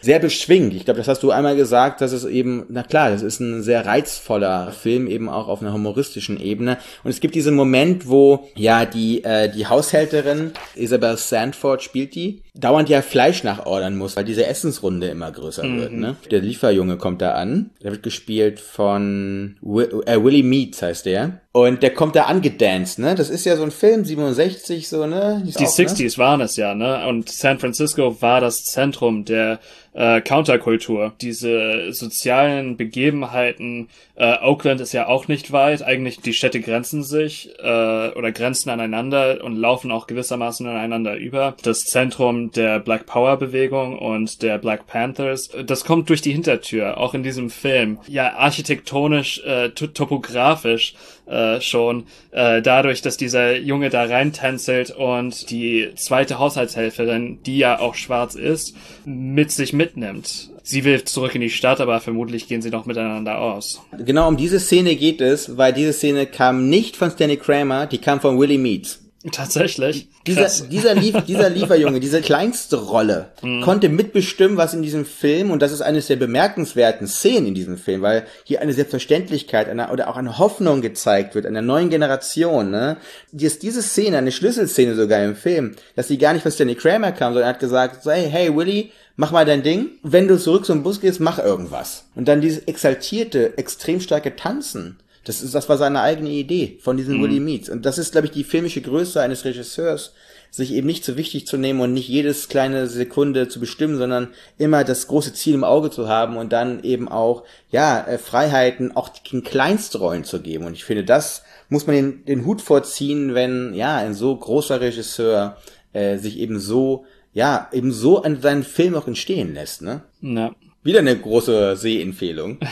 Sehr 0.00 0.18
beschwingt. 0.18 0.74
Ich 0.74 0.84
glaube, 0.84 0.98
das 0.98 1.08
hast 1.08 1.22
du 1.22 1.30
einmal 1.30 1.56
gesagt, 1.56 2.00
dass 2.00 2.12
es 2.12 2.24
eben, 2.24 2.66
na 2.68 2.82
klar, 2.82 3.10
das 3.10 3.22
ist 3.22 3.40
ein 3.40 3.62
sehr 3.62 3.84
reizvoller 3.86 4.72
Film, 4.72 5.06
eben 5.06 5.28
auch 5.28 5.48
auf 5.48 5.62
einer 5.62 5.72
humoristischen 5.72 6.40
Ebene. 6.40 6.78
Und 7.02 7.10
es 7.10 7.20
gibt 7.20 7.34
diesen 7.34 7.54
Moment, 7.54 8.08
wo 8.08 8.48
ja 8.54 8.84
die, 8.84 9.24
äh, 9.24 9.50
die 9.50 9.66
Haushälterin, 9.66 10.52
Isabel 10.76 11.16
Sandford 11.16 11.82
spielt 11.82 12.14
die, 12.14 12.42
dauernd 12.54 12.88
ja 12.88 13.00
Fleisch 13.02 13.44
nachordern 13.44 13.96
muss, 13.96 14.16
weil 14.16 14.24
diese 14.24 14.46
Essensrunde 14.46 15.08
immer 15.08 15.30
größer 15.32 15.62
wird. 15.62 15.92
Ne? 15.92 16.16
Der 16.30 16.40
Lieferjunge 16.40 16.98
kommt 16.98 17.22
da 17.22 17.32
an. 17.32 17.70
Der 17.82 17.92
wird 17.92 18.02
gespielt 18.02 18.60
von 18.60 19.56
Wi 19.62 19.84
äh, 20.06 20.22
Willie 20.22 20.42
Meats 20.42 20.82
heißt 20.82 21.06
der. 21.06 21.40
Und 21.52 21.82
der 21.82 21.92
kommt 21.92 22.16
da 22.16 22.24
angedanced, 22.24 22.98
ne? 22.98 23.14
Das 23.14 23.28
ist 23.28 23.44
ja 23.44 23.56
so 23.56 23.62
ein 23.62 23.70
Film, 23.70 24.06
67, 24.06 24.88
so, 24.88 25.06
ne? 25.06 25.21
Ist 25.46 25.60
Die 25.60 25.66
auch, 25.66 25.78
ne? 25.78 25.84
60s 25.86 26.18
waren 26.18 26.40
es 26.40 26.56
ja, 26.56 26.74
ne? 26.74 27.06
Und 27.06 27.28
San 27.28 27.58
Francisco 27.58 28.20
war 28.20 28.40
das 28.40 28.64
Zentrum 28.64 29.24
der 29.24 29.60
äh, 29.94 30.20
Counterkultur. 30.20 31.12
Diese 31.20 31.92
sozialen 31.92 32.76
Begebenheiten, 32.76 33.88
äh, 34.14 34.38
Oakland 34.42 34.80
ist 34.80 34.92
ja 34.92 35.06
auch 35.06 35.28
nicht 35.28 35.52
weit. 35.52 35.82
Eigentlich 35.82 36.20
die 36.20 36.32
Städte 36.32 36.60
grenzen 36.60 37.02
sich 37.02 37.50
äh, 37.58 37.62
oder 37.62 38.32
grenzen 38.32 38.70
aneinander 38.70 39.42
und 39.44 39.56
laufen 39.56 39.90
auch 39.90 40.06
gewissermaßen 40.06 40.66
aneinander 40.66 41.16
über. 41.16 41.56
Das 41.62 41.80
Zentrum 41.80 42.50
der 42.52 42.78
Black 42.78 43.06
Power 43.06 43.36
Bewegung 43.36 43.98
und 43.98 44.42
der 44.42 44.58
Black 44.58 44.86
Panthers, 44.86 45.50
das 45.66 45.84
kommt 45.84 46.08
durch 46.08 46.22
die 46.22 46.32
Hintertür, 46.32 46.98
auch 46.98 47.14
in 47.14 47.22
diesem 47.22 47.50
Film. 47.50 47.98
Ja, 48.08 48.34
architektonisch, 48.34 49.42
äh, 49.44 49.70
to- 49.70 49.88
topografisch 49.88 50.94
äh, 51.26 51.60
schon, 51.60 52.04
äh, 52.32 52.60
dadurch, 52.62 53.00
dass 53.00 53.16
dieser 53.16 53.56
Junge 53.56 53.90
da 53.90 54.04
reintänzelt 54.04 54.90
und 54.90 55.50
die 55.50 55.90
zweite 55.94 56.38
Haushaltshelferin, 56.38 57.38
die 57.44 57.58
ja 57.58 57.78
auch 57.78 57.94
schwarz 57.94 58.34
ist, 58.34 58.76
mit 59.04 59.50
sich 59.50 59.72
mitnimmt. 59.82 60.50
Sie 60.62 60.84
will 60.84 61.02
zurück 61.02 61.34
in 61.34 61.40
die 61.40 61.50
Stadt, 61.50 61.80
aber 61.80 62.00
vermutlich 62.00 62.46
gehen 62.46 62.62
sie 62.62 62.70
noch 62.70 62.86
miteinander 62.86 63.40
aus. 63.40 63.82
Genau 63.98 64.28
um 64.28 64.36
diese 64.36 64.60
Szene 64.60 64.94
geht 64.94 65.20
es, 65.20 65.56
weil 65.56 65.72
diese 65.72 65.92
Szene 65.92 66.26
kam 66.26 66.68
nicht 66.68 66.96
von 66.96 67.10
Stanley 67.10 67.36
Kramer, 67.36 67.86
die 67.86 67.98
kam 67.98 68.20
von 68.20 68.38
Willie 68.38 68.58
Meats. 68.58 69.00
Tatsächlich. 69.30 70.08
Dieser, 70.26 70.48
dieser, 70.66 70.94
Lief, 70.94 71.16
dieser 71.26 71.48
Lieferjunge, 71.48 72.00
diese 72.00 72.20
kleinste 72.20 72.76
Rolle, 72.76 73.32
konnte 73.62 73.88
mitbestimmen, 73.88 74.56
was 74.56 74.74
in 74.74 74.82
diesem 74.82 75.04
Film, 75.04 75.52
und 75.52 75.62
das 75.62 75.70
ist 75.70 75.80
eines 75.80 76.08
der 76.08 76.16
bemerkenswerten 76.16 77.06
Szenen 77.06 77.48
in 77.48 77.54
diesem 77.54 77.76
Film, 77.76 78.02
weil 78.02 78.26
hier 78.44 78.60
eine 78.60 78.72
Selbstverständlichkeit 78.72 79.68
eine, 79.68 79.90
oder 79.90 80.08
auch 80.08 80.16
eine 80.16 80.38
Hoffnung 80.38 80.80
gezeigt 80.80 81.36
wird, 81.36 81.46
einer 81.46 81.62
neuen 81.62 81.88
Generation, 81.88 82.70
ne? 82.70 82.96
Die 83.30 83.46
ist 83.46 83.62
diese 83.62 83.82
Szene, 83.82 84.18
eine 84.18 84.32
Schlüsselszene 84.32 84.96
sogar 84.96 85.24
im 85.24 85.36
Film, 85.36 85.76
dass 85.94 86.08
sie 86.08 86.18
gar 86.18 86.32
nicht 86.32 86.42
von 86.42 86.52
Stanley 86.52 86.74
Kramer 86.74 87.12
kam, 87.12 87.32
sondern 87.32 87.50
er 87.50 87.54
hat 87.54 87.60
gesagt, 87.60 88.02
so, 88.02 88.10
hey, 88.10 88.28
hey, 88.28 88.56
Willy, 88.56 88.90
mach 89.16 89.30
mal 89.30 89.44
dein 89.44 89.62
Ding. 89.62 89.90
Wenn 90.02 90.28
du 90.28 90.38
zurück 90.38 90.64
zum 90.64 90.82
Bus 90.82 91.00
gehst, 91.00 91.20
mach 91.20 91.38
irgendwas. 91.38 92.06
Und 92.14 92.28
dann 92.28 92.40
dieses 92.40 92.64
exaltierte, 92.64 93.56
extrem 93.58 94.00
starke 94.00 94.36
Tanzen. 94.36 94.98
Das 95.24 95.42
ist, 95.42 95.54
das 95.54 95.68
war 95.68 95.78
seine 95.78 96.00
eigene 96.00 96.30
Idee 96.30 96.78
von 96.80 96.96
diesem 96.96 97.22
Willie 97.22 97.40
Meats. 97.40 97.68
Und 97.68 97.86
das 97.86 97.98
ist, 97.98 98.12
glaube 98.12 98.26
ich, 98.26 98.32
die 98.32 98.42
filmische 98.42 98.80
Größe 98.80 99.20
eines 99.20 99.44
Regisseurs, 99.44 100.14
sich 100.50 100.72
eben 100.72 100.86
nicht 100.86 101.04
so 101.04 101.16
wichtig 101.16 101.46
zu 101.46 101.56
nehmen 101.56 101.80
und 101.80 101.94
nicht 101.94 102.08
jedes 102.08 102.48
kleine 102.48 102.86
Sekunde 102.86 103.48
zu 103.48 103.58
bestimmen, 103.58 103.96
sondern 103.96 104.28
immer 104.58 104.84
das 104.84 105.06
große 105.06 105.32
Ziel 105.32 105.54
im 105.54 105.64
Auge 105.64 105.90
zu 105.90 106.08
haben 106.08 106.36
und 106.36 106.52
dann 106.52 106.82
eben 106.82 107.08
auch, 107.08 107.44
ja, 107.70 108.04
äh, 108.06 108.18
Freiheiten 108.18 108.94
auch 108.94 109.08
den 109.08 109.44
Kleinstrollen 109.44 110.24
zu 110.24 110.42
geben. 110.42 110.66
Und 110.66 110.74
ich 110.74 110.84
finde, 110.84 111.04
das 111.04 111.42
muss 111.68 111.86
man 111.86 111.96
den, 111.96 112.24
den 112.26 112.44
Hut 112.44 112.60
vorziehen, 112.60 113.34
wenn, 113.34 113.72
ja, 113.74 113.96
ein 113.96 114.12
so 114.12 114.36
großer 114.36 114.80
Regisseur 114.80 115.56
äh, 115.92 116.18
sich 116.18 116.38
eben 116.38 116.58
so, 116.58 117.06
ja, 117.32 117.68
eben 117.72 117.92
so 117.92 118.22
an 118.22 118.40
seinen 118.40 118.62
Film 118.62 118.94
auch 118.94 119.06
entstehen 119.06 119.54
lässt, 119.54 119.82
ne? 119.82 120.02
Ja. 120.20 120.54
Wieder 120.84 120.98
eine 120.98 121.16
große 121.16 121.76
Sehempfehlung. 121.76 122.58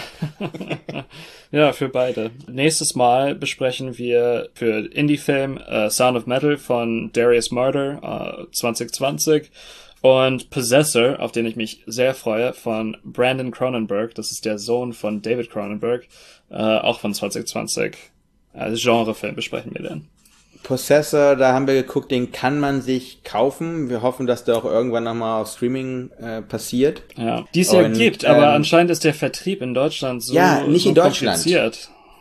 Ja, 1.52 1.72
für 1.72 1.88
beide. 1.88 2.30
Nächstes 2.46 2.94
Mal 2.94 3.34
besprechen 3.34 3.98
wir 3.98 4.50
für 4.54 4.86
Indie-Film 4.86 5.58
äh, 5.58 5.90
Sound 5.90 6.16
of 6.16 6.26
Metal 6.26 6.56
von 6.56 7.10
Darius 7.12 7.50
Murder 7.50 8.46
äh, 8.48 8.52
2020 8.52 9.50
und 10.00 10.50
Possessor, 10.50 11.18
auf 11.18 11.32
den 11.32 11.46
ich 11.46 11.56
mich 11.56 11.82
sehr 11.86 12.14
freue, 12.14 12.52
von 12.52 12.96
Brandon 13.02 13.50
Cronenberg. 13.50 14.14
Das 14.14 14.30
ist 14.30 14.44
der 14.44 14.60
Sohn 14.60 14.92
von 14.92 15.22
David 15.22 15.50
Cronenberg, 15.50 16.06
äh, 16.50 16.54
auch 16.54 17.00
von 17.00 17.12
2020. 17.12 17.96
Als 18.52 18.80
Genrefilm 18.80 19.34
besprechen 19.34 19.74
wir 19.74 19.88
den. 19.88 20.08
Possessor, 20.62 21.36
da 21.36 21.52
haben 21.52 21.66
wir 21.66 21.74
geguckt, 21.74 22.10
den 22.10 22.32
kann 22.32 22.60
man 22.60 22.82
sich 22.82 23.22
kaufen. 23.24 23.88
Wir 23.88 24.02
hoffen, 24.02 24.26
dass 24.26 24.44
der 24.44 24.56
auch 24.56 24.64
irgendwann 24.64 25.04
nochmal 25.04 25.42
auf 25.42 25.50
Streaming 25.50 26.10
äh, 26.20 26.42
passiert. 26.42 27.02
Ja, 27.16 27.44
die 27.54 27.60
es 27.60 27.72
ja 27.72 27.80
Und, 27.80 27.94
gibt, 27.94 28.24
aber 28.24 28.48
ähm, 28.48 28.56
anscheinend 28.56 28.90
ist 28.90 29.04
der 29.04 29.14
Vertrieb 29.14 29.62
in 29.62 29.74
Deutschland 29.74 30.22
so, 30.22 30.34
Ja, 30.34 30.62
nicht 30.62 30.84
so 30.84 30.90
in 30.90 30.94
Deutschland. 30.94 31.44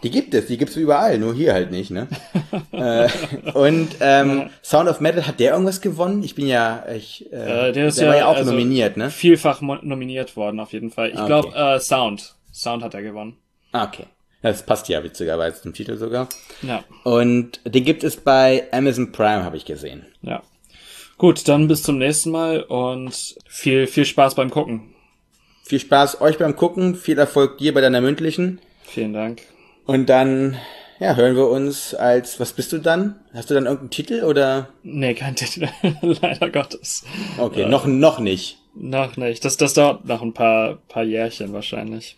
Die 0.01 0.11
gibt 0.11 0.33
es, 0.33 0.45
die 0.45 0.57
gibt's 0.57 0.77
überall, 0.77 1.17
nur 1.19 1.33
hier 1.35 1.53
halt 1.53 1.71
nicht, 1.71 1.91
ne? 1.91 2.07
äh, 2.71 3.09
und 3.51 3.89
ähm, 3.99 4.49
Sound 4.63 4.89
of 4.89 5.01
Metal, 5.01 5.27
hat 5.27 5.41
der 5.41 5.51
irgendwas 5.51 5.81
gewonnen? 5.81 6.23
Ich 6.23 6.35
bin 6.35 6.47
ja, 6.47 6.85
ich, 6.95 7.25
äh, 7.33 7.69
Äh, 7.69 7.71
der 7.73 7.87
ist 7.87 8.01
war 8.01 8.15
ja 8.15 8.27
auch 8.27 8.37
also 8.37 8.51
nominiert, 8.51 8.95
ne? 8.95 9.09
Vielfach 9.09 9.59
nominiert 9.61 10.37
worden, 10.37 10.61
auf 10.61 10.71
jeden 10.71 10.89
Fall. 10.89 11.09
Ich 11.09 11.17
Okay. 11.17 11.25
glaube, 11.27 11.53
äh, 11.53 11.79
Sound. 11.81 12.35
Sound 12.53 12.81
hat 12.81 12.93
er 12.93 13.01
gewonnen. 13.01 13.35
Ah, 13.73 13.83
okay. 13.83 14.05
Das 14.41 14.65
passt 14.65 14.87
ja 14.87 15.03
witzigerweise 15.03 15.61
zum 15.61 15.73
Titel 15.73 15.97
sogar. 15.97 16.29
Ja, 16.61 16.83
Und 17.03 17.59
den 17.65 17.83
gibt 17.83 18.03
es 18.03 18.15
bei 18.17 18.67
Amazon 18.71 19.11
Prime, 19.11 19.43
habe 19.43 19.57
ich 19.57 19.65
gesehen. 19.65 20.05
ja. 20.21 20.41
Gut, 21.17 21.49
dann 21.49 21.67
bis 21.67 21.83
zum 21.83 21.97
nächsten 21.97 22.31
Mal 22.31 22.63
und 22.63 23.35
viel, 23.45 23.87
viel 23.87 24.05
Spaß 24.05 24.35
beim 24.35 24.49
Gucken. 24.49 24.95
Viel 25.65 25.81
Spaß 25.81 26.21
euch 26.21 26.37
beim 26.37 26.55
Gucken, 26.55 26.95
viel 26.95 27.19
Erfolg 27.19 27.57
dir 27.57 27.73
bei 27.73 27.81
deiner 27.81 27.99
mündlichen. 27.99 28.61
Vielen 28.83 29.11
Dank. 29.11 29.41
Und 29.85 30.05
dann, 30.07 30.57
ja, 30.97 31.17
hören 31.17 31.35
wir 31.35 31.49
uns 31.49 31.93
als, 31.93 32.39
was 32.39 32.53
bist 32.53 32.71
du 32.71 32.77
dann? 32.77 33.19
Hast 33.33 33.49
du 33.49 33.53
dann 33.53 33.65
irgendeinen 33.65 33.89
Titel 33.89 34.23
oder? 34.23 34.69
Nee, 34.83 35.13
kein 35.13 35.35
Titel. 35.35 35.67
Leider 36.01 36.49
Gottes. 36.49 37.03
Okay, 37.37 37.65
noch, 37.65 37.85
noch 37.85 38.19
nicht. 38.19 38.59
Noch 38.73 39.17
nicht. 39.17 39.43
Das, 39.43 39.57
das 39.57 39.73
dauert 39.73 40.05
noch 40.05 40.21
ein 40.21 40.33
paar, 40.33 40.77
paar 40.87 41.03
Jährchen 41.03 41.51
wahrscheinlich. 41.51 42.15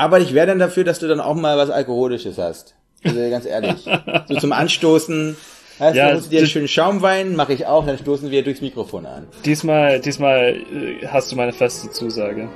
Aber 0.00 0.18
ich 0.18 0.32
wäre 0.32 0.46
dann 0.46 0.58
dafür, 0.58 0.82
dass 0.82 0.98
du 0.98 1.08
dann 1.08 1.20
auch 1.20 1.34
mal 1.34 1.58
was 1.58 1.68
Alkoholisches 1.68 2.38
hast. 2.38 2.74
Also 3.04 3.20
ganz 3.28 3.44
ehrlich. 3.44 3.86
so 4.28 4.34
zum 4.36 4.52
Anstoßen. 4.52 5.36
Weißt 5.78 5.94
Ja, 5.94 6.08
du, 6.08 6.14
holst 6.14 6.26
du 6.26 6.30
dir 6.30 6.38
einen 6.38 6.46
schönen 6.46 6.68
Schaumwein, 6.68 7.36
mache 7.36 7.52
ich 7.52 7.66
auch, 7.66 7.84
dann 7.84 7.98
stoßen 7.98 8.30
wir 8.30 8.42
durchs 8.42 8.62
Mikrofon 8.62 9.04
an. 9.04 9.26
Diesmal, 9.44 10.00
diesmal 10.00 10.56
äh, 10.56 11.06
hast 11.06 11.30
du 11.30 11.36
meine 11.36 11.52
feste 11.52 11.90
Zusage. 11.90 12.48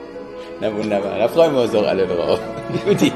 Na 0.61 0.75
wunderbar, 0.75 1.19
da 1.19 1.29
freuen 1.29 1.55
wir 1.55 1.63
uns 1.65 1.73
doch 1.73 1.87
alle 1.87 2.07
drauf. 2.07 2.41
Guti. 2.87 3.13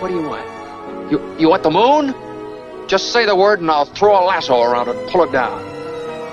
What 0.00 0.08
do 0.10 0.14
you 0.14 0.22
want? 0.28 1.10
You 1.10 1.20
you 1.38 1.48
want 1.50 1.64
the 1.64 1.70
moon? 1.70 2.14
Just 2.86 3.12
say 3.12 3.26
the 3.26 3.34
word 3.34 3.60
and 3.60 3.68
I'll 3.70 3.84
throw 3.84 4.14
a 4.14 4.22
lasso 4.24 4.62
around 4.62 4.88
it 4.88 4.96
and 4.96 5.08
pull 5.10 5.24
it 5.24 5.32
down. 5.32 5.79